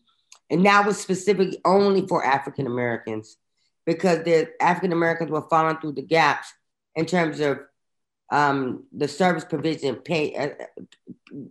and 0.51 0.65
that 0.67 0.87
was 0.87 0.99
specifically 0.99 1.59
only 1.65 2.07
for 2.07 2.25
African 2.25 2.67
Americans 2.67 3.39
because 3.87 4.25
the 4.25 4.51
African 4.61 4.93
Americans 4.93 5.31
were 5.31 5.49
falling 5.49 5.79
through 5.79 5.93
the 5.93 6.03
gaps 6.03 6.53
in 6.95 7.07
terms 7.07 7.41
of 7.41 7.61
um, 8.31 8.85
the 8.93 9.07
service 9.07 9.45
provision, 9.45 9.95
pay, 9.97 10.35
uh, 10.35 10.49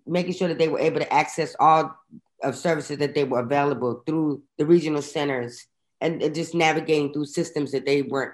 making 0.06 0.34
sure 0.34 0.50
that 0.50 0.58
they 0.58 0.68
were 0.68 0.80
able 0.80 1.00
to 1.00 1.14
access 1.14 1.56
all 1.60 1.98
of 2.44 2.56
services 2.56 2.98
that 2.98 3.16
they 3.16 3.24
were 3.24 3.40
available 3.40 4.04
through 4.06 4.44
the 4.58 4.66
regional 4.66 5.02
centers, 5.02 5.66
and, 6.02 6.22
and 6.22 6.36
just 6.36 6.54
navigating 6.54 7.14
through 7.14 7.26
systems 7.26 7.72
that 7.72 7.86
they 7.86 8.02
weren't 8.02 8.34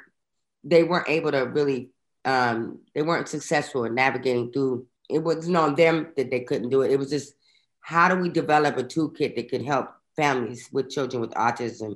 they 0.64 0.84
weren't 0.84 1.10
able 1.10 1.32
to 1.32 1.40
really 1.40 1.90
um, 2.26 2.80
they 2.94 3.02
weren't 3.02 3.28
successful 3.28 3.86
in 3.86 3.96
navigating 3.96 4.52
through 4.52 4.86
it 5.10 5.20
wasn't 5.20 5.58
on 5.58 5.76
them 5.76 6.12
that 6.16 6.32
they 6.32 6.42
couldn't 6.42 6.70
do 6.70 6.82
it. 6.82 6.92
It 6.92 7.00
was 7.00 7.10
just 7.10 7.34
how 7.82 8.08
do 8.08 8.16
we 8.16 8.30
develop 8.30 8.78
a 8.78 8.84
toolkit 8.84 9.36
that 9.36 9.50
could 9.50 9.64
help 9.64 9.90
families 10.16 10.70
with 10.72 10.90
children 10.90 11.22
with 11.22 11.32
autism? 11.32 11.96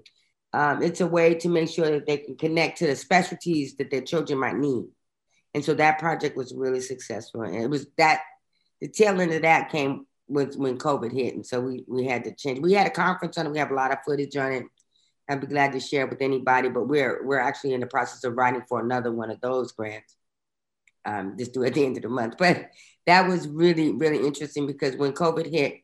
Um, 0.56 0.82
it's 0.82 1.01
a 1.01 1.08
way 1.08 1.36
to 1.36 1.49
make 1.49 1.70
sure 1.70 1.91
that 1.91 2.06
they 2.06 2.16
can 2.16 2.38
connect 2.38 2.78
to 2.78 2.88
the 2.88 2.95
specialties 2.95 3.76
that 3.76 3.91
their 3.91 4.01
children 4.01 4.39
might 4.39 4.56
need. 4.56 4.86
And 5.53 5.66
so 5.66 5.74
that 5.74 5.99
project 5.99 6.38
was 6.38 6.53
really 6.56 6.80
successful. 6.80 7.41
And 7.41 7.56
it 7.56 7.70
was 7.70 7.88
that 7.97 8.22
the 8.80 8.88
tail 8.88 9.20
end 9.20 9.34
of 9.34 9.41
that 9.41 9.70
came 9.70 10.06
with 10.30 10.56
when 10.56 10.78
COVID 10.78 11.12
hit. 11.12 11.36
And 11.36 11.45
so 11.45 11.60
we, 11.60 11.84
we 11.89 12.06
had 12.06 12.24
to 12.24 12.34
change. 12.34 12.60
We 12.60 12.72
had 12.72 12.88
a 12.88 12.91
conference 12.91 13.38
on 13.38 13.47
it. 13.47 13.51
We 13.51 13.60
have 13.60 13.72
a 13.72 13.76
lot 13.76 13.91
of 13.91 13.97
footage 14.06 14.38
on 14.38 14.51
it. 14.53 14.64
I'd 15.30 15.41
be 15.41 15.47
glad 15.47 15.74
to 15.74 15.80
share 15.82 16.08
with 16.08 16.22
anybody. 16.22 16.70
But 16.70 16.88
we're 16.88 17.26
we're 17.26 17.39
actually 17.39 17.74
in 17.74 17.82
the 17.82 17.88
process 17.88 18.24
of 18.24 18.36
writing 18.38 18.64
for 18.70 18.80
another 18.80 19.12
one 19.12 19.32
of 19.32 19.41
those 19.41 19.74
grants. 19.74 20.16
Um, 21.03 21.36
just 21.38 21.53
do 21.53 21.66
at 21.66 21.74
the 21.74 21.86
end 21.86 21.97
of 21.97 22.03
the 22.03 22.10
month. 22.10 22.36
But 22.38 22.70
that 23.08 23.28
was 23.28 23.47
really 23.47 23.91
really 23.91 24.26
interesting 24.26 24.68
because 24.68 24.95
when 24.95 25.12
COVID 25.12 25.51
hit, 25.51 25.82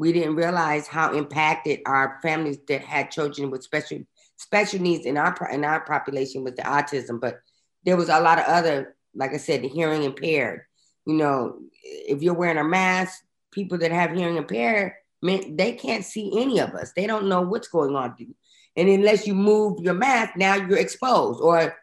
we 0.00 0.14
didn't 0.14 0.34
realize 0.34 0.86
how 0.86 1.12
impacted 1.12 1.80
our 1.84 2.18
families 2.22 2.56
that 2.68 2.82
had 2.82 3.10
children 3.10 3.50
with 3.50 3.62
special 3.62 3.98
special 4.38 4.80
needs 4.80 5.04
in 5.04 5.18
our 5.18 5.36
in 5.52 5.62
our 5.62 5.80
population 5.80 6.42
with 6.42 6.56
the 6.56 6.62
autism. 6.62 7.20
But 7.20 7.40
there 7.84 7.98
was 7.98 8.08
a 8.08 8.18
lot 8.18 8.38
of 8.38 8.46
other, 8.46 8.96
like 9.14 9.34
I 9.34 9.36
said, 9.36 9.60
the 9.60 9.68
hearing 9.68 10.04
impaired. 10.04 10.62
You 11.04 11.16
know, 11.16 11.58
if 11.82 12.22
you're 12.22 12.32
wearing 12.32 12.56
a 12.56 12.64
mask, 12.64 13.22
people 13.52 13.76
that 13.78 13.92
have 13.92 14.16
hearing 14.16 14.36
impairment, 14.36 14.94
they 15.22 15.72
can't 15.78 16.04
see 16.04 16.32
any 16.40 16.60
of 16.60 16.70
us. 16.70 16.92
They 16.96 17.06
don't 17.06 17.28
know 17.28 17.42
what's 17.42 17.68
going 17.68 17.94
on. 17.94 18.16
And 18.76 18.88
unless 18.88 19.26
you 19.26 19.34
move 19.34 19.80
your 19.80 19.92
mask, 19.92 20.34
now 20.34 20.54
you're 20.54 20.78
exposed. 20.78 21.42
Or, 21.42 21.76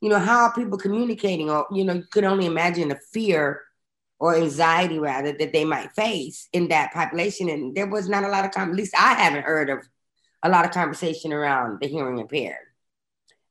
you 0.00 0.08
know, 0.08 0.18
how 0.18 0.46
are 0.46 0.54
people 0.54 0.76
communicating? 0.76 1.48
Or, 1.48 1.66
you 1.70 1.84
know, 1.84 1.92
you 1.92 2.04
could 2.10 2.24
only 2.24 2.46
imagine 2.46 2.88
the 2.88 2.98
fear 3.12 3.62
or 4.20 4.36
anxiety 4.36 4.98
rather 4.98 5.32
that 5.32 5.52
they 5.52 5.64
might 5.64 5.90
face 5.92 6.48
in 6.52 6.68
that 6.68 6.92
population. 6.92 7.48
And 7.48 7.74
there 7.74 7.88
was 7.88 8.08
not 8.08 8.22
a 8.22 8.28
lot 8.28 8.44
of, 8.44 8.54
at 8.54 8.74
least 8.74 8.94
I 8.96 9.14
haven't 9.14 9.44
heard 9.44 9.70
of 9.70 9.78
a 10.42 10.48
lot 10.48 10.66
of 10.66 10.70
conversation 10.70 11.32
around 11.32 11.80
the 11.80 11.88
hearing 11.88 12.18
impaired. 12.18 12.56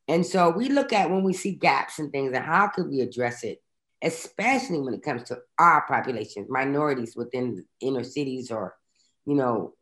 And 0.07 0.25
so 0.25 0.49
we 0.49 0.69
look 0.69 0.93
at 0.93 1.09
when 1.09 1.23
we 1.23 1.33
see 1.33 1.51
gaps 1.51 1.99
and 1.99 2.11
things 2.11 2.33
and 2.33 2.45
how 2.45 2.67
could 2.67 2.87
we 2.87 3.01
address 3.01 3.43
it, 3.43 3.61
especially 4.03 4.79
when 4.79 4.93
it 4.93 5.03
comes 5.03 5.23
to 5.23 5.39
our 5.57 5.85
populations, 5.87 6.47
minorities 6.49 7.15
within 7.15 7.65
inner 7.81 8.03
cities 8.03 8.51
or, 8.51 8.75
you 9.25 9.35
know, 9.35 9.73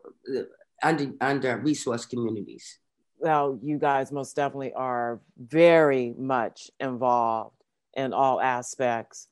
under 0.84 1.12
under 1.22 1.58
resource 1.58 2.06
communities. 2.06 2.80
Well, 3.20 3.60
you 3.62 3.78
guys 3.80 4.12
most 4.12 4.36
definitely 4.36 4.74
are 4.74 5.22
very 5.38 6.14
much 6.18 6.70
involved 6.80 7.56
in 7.94 8.14
all 8.14 8.40
aspects 8.40 9.28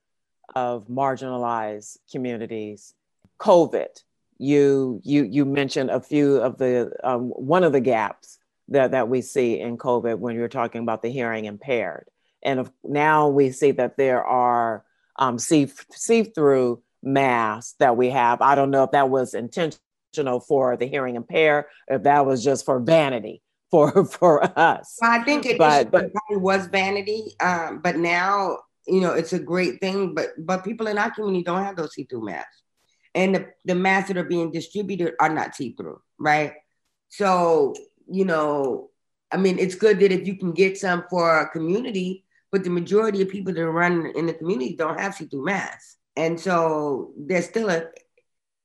of 0.56 0.88
marginalized 0.88 1.98
communities. 2.12 2.94
COVID, 3.40 3.88
you 4.38 5.02
you 5.04 5.24
you 5.24 5.46
mentioned 5.46 5.90
a 5.90 6.00
few 6.00 6.38
of 6.38 6.58
the 6.58 6.92
um, 7.04 7.30
one 7.30 7.64
of 7.64 7.72
the 7.72 7.82
gaps 7.82 8.40
that 8.70 8.92
that 8.92 9.10
we 9.10 9.22
see 9.22 9.60
in 9.60 9.78
COVID 9.78 10.20
when 10.20 10.36
you're 10.36 10.48
talking 10.48 10.82
about 10.82 11.02
the 11.02 11.12
hearing 11.12 11.46
impaired, 11.46 12.08
and 12.44 12.70
now 12.84 13.30
we 13.30 13.52
see 13.52 13.72
that 13.72 13.98
there 13.98 14.24
are 14.24 14.84
um, 15.18 15.40
see 15.40 15.72
see 15.92 16.24
through 16.24 16.82
masks 17.02 17.76
that 17.80 17.98
we 17.98 18.10
have. 18.10 18.42
I 18.42 18.56
don't 18.56 18.72
know 18.72 18.84
if 18.84 18.92
that 18.92 19.10
was 19.10 19.34
intentional 19.34 20.40
for 20.48 20.76
the 20.78 20.88
hearing 20.88 21.16
impaired, 21.16 21.66
if 21.88 22.04
that 22.04 22.26
was 22.26 22.44
just 22.44 22.66
for 22.66 22.80
vanity 22.80 23.42
for 23.72 24.06
for 24.20 24.44
us. 24.58 24.98
Well, 25.02 25.12
I 25.12 25.24
think 25.24 25.46
it 25.46 25.58
but, 25.58 25.92
but, 25.92 26.12
probably 26.14 26.38
was 26.38 26.68
vanity, 26.68 27.36
um, 27.42 27.80
but 27.80 27.98
now 27.98 28.60
you 28.88 29.02
know 29.02 29.14
it's 29.14 29.34
a 29.34 29.40
great 29.40 29.80
thing. 29.82 30.14
But 30.14 30.30
but 30.38 30.64
people 30.64 30.88
in 30.88 30.98
our 30.98 31.12
community 31.12 31.44
don't 31.44 31.64
have 31.64 31.76
those 31.76 31.94
see-through 31.94 32.26
masks, 32.26 32.62
and 33.14 33.36
the 33.36 33.48
the 33.66 33.76
masks 33.76 34.10
that 34.10 34.18
are 34.18 34.24
being 34.24 34.52
distributed 34.52 35.14
are 35.20 35.34
not 35.34 35.56
see-through, 35.56 36.02
right? 36.20 36.54
So 37.10 37.76
you 38.08 38.26
know, 38.26 38.90
I 39.32 39.38
mean, 39.38 39.60
it's 39.60 39.76
good 39.76 40.00
that 40.00 40.12
if 40.12 40.28
you 40.28 40.38
can 40.38 40.52
get 40.52 40.78
some 40.78 41.06
for 41.10 41.40
a 41.40 41.50
community, 41.50 42.26
but 42.52 42.64
the 42.64 42.70
majority 42.70 43.22
of 43.22 43.30
people 43.30 43.54
that 43.54 43.62
are 43.62 43.72
run 43.72 44.12
in 44.16 44.26
the 44.28 44.34
community 44.34 44.76
don't 44.76 45.00
have 45.00 45.16
see-through 45.16 45.46
masks, 45.46 45.98
and 46.16 46.40
so 46.40 47.12
there's 47.18 47.46
still 47.46 47.70
a 47.70 47.86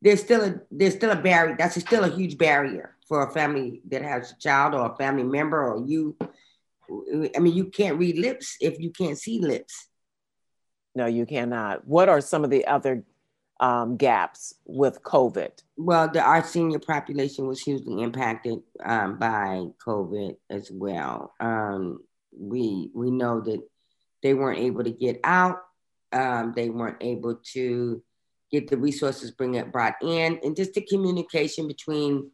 there's 0.03 0.21
still 0.21 0.43
a 0.43 0.55
there's 0.71 0.95
still 0.95 1.11
a 1.11 1.16
barrier. 1.16 1.57
That's 1.59 1.79
still 1.81 2.05
a 2.05 2.11
huge 2.11 2.39
barrier 2.39 2.97
for 3.07 3.27
a 3.27 3.33
family 3.33 3.83
that 3.91 4.03
has 4.03 4.33
a 4.33 4.39
child 4.39 4.75
or 4.75 4.93
a 4.93 4.97
family 4.97 5.25
member 5.25 5.73
or 5.73 5.85
you. 5.87 6.16
I 7.35 7.39
mean, 7.39 7.55
you 7.55 7.66
can't 7.66 7.99
read 7.99 8.18
lips 8.18 8.57
if 8.61 8.81
you 8.81 8.91
can't 8.91 9.18
see 9.18 9.41
lips. 9.41 9.89
No, 10.95 11.07
you 11.07 11.26
cannot. 11.26 11.86
What 11.86 12.09
are 12.09 12.20
some 12.20 12.45
of 12.45 12.51
the 12.51 12.66
other 12.66 13.05
um, 13.61 13.97
gaps 13.97 14.55
with 14.64 15.03
COVID? 15.03 15.51
Well, 15.76 16.09
the, 16.09 16.20
our 16.20 16.43
senior 16.43 16.78
population 16.78 17.47
was 17.47 17.61
hugely 17.61 18.03
impacted 18.03 18.61
um, 18.82 19.18
by 19.18 19.66
COVID 19.86 20.36
as 20.49 20.70
well. 20.70 21.34
Um, 21.38 22.01
we 22.36 22.91
we 22.95 23.11
know 23.11 23.41
that 23.43 23.61
they 24.22 24.34
weren't 24.34 24.59
able 24.59 24.84
to 24.84 24.91
get 24.91 25.20
out. 25.24 25.61
Um, 26.12 26.53
they 26.57 26.70
weren't 26.70 26.99
able 27.01 27.41
to 27.53 28.03
get 28.51 28.68
the 28.68 28.76
resources 28.76 29.30
bring 29.30 29.55
it 29.55 29.70
brought 29.70 29.95
in, 30.03 30.41
and 30.43 30.57
just 30.57 30.74
the 30.74 30.80
communication 30.80 31.68
between 31.68 32.30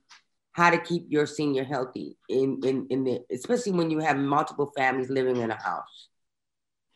how 0.52 0.70
to 0.70 0.78
keep 0.78 1.04
your 1.10 1.26
senior 1.26 1.64
healthy 1.64 2.16
in 2.30 2.60
in 2.64 2.86
in 2.88 3.04
the 3.04 3.20
especially 3.30 3.72
when 3.72 3.90
you 3.90 3.98
have 3.98 4.16
multiple 4.16 4.72
families 4.74 5.10
living 5.10 5.36
in 5.36 5.50
a 5.50 5.62
house. 5.62 6.08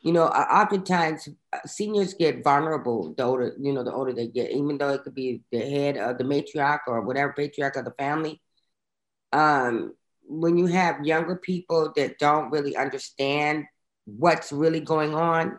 You 0.02 0.12
know, 0.12 0.26
oftentimes 0.26 1.28
uh, 1.52 1.58
seniors 1.66 2.14
get 2.14 2.42
vulnerable 2.42 3.14
the 3.14 3.22
older 3.22 3.54
you 3.60 3.72
know 3.72 3.84
the 3.84 3.92
older 3.92 4.14
they 4.14 4.28
get, 4.28 4.50
even 4.50 4.78
though 4.78 4.90
it 4.90 5.02
could 5.02 5.14
be 5.14 5.42
the 5.52 5.58
head 5.60 5.98
of 5.98 6.16
the 6.16 6.24
matriarch 6.24 6.80
or 6.86 7.02
whatever 7.02 7.34
patriarch 7.34 7.76
of 7.76 7.84
the 7.84 7.92
family. 7.92 8.40
Um, 9.32 9.94
when 10.26 10.56
you 10.56 10.66
have 10.66 11.04
younger 11.04 11.36
people 11.36 11.92
that 11.96 12.18
don't 12.18 12.50
really 12.50 12.76
understand 12.76 13.66
what's 14.06 14.52
really 14.52 14.80
going 14.80 15.14
on 15.14 15.58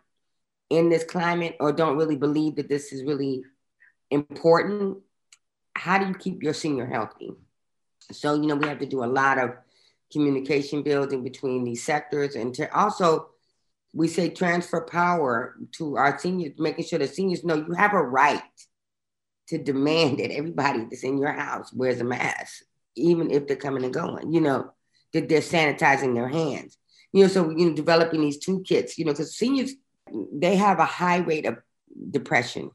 in 0.70 0.90
this 0.90 1.04
climate 1.04 1.58
or 1.60 1.72
don't 1.72 1.98
really 1.98 2.16
believe 2.16 2.56
that 2.56 2.70
this 2.70 2.94
is 2.94 3.04
really 3.04 3.44
important, 4.10 4.98
how 5.76 5.98
do 5.98 6.08
you 6.08 6.14
keep 6.14 6.42
your 6.42 6.54
senior 6.54 6.86
healthy? 6.86 7.32
So, 8.12 8.36
you 8.36 8.48
know, 8.48 8.56
we 8.56 8.68
have 8.68 8.80
to 8.80 8.86
do 8.86 9.04
a 9.04 9.06
lot 9.06 9.38
of 9.38 9.52
communication 10.12 10.84
building 10.84 11.24
between 11.24 11.64
these 11.64 11.84
sectors 11.84 12.36
and 12.36 12.54
to 12.56 12.74
also 12.78 13.31
we 13.94 14.08
say 14.08 14.30
transfer 14.30 14.82
power 14.82 15.56
to 15.74 15.98
our 15.98 16.18
seniors, 16.18 16.54
making 16.58 16.86
sure 16.86 17.00
the 17.00 17.08
seniors 17.08 17.44
know 17.44 17.56
you 17.56 17.74
have 17.74 17.94
a 17.94 18.02
right 18.02 18.42
to 19.48 19.58
demand 19.58 20.20
that 20.20 20.32
everybody 20.32 20.86
that's 20.86 21.04
in 21.04 21.18
your 21.18 21.32
house 21.32 21.74
wears 21.74 22.00
a 22.00 22.04
mask, 22.04 22.64
even 22.96 23.30
if 23.32 23.48
they're 23.48 23.58
coming 23.58 23.84
and 23.84 23.94
going, 23.94 24.32
you 24.32 24.40
know, 24.40 24.72
that 25.14 25.28
they're 25.28 25.42
sanitizing 25.42 26.16
their 26.16 26.30
hands. 26.30 26.78
You 27.12 27.24
know, 27.24 27.28
so 27.28 27.50
you 27.50 27.70
know, 27.70 27.76
developing 27.76 28.22
these 28.22 28.44
toolkits, 28.44 28.98
you 28.98 29.04
know, 29.04 29.12
because 29.12 29.36
seniors 29.36 29.74
they 30.34 30.56
have 30.56 30.80
a 30.80 30.86
high 30.86 31.18
rate 31.18 31.46
of 31.46 31.58
depression. 32.12 32.72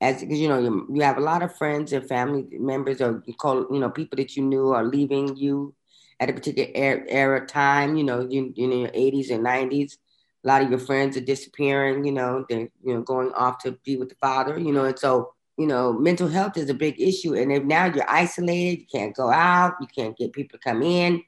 As 0.00 0.20
because 0.20 0.38
you 0.38 0.48
know 0.48 0.60
you, 0.60 0.88
you 0.94 1.02
have 1.02 1.18
a 1.18 1.22
lot 1.22 1.42
of 1.42 1.56
friends 1.56 1.92
and 1.92 2.06
family 2.08 2.46
members 2.52 3.00
or 3.00 3.22
you 3.26 3.34
call 3.34 3.66
you 3.70 3.80
know 3.80 3.90
people 3.90 4.16
that 4.16 4.36
you 4.36 4.44
knew 4.44 4.68
are 4.68 4.84
leaving 4.84 5.36
you 5.36 5.74
at 6.20 6.30
a 6.30 6.32
particular 6.32 6.70
era, 6.72 7.04
era 7.08 7.46
time 7.46 7.96
you 7.96 8.04
know 8.04 8.24
you, 8.30 8.52
you 8.54 8.68
know 8.68 8.76
your 8.76 8.90
80s 8.90 9.30
and 9.32 9.44
90s 9.44 9.96
a 10.44 10.48
lot 10.48 10.62
of 10.62 10.70
your 10.70 10.78
friends 10.78 11.16
are 11.16 11.20
disappearing 11.20 12.04
you 12.04 12.12
know 12.12 12.44
they're 12.48 12.68
you 12.84 12.94
know 12.94 13.02
going 13.02 13.32
off 13.32 13.58
to 13.58 13.72
be 13.84 13.96
with 13.96 14.08
the 14.08 14.14
father 14.16 14.58
you 14.58 14.72
know 14.72 14.84
and 14.84 14.98
so 14.98 15.32
you 15.56 15.66
know 15.66 15.92
mental 15.92 16.28
health 16.28 16.56
is 16.56 16.70
a 16.70 16.74
big 16.74 17.00
issue 17.00 17.34
and 17.34 17.52
if 17.52 17.64
now 17.64 17.86
you're 17.86 18.08
isolated 18.08 18.80
you 18.80 18.86
can't 18.90 19.16
go 19.16 19.30
out 19.30 19.74
you 19.80 19.86
can't 19.86 20.16
get 20.16 20.32
people 20.32 20.58
to 20.58 20.68
come 20.68 20.82
in. 20.82 21.22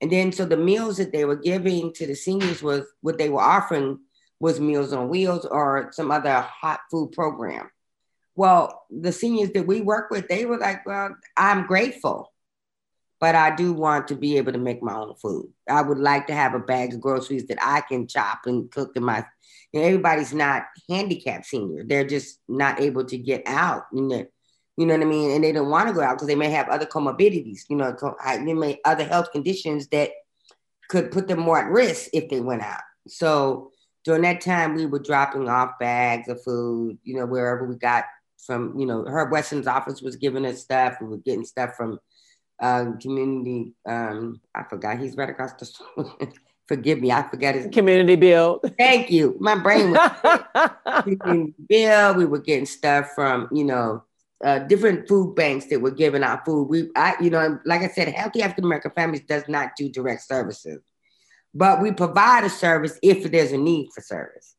And 0.00 0.10
then 0.10 0.32
so 0.32 0.44
the 0.44 0.56
meals 0.56 0.96
that 0.96 1.12
they 1.12 1.24
were 1.24 1.36
giving 1.36 1.92
to 1.94 2.06
the 2.06 2.14
seniors 2.14 2.62
was 2.62 2.86
what 3.02 3.18
they 3.18 3.28
were 3.28 3.40
offering 3.40 3.98
was 4.38 4.58
meals 4.58 4.92
on 4.92 5.08
wheels 5.08 5.44
or 5.44 5.90
some 5.92 6.10
other 6.10 6.40
hot 6.40 6.80
food 6.90 7.12
program. 7.12 7.70
Well, 8.34 8.86
the 8.90 9.12
seniors 9.12 9.50
that 9.50 9.66
we 9.66 9.82
work 9.82 10.10
with, 10.10 10.28
they 10.28 10.46
were 10.46 10.56
like, 10.56 10.86
well, 10.86 11.14
I'm 11.36 11.66
grateful, 11.66 12.29
but 13.20 13.34
I 13.34 13.54
do 13.54 13.72
want 13.74 14.08
to 14.08 14.16
be 14.16 14.38
able 14.38 14.52
to 14.52 14.58
make 14.58 14.82
my 14.82 14.94
own 14.94 15.14
food. 15.14 15.52
I 15.68 15.82
would 15.82 15.98
like 15.98 16.26
to 16.28 16.34
have 16.34 16.54
a 16.54 16.58
bag 16.58 16.94
of 16.94 17.02
groceries 17.02 17.46
that 17.48 17.58
I 17.60 17.82
can 17.82 18.08
chop 18.08 18.40
and 18.46 18.70
cook 18.70 18.92
in 18.96 19.04
my. 19.04 19.24
You 19.72 19.80
know, 19.80 19.86
everybody's 19.86 20.32
not 20.32 20.64
handicapped 20.88 21.46
senior; 21.46 21.84
they're 21.84 22.06
just 22.06 22.40
not 22.48 22.80
able 22.80 23.04
to 23.04 23.18
get 23.18 23.42
out. 23.46 23.84
You 23.92 24.02
know, 24.02 24.26
you 24.76 24.86
know 24.86 24.94
what 24.94 25.06
I 25.06 25.10
mean, 25.10 25.30
and 25.32 25.44
they 25.44 25.52
don't 25.52 25.70
want 25.70 25.88
to 25.88 25.94
go 25.94 26.00
out 26.00 26.14
because 26.14 26.28
they 26.28 26.34
may 26.34 26.50
have 26.50 26.68
other 26.68 26.86
comorbidities. 26.86 27.60
You 27.68 27.76
know, 27.76 27.94
they 28.24 28.54
may 28.54 28.80
other 28.84 29.04
health 29.04 29.30
conditions 29.32 29.88
that 29.88 30.10
could 30.88 31.12
put 31.12 31.28
them 31.28 31.40
more 31.40 31.58
at 31.58 31.70
risk 31.70 32.10
if 32.14 32.30
they 32.30 32.40
went 32.40 32.62
out. 32.62 32.80
So 33.06 33.70
during 34.04 34.22
that 34.22 34.40
time, 34.40 34.74
we 34.74 34.86
were 34.86 34.98
dropping 34.98 35.48
off 35.48 35.78
bags 35.78 36.28
of 36.28 36.42
food. 36.42 36.98
You 37.04 37.16
know, 37.18 37.26
wherever 37.26 37.66
we 37.66 37.76
got 37.76 38.06
from 38.46 38.78
you 38.78 38.86
know 38.86 39.04
Herb 39.06 39.30
Wesson's 39.30 39.66
office 39.66 40.00
was 40.00 40.16
giving 40.16 40.46
us 40.46 40.62
stuff. 40.62 40.96
We 41.00 41.06
were 41.08 41.18
getting 41.18 41.44
stuff 41.44 41.76
from 41.76 42.00
um, 42.60 42.98
community. 42.98 43.72
Um, 43.86 44.40
I 44.54 44.64
forgot 44.64 44.98
he's 44.98 45.16
right 45.16 45.30
across 45.30 45.52
the 45.54 45.66
street. 45.66 45.88
Forgive 46.68 47.00
me, 47.00 47.10
I 47.10 47.28
forgot 47.28 47.56
his 47.56 47.66
Community 47.72 48.14
Build. 48.14 48.60
Thank 48.78 49.10
you. 49.10 49.36
My 49.40 49.56
brain 49.56 49.90
was 49.90 50.70
Community 51.20 51.54
Build. 51.68 52.16
We 52.16 52.26
were 52.26 52.38
getting 52.38 52.66
stuff 52.66 53.10
from 53.14 53.48
you 53.50 53.64
know 53.64 54.04
uh, 54.44 54.60
different 54.60 55.08
food 55.08 55.34
banks 55.34 55.66
that 55.66 55.80
were 55.80 55.90
giving 55.90 56.22
out 56.22 56.44
food. 56.44 56.68
We, 56.68 56.90
I, 56.94 57.16
you 57.20 57.30
know, 57.30 57.58
like 57.64 57.80
I 57.80 57.88
said, 57.88 58.06
Healthy 58.08 58.42
African 58.42 58.64
American 58.64 58.92
Families 58.92 59.22
does 59.26 59.42
not 59.48 59.72
do 59.76 59.88
direct 59.88 60.22
services, 60.22 60.80
but 61.52 61.82
we 61.82 61.90
provide 61.90 62.44
a 62.44 62.50
service 62.50 63.00
if 63.02 63.28
there's 63.30 63.50
a 63.50 63.58
need 63.58 63.88
for 63.92 64.00
service 64.00 64.54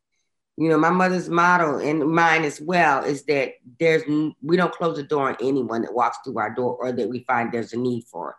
you 0.58 0.70
know, 0.70 0.78
my 0.78 0.90
mother's 0.90 1.30
motto 1.30 1.80
and 1.80 2.06
mine 2.08 2.44
as 2.44 2.62
well 2.62 3.04
is 3.04 3.24
that 3.24 3.54
there's 3.80 4.04
we 4.42 4.58
don't 4.58 4.74
close 4.74 4.98
the 4.98 5.04
door 5.04 5.30
on 5.30 5.38
anyone 5.42 5.82
that 5.82 5.94
walks 5.94 6.18
through 6.24 6.38
our 6.38 6.54
door 6.54 6.76
or 6.80 6.92
that 6.92 7.10
we 7.10 7.24
find 7.24 7.52
there's 7.52 7.74
a 7.74 7.78
need 7.78 8.04
for. 8.04 8.36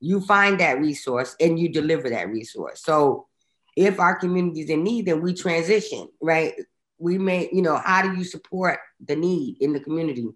you 0.00 0.20
find 0.20 0.58
that 0.60 0.80
resource 0.80 1.36
and 1.40 1.58
you 1.58 1.68
deliver 1.68 2.08
that 2.10 2.28
resource. 2.28 2.82
So 2.82 3.26
if 3.76 4.00
our 4.00 4.16
community 4.16 4.62
is 4.62 4.70
in 4.70 4.82
need, 4.82 5.06
then 5.06 5.20
we 5.20 5.34
transition, 5.34 6.08
right? 6.20 6.54
We 6.98 7.18
may, 7.18 7.48
you 7.52 7.62
know, 7.62 7.76
how 7.76 8.02
do 8.02 8.16
you 8.16 8.24
support 8.24 8.78
the 9.06 9.16
need 9.16 9.58
in 9.60 9.72
the 9.72 9.80
community? 9.80 10.26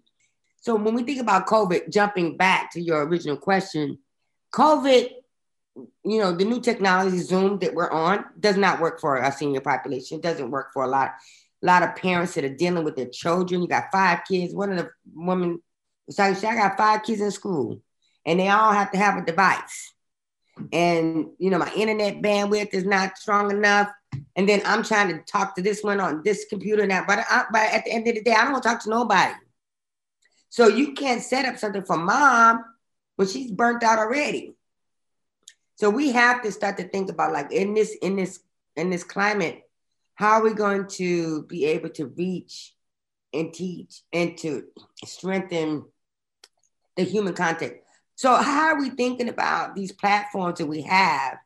So 0.61 0.75
when 0.75 0.93
we 0.93 1.03
think 1.03 1.19
about 1.19 1.47
COVID, 1.47 1.91
jumping 1.91 2.37
back 2.37 2.71
to 2.73 2.81
your 2.81 3.05
original 3.05 3.37
question, 3.37 3.97
COVID, 4.53 5.09
you 5.75 6.19
know, 6.19 6.31
the 6.31 6.45
new 6.45 6.61
technology 6.61 7.17
Zoom 7.17 7.59
that 7.59 7.73
we're 7.73 7.91
on 7.91 8.25
does 8.39 8.57
not 8.57 8.79
work 8.79 8.99
for 8.99 9.17
our 9.17 9.31
senior 9.31 9.61
population. 9.61 10.17
It 10.17 10.23
doesn't 10.23 10.51
work 10.51 10.71
for 10.73 10.83
a 10.83 10.87
lot, 10.87 11.11
a 11.61 11.65
lot 11.65 11.83
of 11.83 11.95
parents 11.95 12.33
that 12.35 12.45
are 12.45 12.55
dealing 12.55 12.83
with 12.83 12.95
their 12.95 13.09
children. 13.09 13.61
You 13.61 13.67
got 13.67 13.91
five 13.91 14.19
kids. 14.27 14.53
One 14.53 14.71
of 14.71 14.77
the 14.77 14.89
women 15.13 15.61
was 16.07 16.17
like, 16.19 16.43
I 16.43 16.55
got 16.55 16.77
five 16.77 17.03
kids 17.03 17.21
in 17.21 17.31
school, 17.31 17.81
and 18.25 18.39
they 18.39 18.49
all 18.49 18.71
have 18.71 18.91
to 18.91 18.97
have 18.97 19.17
a 19.17 19.25
device 19.25 19.95
and 20.71 21.27
you 21.37 21.49
know 21.49 21.57
my 21.57 21.71
internet 21.73 22.21
bandwidth 22.21 22.73
is 22.73 22.85
not 22.85 23.17
strong 23.17 23.51
enough 23.51 23.89
and 24.35 24.47
then 24.47 24.61
i'm 24.65 24.83
trying 24.83 25.09
to 25.09 25.21
talk 25.23 25.55
to 25.55 25.61
this 25.61 25.83
one 25.83 25.99
on 25.99 26.21
this 26.23 26.45
computer 26.49 26.87
now 26.87 27.03
but, 27.05 27.19
I, 27.29 27.45
but 27.51 27.73
at 27.73 27.85
the 27.85 27.91
end 27.91 28.07
of 28.07 28.15
the 28.15 28.21
day 28.21 28.31
i 28.31 28.43
don't 28.43 28.53
want 28.53 28.63
to 28.63 28.69
talk 28.69 28.83
to 28.83 28.89
nobody 28.89 29.33
so 30.49 30.67
you 30.67 30.93
can't 30.93 31.21
set 31.21 31.45
up 31.45 31.57
something 31.57 31.83
for 31.83 31.97
mom 31.97 32.63
when 33.17 33.27
she's 33.27 33.51
burnt 33.51 33.83
out 33.83 33.99
already 33.99 34.55
so 35.75 35.89
we 35.89 36.11
have 36.11 36.41
to 36.41 36.51
start 36.51 36.77
to 36.77 36.87
think 36.87 37.09
about 37.09 37.33
like 37.33 37.51
in 37.51 37.73
this 37.73 37.95
in 38.01 38.15
this 38.15 38.39
in 38.75 38.89
this 38.89 39.03
climate 39.03 39.61
how 40.15 40.33
are 40.33 40.43
we 40.43 40.53
going 40.53 40.87
to 40.87 41.43
be 41.43 41.65
able 41.65 41.89
to 41.89 42.07
reach 42.07 42.73
and 43.33 43.53
teach 43.53 44.01
and 44.13 44.37
to 44.37 44.63
strengthen 45.03 45.83
the 46.95 47.03
human 47.03 47.33
contact 47.33 47.85
so 48.15 48.33
how 48.35 48.67
are 48.67 48.79
we 48.79 48.89
thinking 48.89 49.29
about 49.29 49.75
these 49.75 49.91
platforms 49.91 50.59
that 50.59 50.65
we 50.65 50.81
have 50.83 51.37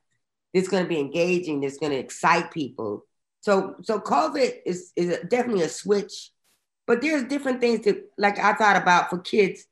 that's 0.53 0.67
going 0.67 0.83
to 0.83 0.89
be 0.89 0.99
engaging, 0.99 1.61
that's 1.61 1.77
going 1.77 1.91
to 1.91 1.97
excite 1.97 2.51
people? 2.51 3.05
So 3.41 3.75
so 3.81 3.99
COVID 3.99 4.51
is 4.65 4.91
is 4.95 5.17
definitely 5.27 5.63
a 5.63 5.69
switch, 5.69 6.31
but 6.85 7.01
there's 7.01 7.23
different 7.23 7.59
things 7.59 7.85
that 7.85 8.09
like 8.17 8.37
I 8.37 8.53
thought 8.53 8.77
about 8.77 9.09
for 9.09 9.17
kids. 9.17 9.65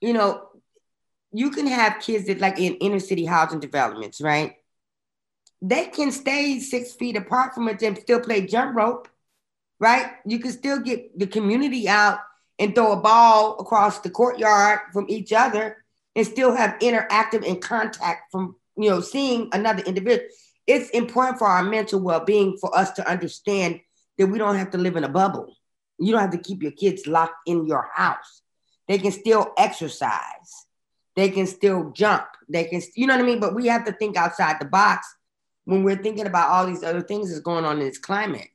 You 0.00 0.12
know, 0.12 0.47
you 1.32 1.50
can 1.50 1.66
have 1.66 2.00
kids 2.00 2.26
that 2.26 2.40
like 2.40 2.58
in 2.58 2.74
inner 2.74 3.00
city 3.00 3.24
housing 3.24 3.60
developments, 3.60 4.20
right? 4.20 4.54
They 5.60 5.86
can 5.86 6.12
stay 6.12 6.60
six 6.60 6.92
feet 6.92 7.16
apart 7.16 7.54
from 7.54 7.68
it 7.68 7.82
and 7.82 7.98
still 7.98 8.20
play 8.20 8.46
jump 8.46 8.76
rope, 8.76 9.08
right? 9.80 10.12
You 10.24 10.38
can 10.38 10.52
still 10.52 10.78
get 10.78 11.18
the 11.18 11.26
community 11.26 11.88
out 11.88 12.20
and 12.58 12.74
throw 12.74 12.92
a 12.92 13.00
ball 13.00 13.58
across 13.60 14.00
the 14.00 14.10
courtyard 14.10 14.80
from 14.92 15.06
each 15.08 15.32
other 15.32 15.84
and 16.16 16.26
still 16.26 16.54
have 16.54 16.78
interactive 16.80 17.46
and 17.46 17.60
contact 17.60 18.30
from 18.32 18.56
you 18.76 18.90
know 18.90 19.00
seeing 19.00 19.48
another 19.52 19.82
individual 19.84 20.26
it's 20.66 20.90
important 20.90 21.38
for 21.38 21.46
our 21.46 21.62
mental 21.62 22.00
well-being 22.00 22.56
for 22.58 22.76
us 22.76 22.90
to 22.92 23.08
understand 23.08 23.80
that 24.18 24.26
we 24.26 24.38
don't 24.38 24.56
have 24.56 24.70
to 24.70 24.78
live 24.78 24.96
in 24.96 25.04
a 25.04 25.08
bubble 25.08 25.54
you 25.98 26.12
don't 26.12 26.20
have 26.20 26.30
to 26.30 26.38
keep 26.38 26.62
your 26.62 26.72
kids 26.72 27.06
locked 27.06 27.36
in 27.46 27.66
your 27.66 27.88
house 27.94 28.42
they 28.88 28.98
can 28.98 29.12
still 29.12 29.52
exercise 29.56 30.66
they 31.18 31.30
can 31.30 31.48
still 31.48 31.90
jump. 31.90 32.24
They 32.48 32.64
can 32.64 32.80
you 32.94 33.06
know 33.06 33.16
what 33.16 33.24
i 33.24 33.26
mean? 33.26 33.40
But 33.40 33.54
we 33.54 33.66
have 33.66 33.84
to 33.86 33.92
think 33.92 34.16
outside 34.16 34.56
the 34.60 34.66
box 34.66 35.16
when 35.64 35.82
we're 35.82 36.00
thinking 36.00 36.26
about 36.26 36.48
all 36.48 36.64
these 36.64 36.84
other 36.84 37.02
things 37.02 37.28
that's 37.28 37.40
going 37.40 37.64
on 37.64 37.80
in 37.80 37.86
this 37.86 37.98
climate 37.98 38.50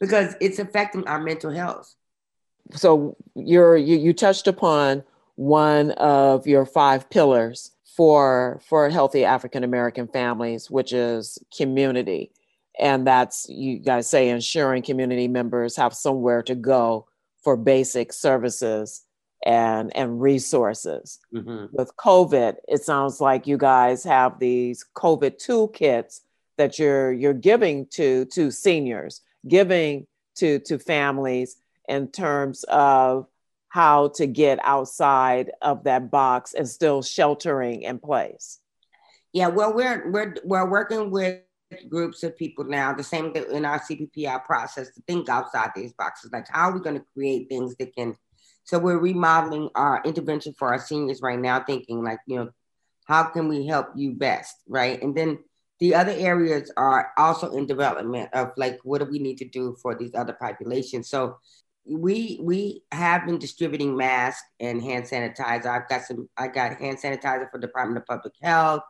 because 0.00 0.34
it's 0.40 0.58
affecting 0.58 1.06
our 1.06 1.20
mental 1.20 1.52
health. 1.52 1.94
So 2.72 3.16
you're 3.36 3.76
you, 3.76 3.96
you 3.96 4.12
touched 4.12 4.48
upon 4.48 5.04
one 5.36 5.92
of 5.92 6.48
your 6.48 6.66
five 6.66 7.08
pillars 7.10 7.70
for 7.84 8.60
for 8.66 8.90
healthy 8.90 9.24
African 9.24 9.62
American 9.62 10.08
families, 10.08 10.68
which 10.68 10.92
is 10.92 11.38
community. 11.56 12.32
And 12.78 13.06
that's 13.06 13.48
you 13.48 13.78
guys 13.78 14.10
say 14.10 14.30
ensuring 14.30 14.82
community 14.82 15.28
members 15.28 15.76
have 15.76 15.94
somewhere 15.94 16.42
to 16.42 16.56
go 16.56 17.06
for 17.44 17.56
basic 17.56 18.12
services 18.12 19.04
and 19.44 19.94
and 19.96 20.20
resources. 20.20 21.18
Mm-hmm. 21.34 21.66
With 21.72 21.96
COVID, 21.96 22.56
it 22.68 22.82
sounds 22.82 23.20
like 23.20 23.46
you 23.46 23.56
guys 23.56 24.04
have 24.04 24.38
these 24.38 24.84
COVID 24.94 25.44
toolkits 25.44 26.20
that 26.58 26.78
you're 26.78 27.12
you're 27.12 27.34
giving 27.34 27.86
to 27.92 28.26
to 28.26 28.50
seniors, 28.50 29.22
giving 29.46 30.06
to 30.36 30.58
to 30.60 30.78
families 30.78 31.56
in 31.88 32.08
terms 32.08 32.64
of 32.64 33.26
how 33.70 34.08
to 34.08 34.26
get 34.26 34.58
outside 34.62 35.50
of 35.62 35.84
that 35.84 36.10
box 36.10 36.54
and 36.54 36.68
still 36.68 37.02
sheltering 37.02 37.82
in 37.82 37.98
place? 37.98 38.58
Yeah, 39.32 39.46
well, 39.46 39.72
we're 39.72 40.10
we're 40.10 40.34
we're 40.44 40.68
working 40.68 41.10
with 41.10 41.40
groups 41.88 42.24
of 42.24 42.36
people 42.36 42.64
now, 42.64 42.92
the 42.92 43.04
same 43.04 43.32
in 43.34 43.64
our 43.64 43.78
CPPI 43.78 44.44
process 44.44 44.92
to 44.94 45.02
think 45.06 45.28
outside 45.28 45.70
these 45.74 45.92
boxes. 45.92 46.30
Like, 46.32 46.46
how 46.50 46.68
are 46.68 46.72
we 46.72 46.80
going 46.80 46.98
to 46.98 47.04
create 47.14 47.48
things 47.48 47.74
that 47.76 47.94
can? 47.94 48.16
So 48.70 48.78
we're 48.78 48.98
remodeling 48.98 49.68
our 49.74 50.00
intervention 50.04 50.54
for 50.56 50.68
our 50.68 50.78
seniors 50.78 51.20
right 51.20 51.40
now, 51.40 51.58
thinking 51.58 52.04
like, 52.04 52.20
you 52.28 52.36
know, 52.36 52.50
how 53.04 53.24
can 53.24 53.48
we 53.48 53.66
help 53.66 53.88
you 53.96 54.12
best, 54.12 54.54
right? 54.68 55.02
And 55.02 55.12
then 55.12 55.40
the 55.80 55.96
other 55.96 56.12
areas 56.12 56.70
are 56.76 57.10
also 57.18 57.50
in 57.50 57.66
development 57.66 58.28
of 58.32 58.52
like, 58.56 58.78
what 58.84 58.98
do 58.98 59.06
we 59.06 59.18
need 59.18 59.38
to 59.38 59.44
do 59.44 59.76
for 59.82 59.96
these 59.96 60.14
other 60.14 60.34
populations? 60.34 61.10
So 61.10 61.38
we 61.84 62.38
we 62.40 62.84
have 62.92 63.26
been 63.26 63.40
distributing 63.40 63.96
masks 63.96 64.46
and 64.60 64.80
hand 64.80 65.06
sanitizer. 65.06 65.66
I've 65.66 65.88
got 65.88 66.02
some. 66.02 66.28
I 66.36 66.46
got 66.46 66.78
hand 66.78 66.98
sanitizer 66.98 67.50
for 67.50 67.58
Department 67.58 67.98
of 67.98 68.06
Public 68.06 68.34
Health. 68.40 68.82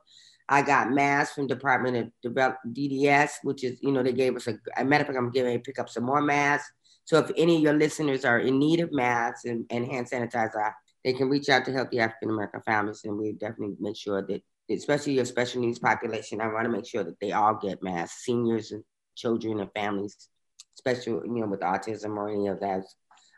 I 0.46 0.60
got 0.60 0.90
masks 0.90 1.34
from 1.34 1.46
Department 1.46 1.96
of 1.96 2.10
Develop 2.22 2.58
DDS, 2.70 3.30
which 3.44 3.64
is 3.64 3.78
you 3.80 3.92
know 3.92 4.02
they 4.02 4.12
gave 4.12 4.36
us 4.36 4.46
a. 4.46 4.84
matter 4.84 5.04
of 5.04 5.06
fact, 5.06 5.18
I'm 5.18 5.32
to 5.32 5.58
pick 5.60 5.78
up 5.78 5.88
some 5.88 6.04
more 6.04 6.20
masks. 6.20 6.70
So 7.10 7.18
if 7.18 7.32
any 7.36 7.56
of 7.56 7.62
your 7.62 7.72
listeners 7.72 8.24
are 8.24 8.38
in 8.38 8.60
need 8.60 8.78
of 8.78 8.92
masks 8.92 9.44
and, 9.44 9.66
and 9.68 9.84
hand 9.84 10.08
sanitizer, 10.08 10.72
they 11.02 11.12
can 11.12 11.28
reach 11.28 11.48
out 11.48 11.64
to 11.64 11.72
Healthy 11.72 11.98
African 11.98 12.30
American 12.30 12.62
Families, 12.62 13.00
and 13.02 13.18
we 13.18 13.32
definitely 13.32 13.74
make 13.80 13.96
sure 13.96 14.22
that, 14.22 14.40
especially 14.70 15.14
your 15.14 15.24
special 15.24 15.60
needs 15.60 15.80
population, 15.80 16.40
I 16.40 16.46
want 16.46 16.66
to 16.66 16.70
make 16.70 16.86
sure 16.86 17.02
that 17.02 17.18
they 17.20 17.32
all 17.32 17.54
get 17.56 17.82
masks, 17.82 18.24
seniors 18.24 18.70
and 18.70 18.84
children 19.16 19.58
and 19.58 19.68
families 19.72 20.28
special, 20.74 21.20
you 21.24 21.40
know, 21.40 21.48
with 21.48 21.62
autism 21.62 22.16
or 22.16 22.28
any 22.28 22.46
of 22.46 22.60
that 22.60 22.84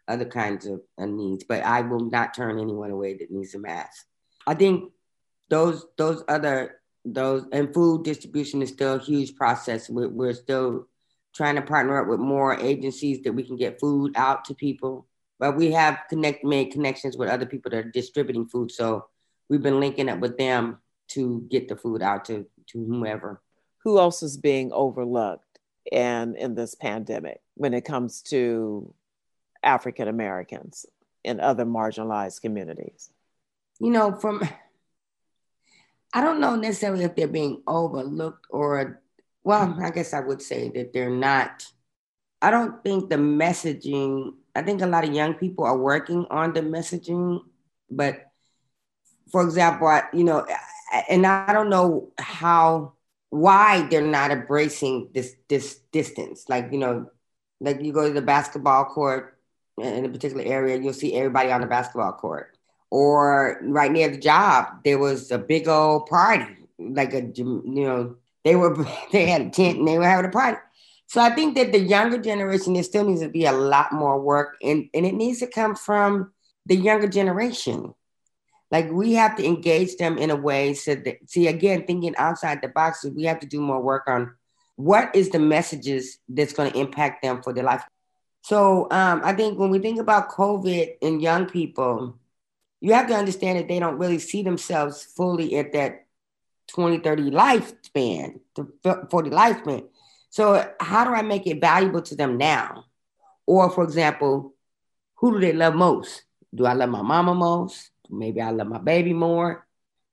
other 0.06 0.26
kinds 0.26 0.66
of 0.66 0.82
uh, 0.98 1.06
needs. 1.06 1.44
But 1.44 1.64
I 1.64 1.80
will 1.80 2.10
not 2.10 2.34
turn 2.34 2.60
anyone 2.60 2.90
away 2.90 3.16
that 3.16 3.30
needs 3.30 3.54
a 3.54 3.58
mask. 3.58 4.04
I 4.46 4.52
think 4.52 4.92
those 5.48 5.86
those 5.96 6.22
other 6.28 6.82
those 7.06 7.46
and 7.52 7.72
food 7.72 8.04
distribution 8.04 8.60
is 8.60 8.68
still 8.68 8.96
a 8.96 8.98
huge 8.98 9.34
process. 9.34 9.88
We're, 9.88 10.10
we're 10.10 10.34
still 10.34 10.88
trying 11.34 11.56
to 11.56 11.62
partner 11.62 12.00
up 12.00 12.08
with 12.08 12.20
more 12.20 12.58
agencies 12.58 13.22
that 13.22 13.32
we 13.32 13.42
can 13.42 13.56
get 13.56 13.80
food 13.80 14.12
out 14.16 14.44
to 14.46 14.54
people. 14.54 15.06
But 15.38 15.56
we 15.56 15.72
have 15.72 15.98
connect 16.08 16.44
made 16.44 16.72
connections 16.72 17.16
with 17.16 17.28
other 17.28 17.46
people 17.46 17.70
that 17.70 17.86
are 17.86 17.90
distributing 17.90 18.46
food. 18.46 18.70
So 18.70 19.06
we've 19.48 19.62
been 19.62 19.80
linking 19.80 20.08
up 20.08 20.20
with 20.20 20.38
them 20.38 20.78
to 21.08 21.46
get 21.50 21.68
the 21.68 21.76
food 21.76 22.02
out 22.02 22.24
to 22.26 22.46
to 22.68 22.84
whomever. 22.84 23.40
Who 23.84 23.98
else 23.98 24.22
is 24.22 24.36
being 24.36 24.72
overlooked? 24.72 25.52
and 25.90 26.36
in 26.36 26.54
this 26.54 26.74
pandemic 26.74 27.40
when 27.54 27.74
it 27.74 27.84
comes 27.84 28.22
to 28.22 28.94
African 29.62 30.08
Americans 30.08 30.86
and 31.24 31.40
other 31.40 31.64
marginalized 31.64 32.40
communities? 32.40 33.10
You 33.80 33.90
know, 33.90 34.12
from 34.12 34.46
I 36.14 36.20
don't 36.20 36.40
know 36.40 36.56
necessarily 36.56 37.04
if 37.04 37.16
they're 37.16 37.26
being 37.26 37.62
overlooked 37.66 38.46
or, 38.50 39.01
well, 39.44 39.76
I 39.82 39.90
guess 39.90 40.14
I 40.14 40.20
would 40.20 40.42
say 40.42 40.70
that 40.70 40.92
they're 40.92 41.10
not. 41.10 41.66
I 42.40 42.50
don't 42.50 42.82
think 42.82 43.08
the 43.08 43.16
messaging, 43.16 44.34
I 44.54 44.62
think 44.62 44.82
a 44.82 44.86
lot 44.86 45.04
of 45.04 45.14
young 45.14 45.34
people 45.34 45.64
are 45.64 45.76
working 45.76 46.26
on 46.30 46.52
the 46.52 46.60
messaging, 46.60 47.40
but 47.90 48.32
for 49.30 49.42
example, 49.42 49.86
I, 49.86 50.04
you 50.12 50.24
know, 50.24 50.46
and 51.08 51.26
I 51.26 51.52
don't 51.52 51.70
know 51.70 52.12
how 52.18 52.94
why 53.30 53.86
they're 53.88 54.02
not 54.02 54.30
embracing 54.30 55.08
this 55.14 55.34
this 55.48 55.78
distance. 55.92 56.48
Like 56.48 56.70
you 56.72 56.78
know, 56.78 57.10
like 57.60 57.80
you 57.80 57.92
go 57.92 58.08
to 58.08 58.14
the 58.14 58.22
basketball 58.22 58.84
court 58.84 59.38
in 59.78 60.04
a 60.04 60.08
particular 60.08 60.44
area, 60.44 60.76
you'll 60.76 60.92
see 60.92 61.14
everybody 61.14 61.50
on 61.50 61.60
the 61.62 61.66
basketball 61.66 62.12
court. 62.12 62.56
Or 62.90 63.58
right 63.62 63.90
near 63.90 64.10
the 64.10 64.18
job, 64.18 64.84
there 64.84 64.98
was 64.98 65.30
a 65.30 65.38
big 65.38 65.66
old 65.66 66.06
party, 66.06 66.68
like 66.78 67.14
a 67.14 67.22
you 67.34 67.62
know 67.64 68.16
they 68.44 68.56
were 68.56 68.76
they 69.12 69.26
had 69.26 69.42
a 69.42 69.50
tent 69.50 69.78
and 69.78 69.88
they 69.88 69.98
were 69.98 70.04
having 70.04 70.26
a 70.26 70.32
party. 70.32 70.58
So 71.06 71.20
I 71.20 71.30
think 71.30 71.56
that 71.56 71.72
the 71.72 71.78
younger 71.78 72.16
generation, 72.16 72.72
there 72.72 72.82
still 72.82 73.06
needs 73.06 73.20
to 73.20 73.28
be 73.28 73.44
a 73.44 73.52
lot 73.52 73.92
more 73.92 74.20
work, 74.20 74.56
and 74.62 74.88
and 74.94 75.04
it 75.04 75.14
needs 75.14 75.40
to 75.40 75.46
come 75.46 75.74
from 75.74 76.32
the 76.66 76.76
younger 76.76 77.08
generation. 77.08 77.94
Like 78.70 78.90
we 78.90 79.12
have 79.14 79.36
to 79.36 79.44
engage 79.44 79.96
them 79.96 80.16
in 80.16 80.30
a 80.30 80.36
way 80.36 80.72
so 80.72 80.94
that 80.94 81.18
see 81.26 81.48
again 81.48 81.84
thinking 81.86 82.16
outside 82.16 82.62
the 82.62 82.68
box. 82.68 83.04
We 83.04 83.24
have 83.24 83.40
to 83.40 83.46
do 83.46 83.60
more 83.60 83.82
work 83.82 84.04
on 84.08 84.34
what 84.76 85.14
is 85.14 85.28
the 85.28 85.38
messages 85.38 86.18
that's 86.28 86.54
going 86.54 86.72
to 86.72 86.78
impact 86.78 87.22
them 87.22 87.42
for 87.42 87.52
their 87.52 87.64
life. 87.64 87.84
So 88.42 88.88
um, 88.90 89.20
I 89.22 89.34
think 89.34 89.58
when 89.58 89.70
we 89.70 89.78
think 89.78 90.00
about 90.00 90.30
COVID 90.30 90.94
and 91.02 91.22
young 91.22 91.46
people, 91.46 92.18
you 92.80 92.92
have 92.94 93.06
to 93.08 93.14
understand 93.14 93.58
that 93.58 93.68
they 93.68 93.78
don't 93.78 93.98
really 93.98 94.18
see 94.18 94.42
themselves 94.42 95.04
fully 95.04 95.56
at 95.56 95.72
that 95.74 96.01
20, 96.74 96.98
30 96.98 97.30
lifespan, 97.30 98.40
to 98.54 98.72
40 99.10 99.30
lifespan. 99.30 99.84
So 100.30 100.66
how 100.80 101.04
do 101.04 101.10
I 101.10 101.22
make 101.22 101.46
it 101.46 101.60
valuable 101.60 102.02
to 102.02 102.16
them 102.16 102.38
now? 102.38 102.84
Or 103.46 103.70
for 103.70 103.84
example, 103.84 104.54
who 105.16 105.32
do 105.32 105.40
they 105.40 105.52
love 105.52 105.74
most? 105.74 106.24
Do 106.54 106.66
I 106.66 106.72
love 106.72 106.90
my 106.90 107.02
mama 107.02 107.34
most? 107.34 107.90
Maybe 108.10 108.40
I 108.40 108.50
love 108.50 108.68
my 108.68 108.78
baby 108.78 109.12
more. 109.12 109.66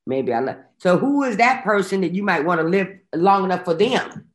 Maybe 0.05 0.33
I 0.33 0.39
love. 0.39 0.57
So 0.77 0.97
who 0.97 1.23
is 1.23 1.37
that 1.37 1.63
person 1.63 2.01
that 2.01 2.13
you 2.13 2.23
might 2.23 2.45
want 2.45 2.61
to 2.61 2.67
live 2.67 2.87
long 3.13 3.43
enough 3.45 3.65
for 3.65 3.73
them? 3.73 4.29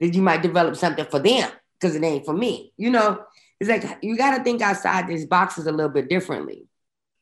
That 0.00 0.14
you 0.14 0.22
might 0.22 0.42
develop 0.42 0.76
something 0.76 1.06
for 1.06 1.18
them 1.18 1.50
because 1.78 1.96
it 1.96 2.02
ain't 2.02 2.26
for 2.26 2.34
me. 2.34 2.72
You 2.76 2.90
know, 2.90 3.22
it's 3.60 3.70
like 3.70 3.98
you 4.02 4.16
got 4.16 4.36
to 4.36 4.44
think 4.44 4.60
outside 4.60 5.06
these 5.06 5.26
boxes 5.26 5.66
a 5.66 5.72
little 5.72 5.90
bit 5.90 6.08
differently. 6.08 6.66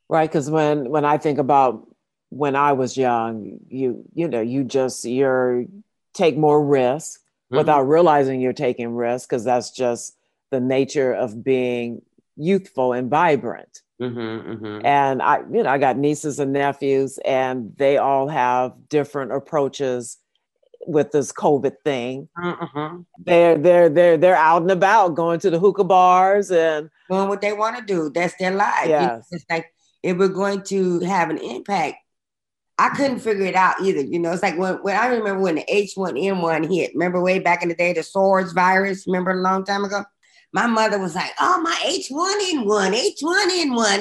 Right, 0.08 0.28
because 0.28 0.50
when 0.50 0.90
when 0.90 1.04
I 1.04 1.18
think 1.18 1.38
about 1.38 1.88
when 2.34 2.56
I 2.56 2.72
was 2.72 2.96
young, 2.96 3.60
you 3.68 4.04
you 4.12 4.26
know 4.26 4.40
you 4.40 4.64
just 4.64 5.04
you're 5.04 5.64
take 6.14 6.36
more 6.36 6.64
risk 6.64 7.20
mm-hmm. 7.20 7.56
without 7.58 7.82
realizing 7.82 8.40
you're 8.40 8.52
taking 8.52 8.94
risk 8.94 9.28
because 9.28 9.44
that's 9.44 9.70
just 9.70 10.16
the 10.50 10.60
nature 10.60 11.12
of 11.12 11.44
being 11.44 12.02
youthful 12.36 12.92
and 12.92 13.08
vibrant. 13.08 13.82
Mm-hmm, 14.00 14.50
mm-hmm. 14.50 14.86
And 14.86 15.22
I, 15.22 15.38
you 15.52 15.62
know, 15.62 15.70
I 15.70 15.78
got 15.78 15.96
nieces 15.96 16.40
and 16.40 16.52
nephews, 16.52 17.18
and 17.24 17.72
they 17.76 17.98
all 17.98 18.26
have 18.26 18.72
different 18.88 19.32
approaches 19.32 20.18
with 20.86 21.12
this 21.12 21.32
COVID 21.32 21.76
thing. 21.84 22.28
Mm-hmm. 22.36 23.02
They're 23.18 23.56
they're 23.56 23.88
they're 23.88 24.16
they're 24.16 24.36
out 24.36 24.62
and 24.62 24.72
about, 24.72 25.14
going 25.14 25.38
to 25.40 25.50
the 25.50 25.60
hookah 25.60 25.84
bars 25.84 26.50
and 26.50 26.90
doing 27.08 27.28
what 27.28 27.40
they 27.40 27.52
want 27.52 27.76
to 27.76 27.84
do. 27.84 28.10
That's 28.10 28.34
their 28.38 28.50
life. 28.50 28.88
Yes. 28.88 29.28
It's 29.30 29.44
like 29.48 29.72
if 30.02 30.16
we're 30.16 30.28
going 30.28 30.62
to 30.64 30.98
have 31.00 31.30
an 31.30 31.38
impact. 31.38 31.98
I 32.78 32.88
couldn't 32.90 33.20
figure 33.20 33.46
it 33.46 33.54
out 33.54 33.80
either. 33.80 34.00
You 34.00 34.18
know, 34.18 34.32
it's 34.32 34.42
like 34.42 34.58
when, 34.58 34.74
when 34.82 34.96
I 34.96 35.06
remember 35.06 35.40
when 35.40 35.54
the 35.56 35.64
H1N1 35.70 36.74
hit. 36.74 36.92
Remember 36.94 37.22
way 37.22 37.38
back 37.38 37.62
in 37.62 37.68
the 37.68 37.74
day, 37.74 37.92
the 37.92 38.02
SARS 38.02 38.52
virus. 38.52 39.06
Remember 39.06 39.30
a 39.30 39.42
long 39.42 39.64
time 39.64 39.84
ago 39.84 40.04
my 40.54 40.68
mother 40.68 41.00
was 41.00 41.16
like, 41.16 41.32
"Oh, 41.40 41.60
my 41.60 41.76
H1N1, 41.84 42.94
H1N1." 42.94 43.94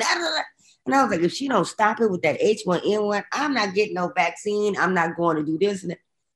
And 0.85 0.93
I 0.95 1.01
was 1.01 1.11
like, 1.11 1.21
if 1.21 1.33
she 1.33 1.47
don't 1.47 1.65
stop 1.65 1.99
it 1.99 2.11
with 2.11 2.21
that 2.21 2.39
H1N1, 2.39 3.23
I'm 3.31 3.55
not 3.55 3.73
getting 3.73 3.95
no 3.95 4.11
vaccine. 4.15 4.77
I'm 4.77 4.93
not 4.93 5.17
going 5.17 5.37
to 5.37 5.43
do 5.43 5.57
this. 5.57 5.83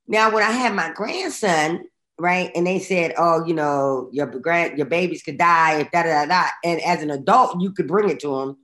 Now, 0.08 0.32
when 0.32 0.42
I 0.42 0.52
had 0.52 0.74
my 0.74 0.92
grandson, 0.92 1.86
right, 2.18 2.50
and 2.56 2.66
they 2.66 2.80
said, 2.80 3.14
"Oh, 3.18 3.46
you 3.46 3.54
know, 3.54 4.10
your 4.12 4.26
grand 4.26 4.78
your 4.78 4.88
babies 4.88 5.22
could 5.22 5.38
die 5.38 5.84
da 5.94 6.04
da 6.04 6.26
da," 6.26 6.48
and 6.64 6.82
as 6.82 7.04
an 7.04 7.12
adult, 7.12 7.62
you 7.62 7.72
could 7.72 7.88
bring 7.88 8.10
it 8.10 8.20
to 8.22 8.36
them. 8.36 8.58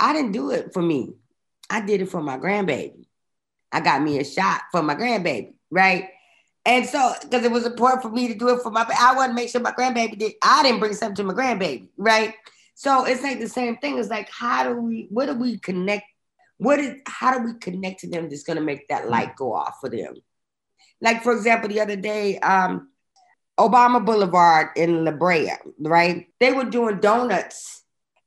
I 0.00 0.12
didn't 0.12 0.32
do 0.32 0.50
it 0.50 0.72
for 0.72 0.82
me. 0.82 1.14
I 1.72 1.80
did 1.80 2.02
it 2.02 2.10
for 2.10 2.20
my 2.20 2.36
grandbaby. 2.36 3.06
I 3.72 3.80
got 3.80 4.02
me 4.02 4.18
a 4.18 4.24
shot 4.24 4.60
for 4.70 4.82
my 4.82 4.94
grandbaby, 4.94 5.54
right? 5.70 6.10
And 6.66 6.84
so, 6.86 7.14
because 7.22 7.44
it 7.44 7.50
was 7.50 7.64
important 7.64 8.02
for 8.02 8.10
me 8.10 8.28
to 8.28 8.34
do 8.34 8.50
it 8.50 8.60
for 8.60 8.70
my, 8.70 8.84
I 9.00 9.16
want 9.16 9.30
to 9.30 9.34
make 9.34 9.48
sure 9.48 9.62
my 9.62 9.72
grandbaby 9.72 10.18
did. 10.18 10.34
I 10.44 10.62
didn't 10.62 10.80
bring 10.80 10.92
something 10.92 11.16
to 11.16 11.24
my 11.24 11.32
grandbaby, 11.32 11.88
right? 11.96 12.34
So 12.74 13.06
it's 13.06 13.22
like 13.22 13.40
the 13.40 13.48
same 13.48 13.78
thing. 13.78 13.98
It's 13.98 14.10
like, 14.10 14.28
how 14.30 14.64
do 14.64 14.78
we, 14.82 15.06
what 15.08 15.26
do 15.26 15.34
we 15.34 15.58
connect? 15.58 16.04
What 16.58 16.78
is, 16.78 17.00
how 17.06 17.38
do 17.38 17.44
we 17.44 17.54
connect 17.58 18.00
to 18.00 18.10
them 18.10 18.28
that's 18.28 18.42
going 18.42 18.58
to 18.58 18.62
make 18.62 18.88
that 18.88 19.08
light 19.08 19.34
go 19.34 19.54
off 19.54 19.78
for 19.80 19.88
them? 19.88 20.16
Like, 21.00 21.22
for 21.22 21.32
example, 21.32 21.70
the 21.70 21.80
other 21.80 21.96
day, 21.96 22.38
um, 22.40 22.90
Obama 23.58 24.04
Boulevard 24.04 24.68
in 24.76 25.06
La 25.06 25.12
Brea, 25.12 25.52
right? 25.80 26.26
They 26.38 26.52
were 26.52 26.64
doing 26.64 27.00
donuts 27.00 27.81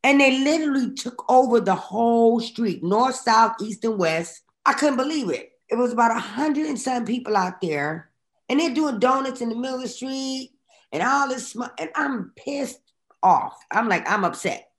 and 0.06 0.22
they 0.22 0.38
literally 0.38 0.94
took 0.94 1.26
over 1.32 1.60
the 1.60 1.74
whole 1.74 2.40
street, 2.40 2.84
north, 2.84 3.16
south, 3.16 3.54
east, 3.60 3.84
and 3.86 3.98
west. 3.98 4.44
I 4.64 4.74
couldn't 4.74 4.98
believe 4.98 5.32
it. 5.32 5.54
It 5.68 5.80
was 5.80 5.94
about 5.94 6.16
a 6.16 6.20
hundred 6.20 6.68
and 6.68 6.80
some 6.80 7.06
people 7.06 7.36
out 7.36 7.60
there 7.60 8.12
and 8.48 8.60
they're 8.60 8.72
doing 8.72 9.00
donuts 9.00 9.42
in 9.42 9.50
the 9.50 9.56
middle 9.56 9.78
of 9.78 9.82
the 9.82 9.88
street 9.88 10.52
and 10.92 11.02
all 11.02 11.28
this 11.28 11.48
sm- 11.48 11.74
and 11.80 11.90
I'm 11.96 12.32
pissed 12.36 12.82
off. 13.24 13.58
I'm 13.72 13.90
like, 13.90 14.08
I'm 14.08 14.24
upset. 14.24 14.70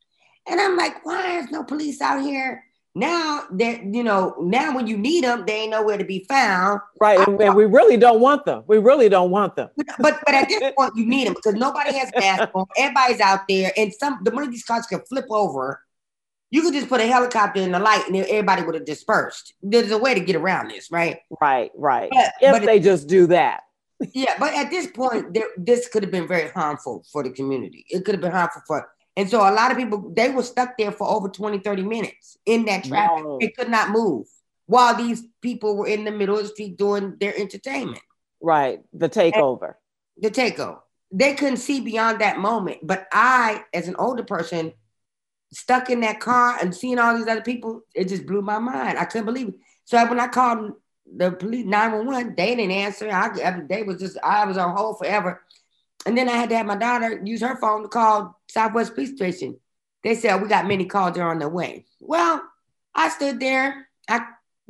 And 0.47 0.61
I'm 0.61 0.77
like, 0.77 1.05
why 1.05 1.41
is 1.41 1.51
no 1.51 1.65
police 1.65 2.01
out 2.01 2.23
here? 2.23 2.63
Now 2.97 3.43
that 3.51 3.85
you 3.85 4.03
know, 4.03 4.35
now 4.41 4.75
when 4.75 4.87
you 4.87 4.97
need 4.97 5.23
them, 5.23 5.45
they 5.47 5.61
ain't 5.61 5.73
nowhere 5.73 5.99
to 5.99 6.05
be 6.05 6.25
found. 6.31 6.81
Right, 6.99 7.19
and, 7.29 7.39
and, 7.43 7.55
we 7.55 7.67
really 7.67 7.99
don't 7.99 8.21
want 8.21 8.47
them. 8.47 8.65
We 8.67 8.79
really 8.79 9.11
don't 9.11 9.31
want 9.31 9.55
them. 9.55 9.69
But 9.99 10.19
but 10.25 10.35
at 10.35 10.49
this 10.49 10.73
point, 10.75 10.97
you 10.97 11.05
need 11.05 11.27
them 11.27 11.35
because 11.35 11.53
nobody 11.53 11.93
has 11.93 12.11
masks 12.19 12.51
on. 12.55 12.65
Everybody's 12.79 13.21
out 13.21 13.41
there, 13.51 13.71
and 13.77 13.93
some 13.93 14.21
the 14.25 14.31
one 14.31 14.45
of 14.45 14.51
these 14.51 14.65
cars 14.65 14.87
can 14.87 15.03
flip 15.03 15.27
over. 15.29 15.83
You 16.51 16.63
could 16.63 16.73
just 16.73 16.89
put 16.89 17.03
a 17.03 17.07
helicopter 17.07 17.61
in 17.61 17.73
the 17.73 17.79
light, 17.79 18.07
and 18.07 18.17
everybody 18.17 18.63
would 18.63 18.75
have 18.75 18.87
dispersed. 18.87 19.53
There's 19.63 19.91
a 19.91 19.99
way 19.99 20.15
to 20.15 20.21
get 20.21 20.35
around 20.35 20.71
this, 20.71 20.91
right? 20.91 21.19
Right, 21.39 21.73
right. 21.77 22.09
But, 22.11 22.33
if 22.41 22.53
but 22.53 22.63
they 22.65 22.79
it, 22.79 22.83
just 22.83 23.09
do 23.09 23.27
that 23.27 23.61
yeah, 24.13 24.35
but 24.39 24.55
at 24.55 24.71
this 24.71 24.87
point, 24.89 25.33
there, 25.33 25.49
this 25.57 25.89
could 25.89 26.03
have 26.03 26.13
been 26.13 26.29
very 26.29 26.51
harmful 26.51 27.05
for 27.11 27.23
the 27.23 27.31
community. 27.31 27.85
It 27.89 28.05
could 28.05 28.15
have 28.15 28.21
been 28.21 28.33
harmful 28.33 28.63
for, 28.67 28.89
and 29.17 29.31
so 29.31 29.41
a 29.41 29.51
lot 29.51 29.71
of 29.71 29.79
people, 29.79 30.13
they 30.15 30.29
were 30.31 30.43
stuck 30.43 30.77
there 30.77 30.93
for 30.93 31.09
over 31.09 31.29
20, 31.29 31.61
30 31.61 31.83
minutes 31.83 32.37
in 32.45 32.67
that 32.67 32.85
traffic. 32.85 33.25
No. 33.25 33.39
They 33.41 33.49
could 33.49 33.71
not 33.71 33.91
move 33.91 34.27
while 34.67 34.95
these 34.95 35.23
people 35.41 35.77
were 35.77 35.87
in 35.87 36.05
the 36.05 36.11
middle 36.11 36.37
of 36.37 36.43
the 36.43 36.49
street 36.49 36.77
doing 36.77 37.17
their 37.19 37.35
entertainment. 37.37 38.03
Right, 38.41 38.81
the 38.93 39.09
takeover. 39.09 39.75
And 40.17 40.25
the 40.25 40.31
takeover. 40.31 40.81
They 41.11 41.35
couldn't 41.35 41.59
see 41.59 41.81
beyond 41.81 42.21
that 42.21 42.39
moment. 42.39 42.81
But 42.83 43.07
I, 43.11 43.65
as 43.73 43.89
an 43.89 43.97
older 43.97 44.25
person, 44.25 44.73
stuck 45.53 45.89
in 45.89 46.01
that 46.01 46.21
car 46.21 46.59
and 46.61 46.75
seeing 46.75 46.99
all 46.99 47.17
these 47.17 47.29
other 47.29 47.41
people, 47.41 47.83
it 47.95 48.09
just 48.09 48.27
blew 48.27 48.43
my 48.43 48.59
mind. 48.59 48.99
I 48.99 49.05
couldn't 49.07 49.27
believe 49.27 49.49
it. 49.49 49.55
So 49.85 50.05
when 50.09 50.21
I 50.21 50.27
called 50.27 50.73
the 51.07 51.31
police 51.31 51.65
911, 51.65 52.35
they 52.37 52.57
didn't 52.57 52.73
answer. 52.73 53.09
I, 53.11 53.61
they 53.67 53.85
was 53.85 54.01
just, 54.01 54.19
I 54.23 54.45
was 54.45 54.59
on 54.59 54.77
hold 54.77 54.99
forever. 54.99 55.43
And 56.05 56.19
then 56.19 56.29
I 56.29 56.33
had 56.33 56.51
to 56.51 56.57
have 56.57 56.67
my 56.67 56.77
daughter 56.77 57.21
use 57.25 57.41
her 57.41 57.57
phone 57.61 57.83
to 57.83 57.89
call 57.89 58.41
Southwest 58.57 58.95
Police 58.95 59.15
Station. 59.15 59.61
They 60.03 60.15
said, 60.15 60.41
we 60.41 60.49
got 60.49 60.67
many 60.67 60.87
calls, 60.87 61.15
they're 61.15 61.29
on 61.29 61.39
their 61.39 61.51
way. 61.51 61.85
Well, 62.01 62.43
I 62.95 63.11
stood 63.11 63.39
there, 63.39 63.89
I 64.09 64.21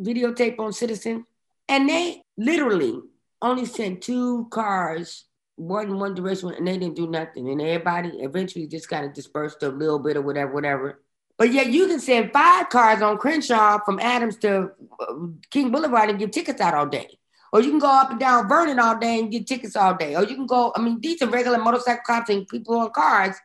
videotape 0.00 0.58
on 0.58 0.72
Citizen, 0.72 1.24
and 1.68 1.88
they 1.88 2.22
literally 2.36 2.98
only 3.40 3.64
sent 3.64 4.02
two 4.02 4.48
cars, 4.50 5.26
one 5.54 5.86
in 5.86 5.98
one 5.98 6.14
direction, 6.14 6.52
and 6.52 6.66
they 6.66 6.78
didn't 6.78 6.96
do 6.96 7.06
nothing. 7.06 7.48
And 7.48 7.60
everybody 7.62 8.08
eventually 8.18 8.66
just 8.66 8.88
kind 8.88 9.06
of 9.06 9.12
dispersed 9.12 9.62
a 9.62 9.68
little 9.68 10.00
bit 10.00 10.16
or 10.16 10.22
whatever, 10.22 10.52
whatever. 10.52 11.02
But 11.38 11.52
yet 11.52 11.68
you 11.68 11.86
can 11.86 12.00
send 12.00 12.32
five 12.32 12.68
cars 12.70 13.02
on 13.02 13.18
Crenshaw 13.18 13.78
from 13.84 14.00
Adams 14.00 14.36
to 14.38 14.70
uh, 14.98 15.14
King 15.50 15.70
Boulevard 15.70 16.10
and 16.10 16.18
give 16.18 16.32
tickets 16.32 16.60
out 16.60 16.74
all 16.74 16.86
day. 16.86 17.18
Or 17.52 17.60
you 17.60 17.70
can 17.70 17.78
go 17.78 17.90
up 17.90 18.10
and 18.10 18.18
down 18.18 18.48
Vernon 18.48 18.80
all 18.80 18.98
day 18.98 19.20
and 19.20 19.30
get 19.30 19.46
tickets 19.46 19.76
all 19.76 19.94
day. 19.94 20.16
Or 20.16 20.24
you 20.24 20.34
can 20.34 20.46
go, 20.46 20.72
I 20.74 20.80
mean, 20.80 20.98
these 21.00 21.22
are 21.22 21.28
regular 21.28 21.58
motorcycle 21.58 22.02
cops 22.06 22.30
and 22.30 22.48
people 22.48 22.78
on 22.78 22.90
cars. 22.90 23.36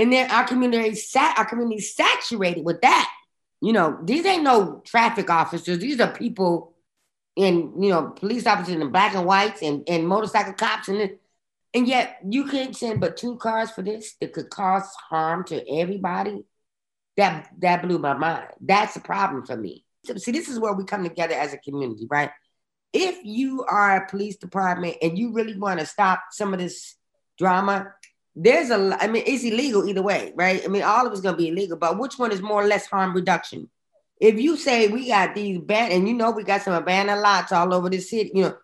And 0.00 0.10
then 0.10 0.30
our 0.30 0.44
community 0.44 0.94
sat 0.94 1.38
our 1.38 1.44
community 1.44 1.82
saturated 1.82 2.64
with 2.64 2.80
that. 2.80 3.12
You 3.60 3.74
know, 3.74 3.98
these 4.02 4.24
ain't 4.24 4.44
no 4.44 4.80
traffic 4.82 5.28
officers. 5.28 5.78
These 5.78 6.00
are 6.00 6.10
people 6.10 6.74
in, 7.36 7.74
you 7.82 7.90
know, 7.90 8.08
police 8.08 8.46
officers 8.46 8.76
in 8.76 8.90
black 8.90 9.14
and 9.14 9.26
whites 9.26 9.60
and, 9.60 9.86
and 9.86 10.08
motorcycle 10.08 10.54
cops 10.54 10.88
and 10.88 11.00
this. 11.00 11.10
And 11.74 11.86
yet 11.86 12.16
you 12.26 12.46
can't 12.46 12.74
send 12.74 13.00
but 13.00 13.18
two 13.18 13.36
cars 13.36 13.72
for 13.72 13.82
this 13.82 14.14
that 14.22 14.32
could 14.32 14.48
cause 14.48 14.90
harm 15.10 15.44
to 15.44 15.70
everybody 15.70 16.44
that 17.18 17.50
that 17.58 17.82
blew 17.82 17.98
my 17.98 18.14
mind. 18.14 18.48
That's 18.58 18.96
a 18.96 19.00
problem 19.00 19.44
for 19.44 19.56
me. 19.58 19.84
See, 20.16 20.32
this 20.32 20.48
is 20.48 20.58
where 20.58 20.72
we 20.72 20.84
come 20.84 21.04
together 21.04 21.34
as 21.34 21.52
a 21.52 21.58
community, 21.58 22.06
right? 22.08 22.30
If 22.94 23.18
you 23.22 23.64
are 23.64 23.98
a 23.98 24.08
police 24.08 24.36
department 24.36 24.96
and 25.02 25.18
you 25.18 25.34
really 25.34 25.58
want 25.58 25.78
to 25.78 25.84
stop 25.84 26.22
some 26.30 26.54
of 26.54 26.58
this 26.58 26.96
drama, 27.36 27.92
there's 28.42 28.70
a 28.70 28.96
I 29.00 29.06
mean, 29.06 29.24
it's 29.26 29.44
illegal 29.44 29.86
either 29.88 30.02
way, 30.02 30.32
right? 30.34 30.62
I 30.64 30.68
mean, 30.68 30.82
all 30.82 31.06
of 31.06 31.12
it's 31.12 31.20
gonna 31.20 31.36
be 31.36 31.48
illegal, 31.48 31.76
but 31.76 31.98
which 31.98 32.18
one 32.18 32.32
is 32.32 32.40
more 32.40 32.62
or 32.62 32.66
less 32.66 32.86
harm 32.86 33.14
reduction? 33.14 33.68
If 34.20 34.40
you 34.40 34.56
say 34.56 34.88
we 34.88 35.08
got 35.08 35.34
these 35.34 35.58
ban 35.58 35.92
and 35.92 36.08
you 36.08 36.14
know 36.14 36.30
we 36.30 36.42
got 36.42 36.62
some 36.62 36.74
abandoned 36.74 37.20
lots 37.20 37.52
all 37.52 37.74
over 37.74 37.90
the 37.90 38.00
city, 38.00 38.30
you 38.34 38.42
know, 38.42 38.56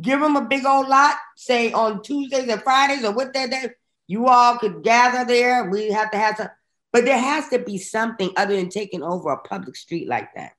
give 0.00 0.20
them 0.20 0.36
a 0.36 0.44
big 0.44 0.66
old 0.66 0.88
lot, 0.88 1.16
say 1.36 1.72
on 1.72 2.02
Tuesdays 2.02 2.48
and 2.48 2.62
Fridays 2.62 3.04
or 3.04 3.12
what 3.12 3.32
that 3.32 3.50
day, 3.50 3.70
you 4.06 4.26
all 4.26 4.58
could 4.58 4.82
gather 4.82 5.24
there. 5.24 5.70
We 5.70 5.90
have 5.90 6.10
to 6.10 6.18
have 6.18 6.36
some 6.36 6.48
but 6.92 7.04
there 7.04 7.18
has 7.18 7.48
to 7.48 7.58
be 7.58 7.76
something 7.76 8.30
other 8.36 8.54
than 8.54 8.68
taking 8.68 9.02
over 9.02 9.30
a 9.30 9.38
public 9.38 9.74
street 9.74 10.06
like 10.06 10.32
that. 10.36 10.52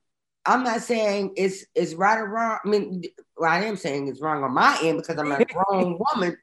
I'm 0.44 0.64
not 0.64 0.82
saying 0.82 1.32
it's 1.36 1.64
it's 1.74 1.94
right 1.94 2.18
or 2.18 2.28
wrong. 2.28 2.58
I 2.62 2.68
mean, 2.68 3.04
well, 3.38 3.50
I 3.50 3.64
am 3.64 3.76
saying 3.76 4.08
it's 4.08 4.20
wrong 4.20 4.44
on 4.44 4.52
my 4.52 4.78
end 4.82 4.98
because 4.98 5.18
I'm 5.18 5.32
a 5.32 5.44
grown 5.70 5.98
woman. 5.98 6.36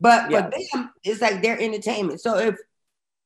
But 0.00 0.30
yeah. 0.30 0.50
for 0.50 0.50
them, 0.72 0.90
it's 1.02 1.20
like 1.20 1.42
their 1.42 1.58
entertainment. 1.60 2.20
So 2.20 2.38
if 2.38 2.56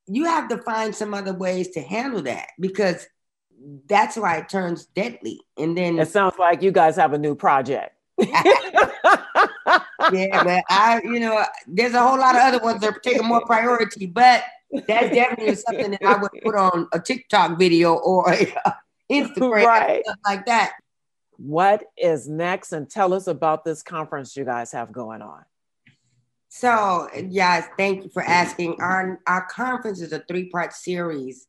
you 0.07 0.25
have 0.25 0.49
to 0.49 0.59
find 0.59 0.95
some 0.95 1.15
other 1.15 1.35
ways 1.35 1.69
to 1.71 1.81
handle 1.81 2.23
that 2.23 2.49
because 2.59 3.07
that's 3.89 4.17
why 4.17 4.39
it 4.39 4.49
turns 4.49 4.87
deadly. 4.87 5.41
And 5.57 5.77
then 5.77 5.99
it 5.99 6.09
sounds 6.09 6.39
like 6.39 6.63
you 6.63 6.73
guys 6.73 6.97
have 6.97 7.13
a 7.13 7.19
new 7.19 7.35
project. 7.35 7.95
yeah, 8.19 8.43
but 10.43 10.65
I, 10.69 11.01
you 11.05 11.21
know, 11.21 11.45
there's 11.67 11.95
a 11.95 12.03
whole 12.03 12.19
lot 12.19 12.35
of 12.35 12.43
other 12.43 12.59
ones 12.59 12.81
that 12.81 12.97
are 12.97 13.01
taking 13.01 13.27
more 13.27 13.45
priority, 13.45 14.07
but 14.07 14.45
that 14.73 15.13
definitely 15.13 15.49
is 15.49 15.63
something 15.63 15.93
that 15.93 16.03
I 16.03 16.17
would 16.21 16.31
put 16.43 16.55
on 16.55 16.89
a 16.93 17.01
TikTok 17.01 17.59
video 17.59 17.95
or 17.95 18.33
a, 18.33 18.53
Instagram, 19.11 19.65
right. 19.65 20.05
stuff 20.05 20.19
like 20.27 20.47
that. 20.47 20.73
what 21.37 21.85
is 21.97 22.29
next 22.29 22.73
and 22.73 22.91
tell 22.91 23.15
us 23.15 23.27
about 23.27 23.65
this 23.65 23.83
conference 23.83 24.37
you 24.37 24.45
guys 24.45 24.73
have 24.73 24.93
going 24.93 25.23
on. 25.23 25.45
So, 26.59 27.09
yes, 27.15 27.69
thank 27.79 28.03
you 28.03 28.11
for 28.11 28.25
asking. 28.25 28.81
Our 28.81 29.21
our 29.29 29.47
conference 29.47 30.01
is 30.01 30.13
a 30.13 30.25
three 30.27 30.49
part 30.51 30.73
series. 30.73 31.47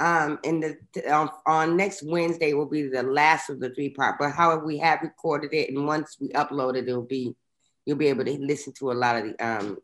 Um, 0.00 0.40
and 0.42 0.60
the 0.60 1.12
on, 1.12 1.30
on 1.46 1.76
next 1.76 2.02
Wednesday 2.02 2.54
will 2.54 2.66
be 2.66 2.88
the 2.88 3.04
last 3.04 3.50
of 3.50 3.60
the 3.60 3.70
three 3.70 3.90
part. 3.90 4.16
But 4.18 4.32
however, 4.32 4.64
we 4.64 4.78
have 4.78 5.02
recorded 5.02 5.54
it, 5.54 5.70
and 5.70 5.86
once 5.86 6.16
we 6.20 6.30
upload 6.30 6.76
it, 6.76 6.88
it'll 6.88 7.02
be 7.02 7.36
you'll 7.86 7.98
be 7.98 8.08
able 8.08 8.24
to 8.24 8.36
listen 8.36 8.72
to 8.80 8.90
a 8.90 8.94
lot 8.94 9.14
of 9.14 9.26
the 9.26 9.48
um 9.48 9.78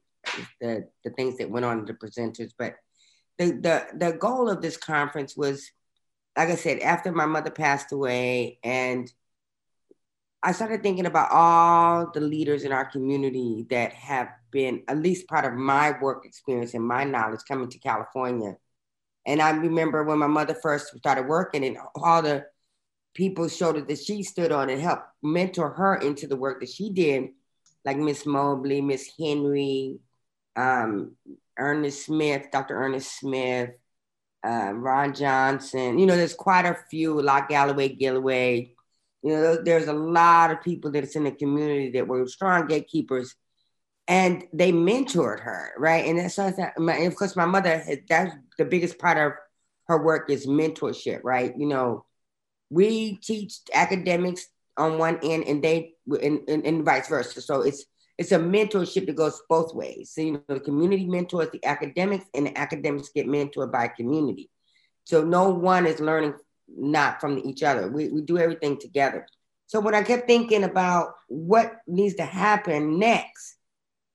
the 0.61 0.89
the 1.05 1.11
things 1.11 1.39
that 1.39 1.51
went 1.51 1.65
on 1.65 1.85
the 1.85 1.95
presenters. 1.95 2.51
But 2.59 2.75
the 3.39 3.53
the 3.53 3.87
the 3.97 4.19
goal 4.19 4.51
of 4.51 4.61
this 4.61 4.77
conference 4.77 5.37
was, 5.37 5.71
like 6.37 6.49
I 6.49 6.57
said, 6.57 6.81
after 6.81 7.13
my 7.13 7.27
mother 7.27 7.53
passed 7.53 7.93
away, 7.93 8.59
and 8.65 9.09
I 10.45 10.53
started 10.53 10.83
thinking 10.83 11.07
about 11.07 11.31
all 11.31 12.11
the 12.13 12.21
leaders 12.21 12.65
in 12.65 12.73
our 12.73 12.85
community 12.85 13.67
that 13.71 13.95
have 13.95 14.29
been 14.51 14.83
at 14.89 14.99
least 14.99 15.27
part 15.27 15.47
of 15.47 15.55
my 15.55 15.99
work 16.03 16.27
experience 16.27 16.75
and 16.75 16.87
my 16.87 17.03
knowledge 17.05 17.41
coming 17.49 17.71
to 17.71 17.79
California. 17.79 18.59
And 19.27 19.41
I 19.41 19.53
remember 19.53 20.05
when 20.05 20.19
my 20.19 20.27
mother 20.27 20.55
first 20.55 20.95
started 20.99 21.29
working 21.29 21.65
and 21.65 21.79
all 21.95 22.21
the 22.21 22.45
people's 23.15 23.57
shoulders 23.57 23.87
that 23.89 23.99
she 23.99 24.23
stood 24.23 24.53
on 24.53 24.69
and 24.69 24.83
helped 24.83 25.07
mentor 25.23 25.71
her 25.71 25.95
into 25.97 26.27
the 26.27 26.37
work 26.37 26.61
that 26.61 26.69
she 26.69 26.91
did, 26.91 27.31
like 27.87 27.97
Miss 27.97 28.27
Mobley, 28.27 28.83
Miss 28.83 29.11
Henry, 29.19 29.99
um, 30.57 31.13
Ernest 31.59 32.05
Smith, 32.05 32.49
Dr. 32.53 32.77
Ernest 32.77 33.19
Smith, 33.19 33.71
uh, 34.47 34.73
Ron 34.75 35.15
Johnson. 35.15 35.99
You 35.99 36.05
know, 36.05 36.17
there's 36.17 36.35
quite 36.35 36.67
a 36.67 36.77
few, 36.91 37.23
like 37.23 37.49
Galloway 37.49 37.89
Gilloway, 37.89 38.74
you 39.25 39.31
know, 39.31 39.57
there's 39.57 39.89
a 39.89 39.93
lot 39.95 40.51
of 40.51 40.63
people 40.63 40.91
that's 40.91 41.17
in 41.17 41.25
the 41.25 41.33
community 41.33 41.91
that 41.93 42.07
were 42.07 42.27
strong 42.27 42.67
gatekeepers 42.67 43.35
and 44.07 44.45
they 44.53 44.71
mentored 44.71 45.41
her, 45.41 45.73
right? 45.79 46.05
And 46.05 46.19
that's 46.19 46.35
something, 46.35 46.71
and 46.77 47.07
of 47.07 47.17
course, 47.17 47.35
my 47.35 47.47
mother, 47.47 47.83
eh, 47.87 47.97
that's 48.07 48.35
the 48.59 48.67
biggest 48.67 48.99
part 48.99 49.17
of 49.17 49.33
her 49.89 50.05
work 50.05 50.29
is 50.29 50.47
mentorship, 50.47 51.21
right? 51.25 51.55
You 51.57 51.67
know, 51.67 52.05
we 52.69 53.17
teach 53.17 53.61
academics 53.73 54.47
on 54.77 54.99
one 54.99 55.19
end 55.23 55.45
and 55.45 55.65
they, 55.65 55.95
and, 56.07 56.47
and, 56.47 56.67
and 56.67 56.85
vice 56.85 57.09
versa. 57.09 57.41
So 57.41 57.63
it's, 57.63 57.87
it's 58.19 58.33
a 58.33 58.39
mentorship 58.39 59.07
that 59.07 59.17
goes 59.17 59.41
both 59.49 59.75
ways. 59.75 60.13
So, 60.15 60.21
you 60.21 60.33
know, 60.33 60.43
the 60.49 60.61
community 60.61 61.07
mentors 61.07 61.49
the 61.51 61.65
academics 61.65 62.27
and 62.35 62.49
the 62.49 62.59
academics 62.59 63.09
get 63.09 63.27
mentored 63.27 63.73
by 63.73 63.89
community. 63.89 64.51
So 65.05 65.25
no 65.25 65.49
one 65.49 65.87
is 65.87 65.99
learning 65.99 66.35
not 66.69 67.21
from 67.21 67.39
each 67.39 67.63
other. 67.63 67.89
We, 67.89 68.09
we 68.09 68.23
do 68.23 68.39
everything 68.39 68.79
together. 68.79 69.27
So 69.67 69.81
when 69.81 69.95
I 69.95 70.03
kept 70.03 70.27
thinking 70.27 70.65
about 70.65 71.15
what 71.29 71.77
needs 71.87 72.15
to 72.17 72.25
happen 72.25 72.99
next, 72.99 73.57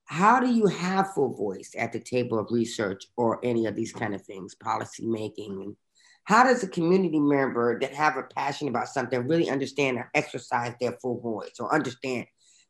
how 0.04 0.40
do 0.40 0.52
you 0.52 0.66
have 0.66 1.12
full 1.12 1.34
voice 1.34 1.72
at 1.78 1.92
the 1.92 2.00
table 2.00 2.38
of 2.38 2.48
research 2.50 3.04
or 3.16 3.38
any 3.44 3.66
of 3.66 3.76
these 3.76 3.92
kind 3.92 4.14
of 4.14 4.22
things, 4.22 4.54
policy 4.54 5.06
making? 5.06 5.62
And 5.62 5.76
how 6.24 6.44
does 6.44 6.62
a 6.62 6.68
community 6.68 7.20
member 7.20 7.78
that 7.78 7.92
have 7.94 8.16
a 8.16 8.22
passion 8.22 8.68
about 8.68 8.88
something 8.88 9.26
really 9.26 9.50
understand 9.50 9.98
or 9.98 10.10
exercise 10.14 10.74
their 10.80 10.96
full 11.00 11.20
voice 11.20 11.54
or 11.60 11.72
understand 11.72 12.26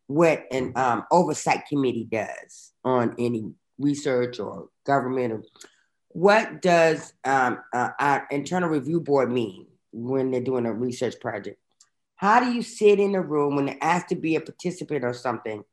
what 0.06 0.44
an 0.50 0.72
um, 0.76 1.04
oversight 1.10 1.62
committee 1.68 2.08
does 2.10 2.72
on 2.84 3.14
any 3.18 3.52
research 3.78 4.40
or 4.40 4.68
government 4.84 5.32
or 5.32 5.42
what 6.08 6.60
does 6.60 7.12
um, 7.24 7.58
uh, 7.72 7.90
our 7.98 8.26
internal 8.30 8.68
review 8.68 9.00
board 9.00 9.30
mean 9.30 9.66
when 9.93 10.30
they're 10.30 10.41
doing 10.41 10.66
a 10.66 10.72
research 10.72 11.20
project. 11.20 11.59
How 12.16 12.41
do 12.41 12.53
you 12.53 12.62
sit 12.62 13.01
in 13.01 13.14
a 13.14 13.22
room 13.22 13.57
when 13.57 13.78
asked 13.80 14.11
to 14.11 14.14
be 14.14 14.36
a 14.36 14.41
participant 14.41 15.05
or 15.05 15.14
something, 15.14 15.64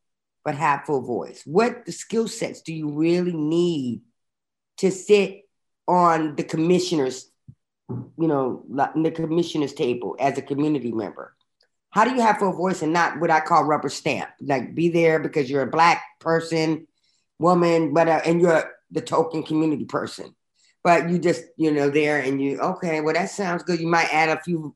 but 0.46 0.56
have 0.56 0.86
full 0.86 1.02
voice? 1.02 1.44
What 1.46 1.86
the 1.86 1.92
skill 1.92 2.28
sets 2.28 2.62
do 2.62 2.74
you 2.74 2.90
really 2.90 3.36
need 3.36 4.02
to 4.78 4.92
sit 4.92 5.42
on 5.88 6.36
the 6.36 6.44
commissioner's, 6.44 7.30
you 7.90 8.28
know, 8.28 8.64
the 8.96 9.12
commissioner's 9.12 9.74
table 9.74 10.16
as 10.20 10.38
a 10.38 10.42
community 10.42 10.94
member? 10.94 11.36
How 11.90 12.06
do 12.06 12.14
you 12.14 12.22
have 12.22 12.38
full 12.38 12.54
voice 12.54 12.82
and 12.82 12.94
not 12.94 13.20
what 13.20 13.32
I 13.32 13.42
call 13.42 13.66
rubber 13.66 13.90
stamp? 13.90 14.30
Like 14.40 14.74
be 14.74 14.88
there 14.88 15.20
because 15.20 15.50
you're 15.50 15.64
a 15.64 15.68
black 15.68 16.02
person, 16.20 16.88
woman, 17.40 17.94
but 17.94 18.08
and 18.08 18.40
you're 18.40 18.72
the 18.92 19.02
token 19.02 19.44
community 19.44 19.84
person 19.84 20.34
but 20.84 21.10
you 21.10 21.20
just 21.20 21.44
you 21.58 21.72
know 21.72 21.90
there 21.90 22.20
and 22.20 22.42
you 22.42 22.60
okay 22.60 23.02
well 23.02 23.14
that 23.14 23.30
sounds 23.30 23.64
good. 23.64 23.80
You 23.80 23.88
might 23.88 24.14
add 24.14 24.30
a 24.30 24.42
few 24.42 24.76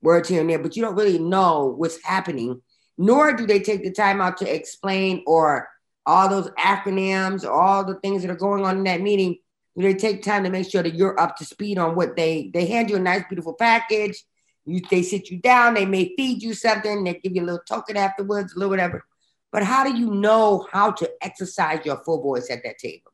words 0.00 0.28
here 0.28 0.40
and 0.40 0.50
there 0.50 0.58
but 0.58 0.76
you 0.76 0.82
don't 0.82 0.94
really 0.96 1.18
know 1.18 1.74
what's 1.76 2.02
happening 2.04 2.62
nor 2.98 3.32
do 3.32 3.46
they 3.46 3.60
take 3.60 3.84
the 3.84 3.92
time 3.92 4.20
out 4.20 4.36
to 4.38 4.54
explain 4.54 5.22
or 5.26 5.68
all 6.04 6.28
those 6.28 6.50
acronyms 6.58 7.44
or 7.44 7.52
all 7.52 7.84
the 7.84 7.94
things 8.00 8.22
that 8.22 8.30
are 8.30 8.36
going 8.36 8.64
on 8.64 8.78
in 8.78 8.84
that 8.84 9.00
meeting. 9.00 9.36
Do 9.76 9.84
they 9.84 9.94
take 9.94 10.22
time 10.22 10.42
to 10.42 10.50
make 10.50 10.68
sure 10.68 10.82
that 10.82 10.94
you're 10.94 11.18
up 11.20 11.36
to 11.36 11.44
speed 11.44 11.78
on 11.78 11.94
what 11.94 12.16
they 12.16 12.50
they 12.52 12.66
hand 12.66 12.90
you 12.90 12.96
a 12.96 12.98
nice 12.98 13.22
beautiful 13.28 13.54
package. 13.54 14.24
You 14.64 14.80
they 14.90 15.02
sit 15.02 15.30
you 15.30 15.38
down 15.38 15.74
they 15.74 15.86
may 15.86 16.12
feed 16.16 16.42
you 16.42 16.52
something 16.52 17.04
they 17.04 17.14
give 17.14 17.36
you 17.36 17.42
a 17.42 17.46
little 17.46 17.62
token 17.68 17.96
afterwards 17.96 18.54
a 18.54 18.58
little 18.58 18.70
whatever. 18.70 19.04
But 19.52 19.62
how 19.62 19.84
do 19.84 19.96
you 19.96 20.10
know 20.10 20.66
how 20.72 20.90
to 20.90 21.10
exercise 21.22 21.84
your 21.84 22.02
full 22.04 22.20
voice 22.20 22.50
at 22.50 22.64
that 22.64 22.78
table 22.78 23.12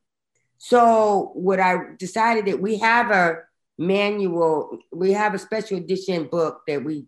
so 0.57 1.31
what 1.33 1.59
I 1.59 1.77
decided 1.97 2.45
that 2.47 2.61
we 2.61 2.77
have 2.79 3.11
a 3.11 3.39
manual, 3.77 4.79
we 4.91 5.11
have 5.11 5.33
a 5.33 5.39
special 5.39 5.77
edition 5.77 6.27
book 6.27 6.61
that 6.67 6.83
we 6.83 7.05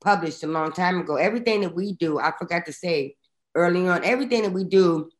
published 0.00 0.42
a 0.42 0.46
long 0.46 0.72
time 0.72 1.00
ago. 1.00 1.16
Everything 1.16 1.62
that 1.62 1.74
we 1.74 1.92
do, 1.92 2.18
I 2.18 2.32
forgot 2.38 2.66
to 2.66 2.72
say 2.72 3.16
early 3.54 3.88
on, 3.88 4.04
everything 4.04 4.42
that 4.42 4.52
we 4.52 4.64
do 4.64 5.10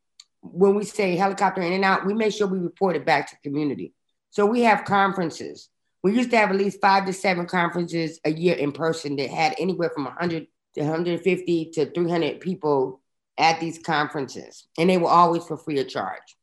when 0.41 0.75
we 0.75 0.85
say 0.85 1.15
helicopter 1.15 1.61
in 1.61 1.73
and 1.73 1.83
out, 1.83 2.05
we 2.05 2.13
make 2.13 2.33
sure 2.33 2.47
we 2.47 2.59
report 2.59 2.95
it 2.95 3.05
back 3.05 3.29
to 3.29 3.37
community. 3.43 3.93
So 4.29 4.45
we 4.45 4.61
have 4.61 4.85
conferences. 4.85 5.69
We 6.01 6.15
used 6.15 6.31
to 6.31 6.37
have 6.37 6.49
at 6.49 6.55
least 6.55 6.79
five 6.81 7.05
to 7.07 7.13
seven 7.13 7.45
conferences 7.45 8.19
a 8.23 8.31
year 8.31 8.55
in 8.55 8.71
person 8.71 9.17
that 9.17 9.29
had 9.29 9.55
anywhere 9.57 9.89
from 9.93 10.05
100 10.05 10.47
to 10.75 10.81
150 10.81 11.71
to 11.71 11.85
300 11.87 12.39
people 12.39 13.01
at 13.37 13.59
these 13.59 13.79
conferences, 13.79 14.67
and 14.77 14.89
they 14.89 14.97
were 14.97 15.09
always 15.09 15.43
for 15.45 15.57
free 15.57 15.79
of 15.79 15.87
charge. 15.87 16.37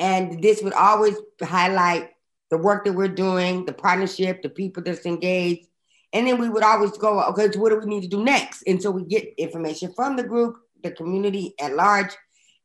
And 0.00 0.42
this 0.42 0.62
would 0.62 0.72
always 0.72 1.16
highlight 1.42 2.10
the 2.50 2.56
work 2.56 2.84
that 2.86 2.94
we're 2.94 3.06
doing, 3.06 3.66
the 3.66 3.72
partnership, 3.72 4.42
the 4.42 4.48
people 4.48 4.82
that's 4.82 5.04
engaged. 5.04 5.66
And 6.12 6.26
then 6.26 6.38
we 6.38 6.48
would 6.48 6.64
always 6.64 6.92
go, 6.98 7.22
okay, 7.24 7.52
so 7.52 7.60
what 7.60 7.70
do 7.70 7.78
we 7.78 7.86
need 7.86 8.02
to 8.02 8.08
do 8.08 8.24
next? 8.24 8.62
And 8.66 8.82
so 8.82 8.90
we 8.90 9.04
get 9.04 9.32
information 9.36 9.92
from 9.94 10.16
the 10.16 10.24
group, 10.24 10.56
the 10.82 10.90
community 10.90 11.54
at 11.60 11.76
large, 11.76 12.10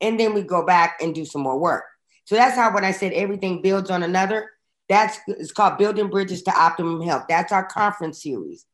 and 0.02 0.20
then 0.20 0.34
we 0.34 0.42
go 0.42 0.66
back 0.66 0.98
and 1.02 1.14
do 1.14 1.26
some 1.26 1.42
more 1.42 1.60
work. 1.60 1.84
So 2.24 2.36
that's 2.36 2.56
how 2.56 2.74
when 2.74 2.86
I 2.86 2.92
said 2.92 3.14
everything 3.14 3.62
builds 3.62 3.92
on 3.92 4.02
another, 4.02 4.50
that's 4.88 5.20
it's 5.28 5.52
called 5.52 5.78
Building 5.78 6.10
Bridges 6.10 6.42
to 6.44 6.58
Optimum 6.58 7.02
Health. 7.02 7.26
That's 7.28 7.52
our 7.52 7.66
conference 7.66 8.24
series. 8.24 8.66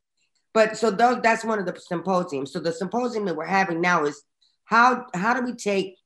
But 0.53 0.77
so 0.77 0.91
those 0.91 1.21
that's 1.21 1.43
one 1.43 1.59
of 1.59 1.65
the 1.65 1.77
symposiums. 1.79 2.53
So 2.53 2.59
the 2.59 2.71
symposium 2.71 3.25
that 3.25 3.35
we're 3.35 3.45
having 3.45 3.81
now 3.81 4.05
is 4.05 4.21
how 4.65 5.07
how 5.13 5.33
do 5.33 5.41
we 5.41 5.53
take 5.53 5.97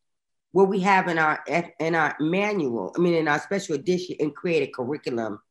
what 0.55 0.69
we 0.69 0.79
have 0.79 1.09
in 1.09 1.17
our 1.17 1.43
in 1.81 1.95
our 1.95 2.15
manual, 2.21 2.93
I 2.95 3.01
mean 3.01 3.13
in 3.15 3.27
our 3.27 3.39
special 3.39 3.75
edition, 3.75 4.15
and 4.21 4.33
create 4.33 4.69
a 4.69 4.71
curriculum 4.71 5.41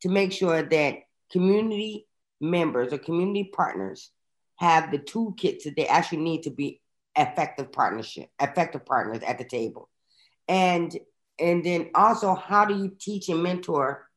to 0.00 0.08
make 0.08 0.32
sure 0.32 0.62
that 0.62 1.00
community 1.30 2.06
members 2.40 2.90
or 2.90 2.96
community 2.96 3.50
partners 3.54 4.10
have 4.56 4.90
the 4.90 4.98
toolkits 4.98 5.64
that 5.64 5.76
they 5.76 5.86
actually 5.86 6.22
need 6.22 6.44
to 6.44 6.50
be 6.50 6.80
effective 7.14 7.72
partnership, 7.72 8.30
effective 8.40 8.86
partners 8.86 9.22
at 9.26 9.36
the 9.36 9.44
table. 9.44 9.90
And 10.48 10.96
and 11.38 11.62
then 11.62 11.90
also 11.94 12.34
how 12.34 12.64
do 12.64 12.74
you 12.74 12.96
teach 12.98 13.28
and 13.28 13.42
mentor 13.42 14.08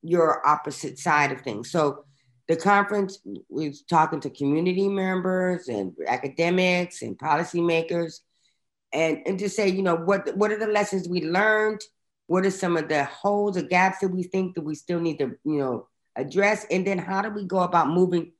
your 0.00 0.46
opposite 0.48 0.98
side 0.98 1.30
of 1.30 1.42
things? 1.42 1.70
So 1.70 2.06
the 2.48 2.56
conference 2.56 3.18
was 3.50 3.82
talking 3.82 4.20
to 4.20 4.30
community 4.30 4.88
members 4.88 5.68
and 5.68 5.92
academics 6.08 7.02
and 7.02 7.18
policymakers 7.18 8.20
and 8.92 9.18
and 9.26 9.38
to 9.38 9.48
say, 9.48 9.68
you 9.68 9.82
know, 9.82 9.96
what 9.96 10.36
what 10.36 10.50
are 10.50 10.58
the 10.58 10.66
lessons 10.66 11.08
we 11.08 11.22
learned? 11.22 11.80
What 12.26 12.46
are 12.46 12.50
some 12.50 12.76
of 12.76 12.88
the 12.88 13.04
holes 13.04 13.56
or 13.56 13.62
gaps 13.62 13.98
that 14.00 14.08
we 14.08 14.22
think 14.22 14.54
that 14.54 14.62
we 14.62 14.74
still 14.74 15.00
need 15.00 15.18
to, 15.18 15.36
you 15.44 15.58
know, 15.58 15.88
address? 16.16 16.64
And 16.70 16.86
then 16.86 16.98
how 16.98 17.22
do 17.22 17.30
we 17.30 17.44
go 17.44 17.60
about 17.60 17.88
moving 17.88 18.32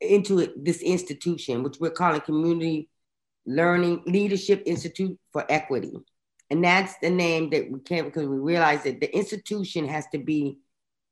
into 0.00 0.52
this 0.56 0.80
institution, 0.82 1.62
which 1.62 1.78
we're 1.80 1.90
calling 1.90 2.20
Community 2.20 2.88
Learning 3.46 4.02
Leadership 4.06 4.62
Institute 4.66 5.18
for 5.32 5.44
Equity. 5.48 5.92
And 6.50 6.64
that's 6.64 6.96
the 6.98 7.10
name 7.10 7.50
that 7.50 7.70
we 7.70 7.80
can't 7.80 8.06
because 8.06 8.26
we 8.26 8.36
realize 8.36 8.84
that 8.84 9.00
the 9.00 9.14
institution 9.14 9.86
has 9.88 10.06
to 10.12 10.18
be 10.18 10.58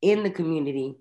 in 0.02 0.22
the 0.22 0.30
community 0.30 0.96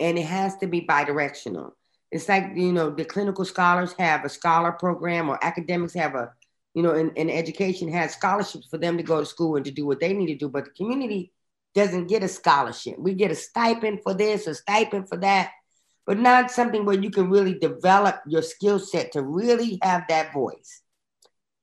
and 0.00 0.18
it 0.18 0.26
has 0.26 0.56
to 0.58 0.66
be 0.66 0.82
bidirectional. 0.82 1.72
It's 2.10 2.28
like, 2.28 2.52
you 2.54 2.72
know, 2.72 2.90
the 2.90 3.04
clinical 3.04 3.44
scholars 3.44 3.94
have 3.98 4.24
a 4.24 4.28
scholar 4.28 4.72
program 4.72 5.28
or 5.28 5.42
academics 5.42 5.94
have 5.94 6.14
a 6.14 6.32
you 6.74 6.82
know, 6.82 6.92
and, 6.92 7.12
and 7.16 7.30
education 7.30 7.90
has 7.92 8.12
scholarships 8.12 8.66
for 8.66 8.78
them 8.78 8.96
to 8.96 9.02
go 9.02 9.20
to 9.20 9.26
school 9.26 9.56
and 9.56 9.64
to 9.64 9.70
do 9.70 9.86
what 9.86 10.00
they 10.00 10.12
need 10.12 10.26
to 10.26 10.34
do, 10.36 10.48
but 10.48 10.64
the 10.64 10.70
community 10.70 11.32
doesn't 11.74 12.08
get 12.08 12.22
a 12.22 12.28
scholarship. 12.28 12.98
We 12.98 13.14
get 13.14 13.30
a 13.30 13.34
stipend 13.34 14.00
for 14.02 14.14
this, 14.14 14.46
a 14.46 14.54
stipend 14.54 15.08
for 15.08 15.16
that. 15.18 15.50
but 16.06 16.18
not 16.18 16.50
something 16.50 16.84
where 16.84 17.00
you 17.00 17.10
can 17.10 17.30
really 17.30 17.54
develop 17.54 18.20
your 18.26 18.42
skill 18.42 18.78
set 18.78 19.12
to 19.12 19.22
really 19.22 19.78
have 19.82 20.04
that 20.08 20.32
voice. 20.32 20.82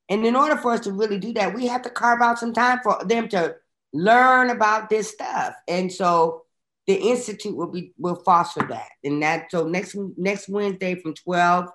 And 0.10 0.26
in 0.26 0.36
order 0.36 0.58
for 0.58 0.74
us 0.74 0.82
to 0.82 0.92
really 0.92 1.20
do 1.20 1.34
that, 1.34 1.54
we 1.54 1.68
have 1.68 1.84
to 1.84 1.90
carve 1.90 2.22
out 2.22 2.40
some 2.40 2.54
time 2.54 2.80
for 2.84 3.04
them 3.06 3.30
to 3.30 3.56
learn 3.94 4.50
about 4.50 4.90
this 4.90 5.10
stuff. 5.12 5.54
And 5.68 5.92
so 5.92 6.44
the 6.88 6.96
institute 6.96 7.56
will 7.56 7.68
be 7.72 7.94
will 7.98 8.16
foster 8.16 8.66
that. 8.68 8.90
And 9.04 9.22
that 9.24 9.52
so 9.52 9.68
next 9.68 9.96
next 10.18 10.50
Wednesday 10.50 10.96
from 10.96 11.14
12 11.14 11.70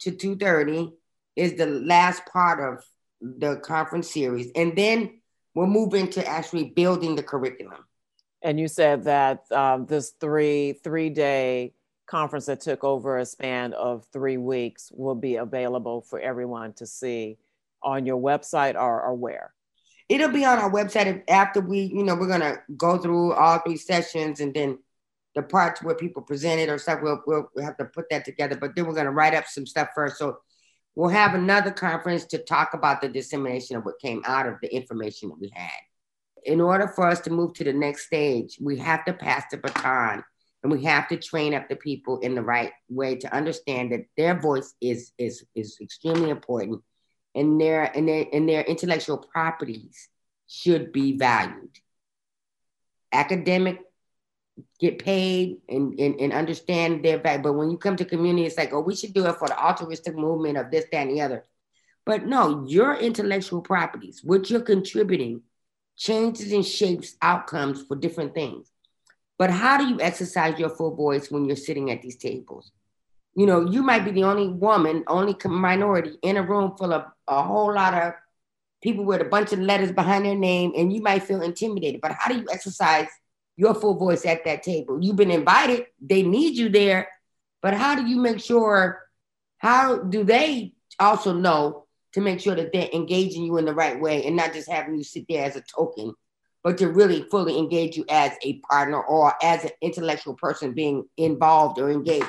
to 0.00 0.10
2:30 0.10 0.92
is 1.36 1.54
the 1.54 1.66
last 1.66 2.24
part 2.26 2.60
of 2.60 2.84
the 3.20 3.56
conference 3.56 4.10
series. 4.10 4.50
And 4.56 4.76
then 4.76 5.20
we'll 5.54 5.66
move 5.66 5.94
into 5.94 6.26
actually 6.26 6.70
building 6.70 7.14
the 7.16 7.22
curriculum. 7.22 7.84
And 8.42 8.58
you 8.58 8.68
said 8.68 9.04
that 9.04 9.50
um, 9.52 9.86
this 9.86 10.10
three 10.20 10.74
three 10.84 11.10
day 11.10 11.74
conference 12.06 12.46
that 12.46 12.60
took 12.60 12.84
over 12.84 13.18
a 13.18 13.26
span 13.26 13.72
of 13.72 14.06
three 14.12 14.36
weeks 14.36 14.90
will 14.94 15.14
be 15.14 15.36
available 15.36 16.02
for 16.02 16.20
everyone 16.20 16.72
to 16.74 16.86
see 16.86 17.38
on 17.82 18.06
your 18.06 18.20
website 18.20 18.74
or, 18.74 19.02
or 19.02 19.14
where? 19.14 19.52
It'll 20.08 20.30
be 20.30 20.44
on 20.44 20.58
our 20.58 20.70
website 20.70 21.24
after 21.28 21.60
we, 21.60 21.80
you 21.80 22.04
know, 22.04 22.14
we're 22.14 22.28
gonna 22.28 22.58
go 22.76 22.98
through 22.98 23.32
all 23.32 23.58
three 23.58 23.76
sessions 23.76 24.38
and 24.40 24.54
then 24.54 24.78
the 25.34 25.42
parts 25.42 25.82
where 25.82 25.96
people 25.96 26.22
presented 26.22 26.68
or 26.68 26.78
stuff. 26.78 27.00
We'll, 27.02 27.22
we'll, 27.26 27.50
we'll 27.54 27.64
have 27.64 27.76
to 27.78 27.86
put 27.86 28.08
that 28.10 28.24
together, 28.24 28.56
but 28.56 28.76
then 28.76 28.86
we're 28.86 28.94
gonna 28.94 29.10
write 29.10 29.34
up 29.34 29.46
some 29.46 29.66
stuff 29.66 29.88
first. 29.94 30.18
So 30.18 30.38
we'll 30.96 31.10
have 31.10 31.34
another 31.34 31.70
conference 31.70 32.24
to 32.24 32.38
talk 32.38 32.74
about 32.74 33.00
the 33.00 33.08
dissemination 33.08 33.76
of 33.76 33.84
what 33.84 34.00
came 34.00 34.22
out 34.26 34.48
of 34.48 34.54
the 34.60 34.74
information 34.74 35.28
that 35.28 35.38
we 35.38 35.52
had. 35.54 35.70
In 36.44 36.60
order 36.60 36.88
for 36.88 37.06
us 37.06 37.20
to 37.20 37.30
move 37.30 37.54
to 37.54 37.64
the 37.64 37.72
next 37.72 38.06
stage, 38.06 38.58
we 38.60 38.78
have 38.78 39.04
to 39.04 39.12
pass 39.12 39.44
the 39.50 39.58
baton 39.58 40.24
and 40.62 40.72
we 40.72 40.82
have 40.84 41.06
to 41.08 41.16
train 41.16 41.54
up 41.54 41.68
the 41.68 41.76
people 41.76 42.18
in 42.20 42.34
the 42.34 42.42
right 42.42 42.72
way 42.88 43.14
to 43.16 43.32
understand 43.32 43.92
that 43.92 44.06
their 44.16 44.38
voice 44.40 44.74
is 44.80 45.12
is 45.18 45.44
is 45.54 45.76
extremely 45.80 46.30
important 46.30 46.82
and 47.36 47.60
their 47.60 47.84
and 47.96 48.08
their 48.08 48.26
and 48.32 48.48
their 48.48 48.62
intellectual 48.62 49.18
properties 49.18 50.08
should 50.48 50.92
be 50.92 51.16
valued 51.16 51.70
academic 53.12 53.78
get 54.78 54.98
paid 54.98 55.58
and, 55.68 55.98
and, 55.98 56.20
and 56.20 56.32
understand 56.32 57.04
their 57.04 57.18
value 57.18 57.42
but 57.42 57.52
when 57.52 57.70
you 57.70 57.76
come 57.76 57.96
to 57.96 58.04
community 58.04 58.46
it's 58.46 58.56
like 58.56 58.72
oh 58.72 58.80
we 58.80 58.94
should 58.94 59.12
do 59.12 59.26
it 59.26 59.36
for 59.36 59.48
the 59.48 59.58
altruistic 59.58 60.16
movement 60.16 60.56
of 60.56 60.70
this 60.70 60.86
that 60.90 61.06
and 61.06 61.10
the 61.10 61.20
other 61.20 61.44
but 62.04 62.26
no 62.26 62.64
your 62.66 62.94
intellectual 62.94 63.60
properties 63.60 64.20
what 64.24 64.48
you're 64.48 64.60
contributing 64.60 65.42
changes 65.96 66.52
and 66.52 66.64
shapes 66.64 67.16
outcomes 67.22 67.82
for 67.82 67.96
different 67.96 68.34
things 68.34 68.70
but 69.38 69.50
how 69.50 69.76
do 69.76 69.86
you 69.86 70.00
exercise 70.00 70.58
your 70.58 70.70
full 70.70 70.94
voice 70.94 71.30
when 71.30 71.44
you're 71.44 71.56
sitting 71.56 71.90
at 71.90 72.02
these 72.02 72.16
tables? 72.16 72.72
You 73.34 73.46
know, 73.46 73.70
you 73.70 73.82
might 73.82 74.04
be 74.04 74.10
the 74.12 74.24
only 74.24 74.48
woman, 74.48 75.04
only 75.08 75.36
minority 75.44 76.16
in 76.22 76.38
a 76.38 76.42
room 76.42 76.74
full 76.78 76.92
of 76.92 77.04
a 77.28 77.42
whole 77.42 77.74
lot 77.74 77.92
of 77.92 78.14
people 78.82 79.04
with 79.04 79.20
a 79.20 79.26
bunch 79.26 79.52
of 79.52 79.58
letters 79.58 79.92
behind 79.92 80.24
their 80.24 80.34
name, 80.34 80.72
and 80.74 80.92
you 80.92 81.02
might 81.02 81.24
feel 81.24 81.42
intimidated. 81.42 82.00
But 82.00 82.12
how 82.12 82.32
do 82.32 82.38
you 82.38 82.46
exercise 82.50 83.08
your 83.56 83.74
full 83.74 83.94
voice 83.94 84.24
at 84.26 84.44
that 84.44 84.62
table? 84.62 84.98
You've 85.00 85.16
been 85.16 85.30
invited, 85.30 85.86
they 86.00 86.22
need 86.22 86.56
you 86.56 86.68
there, 86.68 87.08
but 87.62 87.74
how 87.74 87.94
do 87.94 88.06
you 88.06 88.16
make 88.16 88.40
sure? 88.40 89.02
How 89.58 89.98
do 89.98 90.24
they 90.24 90.74
also 91.00 91.32
know 91.32 91.86
to 92.12 92.20
make 92.20 92.40
sure 92.40 92.54
that 92.54 92.72
they're 92.72 92.90
engaging 92.92 93.44
you 93.44 93.56
in 93.58 93.64
the 93.64 93.74
right 93.74 94.00
way 94.00 94.24
and 94.24 94.36
not 94.36 94.52
just 94.52 94.70
having 94.70 94.94
you 94.96 95.04
sit 95.04 95.26
there 95.28 95.44
as 95.44 95.56
a 95.56 95.62
token 95.62 96.14
but 96.66 96.78
to 96.78 96.88
really 96.88 97.22
fully 97.30 97.56
engage 97.56 97.96
you 97.96 98.04
as 98.08 98.32
a 98.42 98.54
partner 98.54 99.00
or 99.00 99.32
as 99.40 99.62
an 99.62 99.70
intellectual 99.82 100.34
person 100.34 100.72
being 100.72 101.04
involved 101.16 101.78
or 101.78 101.92
engaged. 101.92 102.26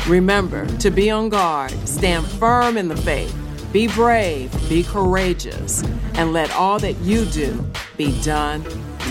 Remember 0.07 0.67
to 0.79 0.91
be 0.91 1.11
on 1.11 1.29
guard, 1.29 1.73
stand 1.89 2.27
firm 2.27 2.77
in 2.77 2.89
the 2.89 2.97
faith, 2.97 3.37
be 3.73 3.89
brave, 3.89 4.53
be 4.69 4.83
courageous, 4.83 5.83
and 6.15 6.33
let 6.33 6.51
all 6.53 6.79
that 6.79 6.97
you 6.99 7.25
do 7.27 7.65
be 7.97 8.21
done 8.23 8.63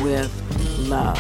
with 0.04 0.32
love. 0.88 1.20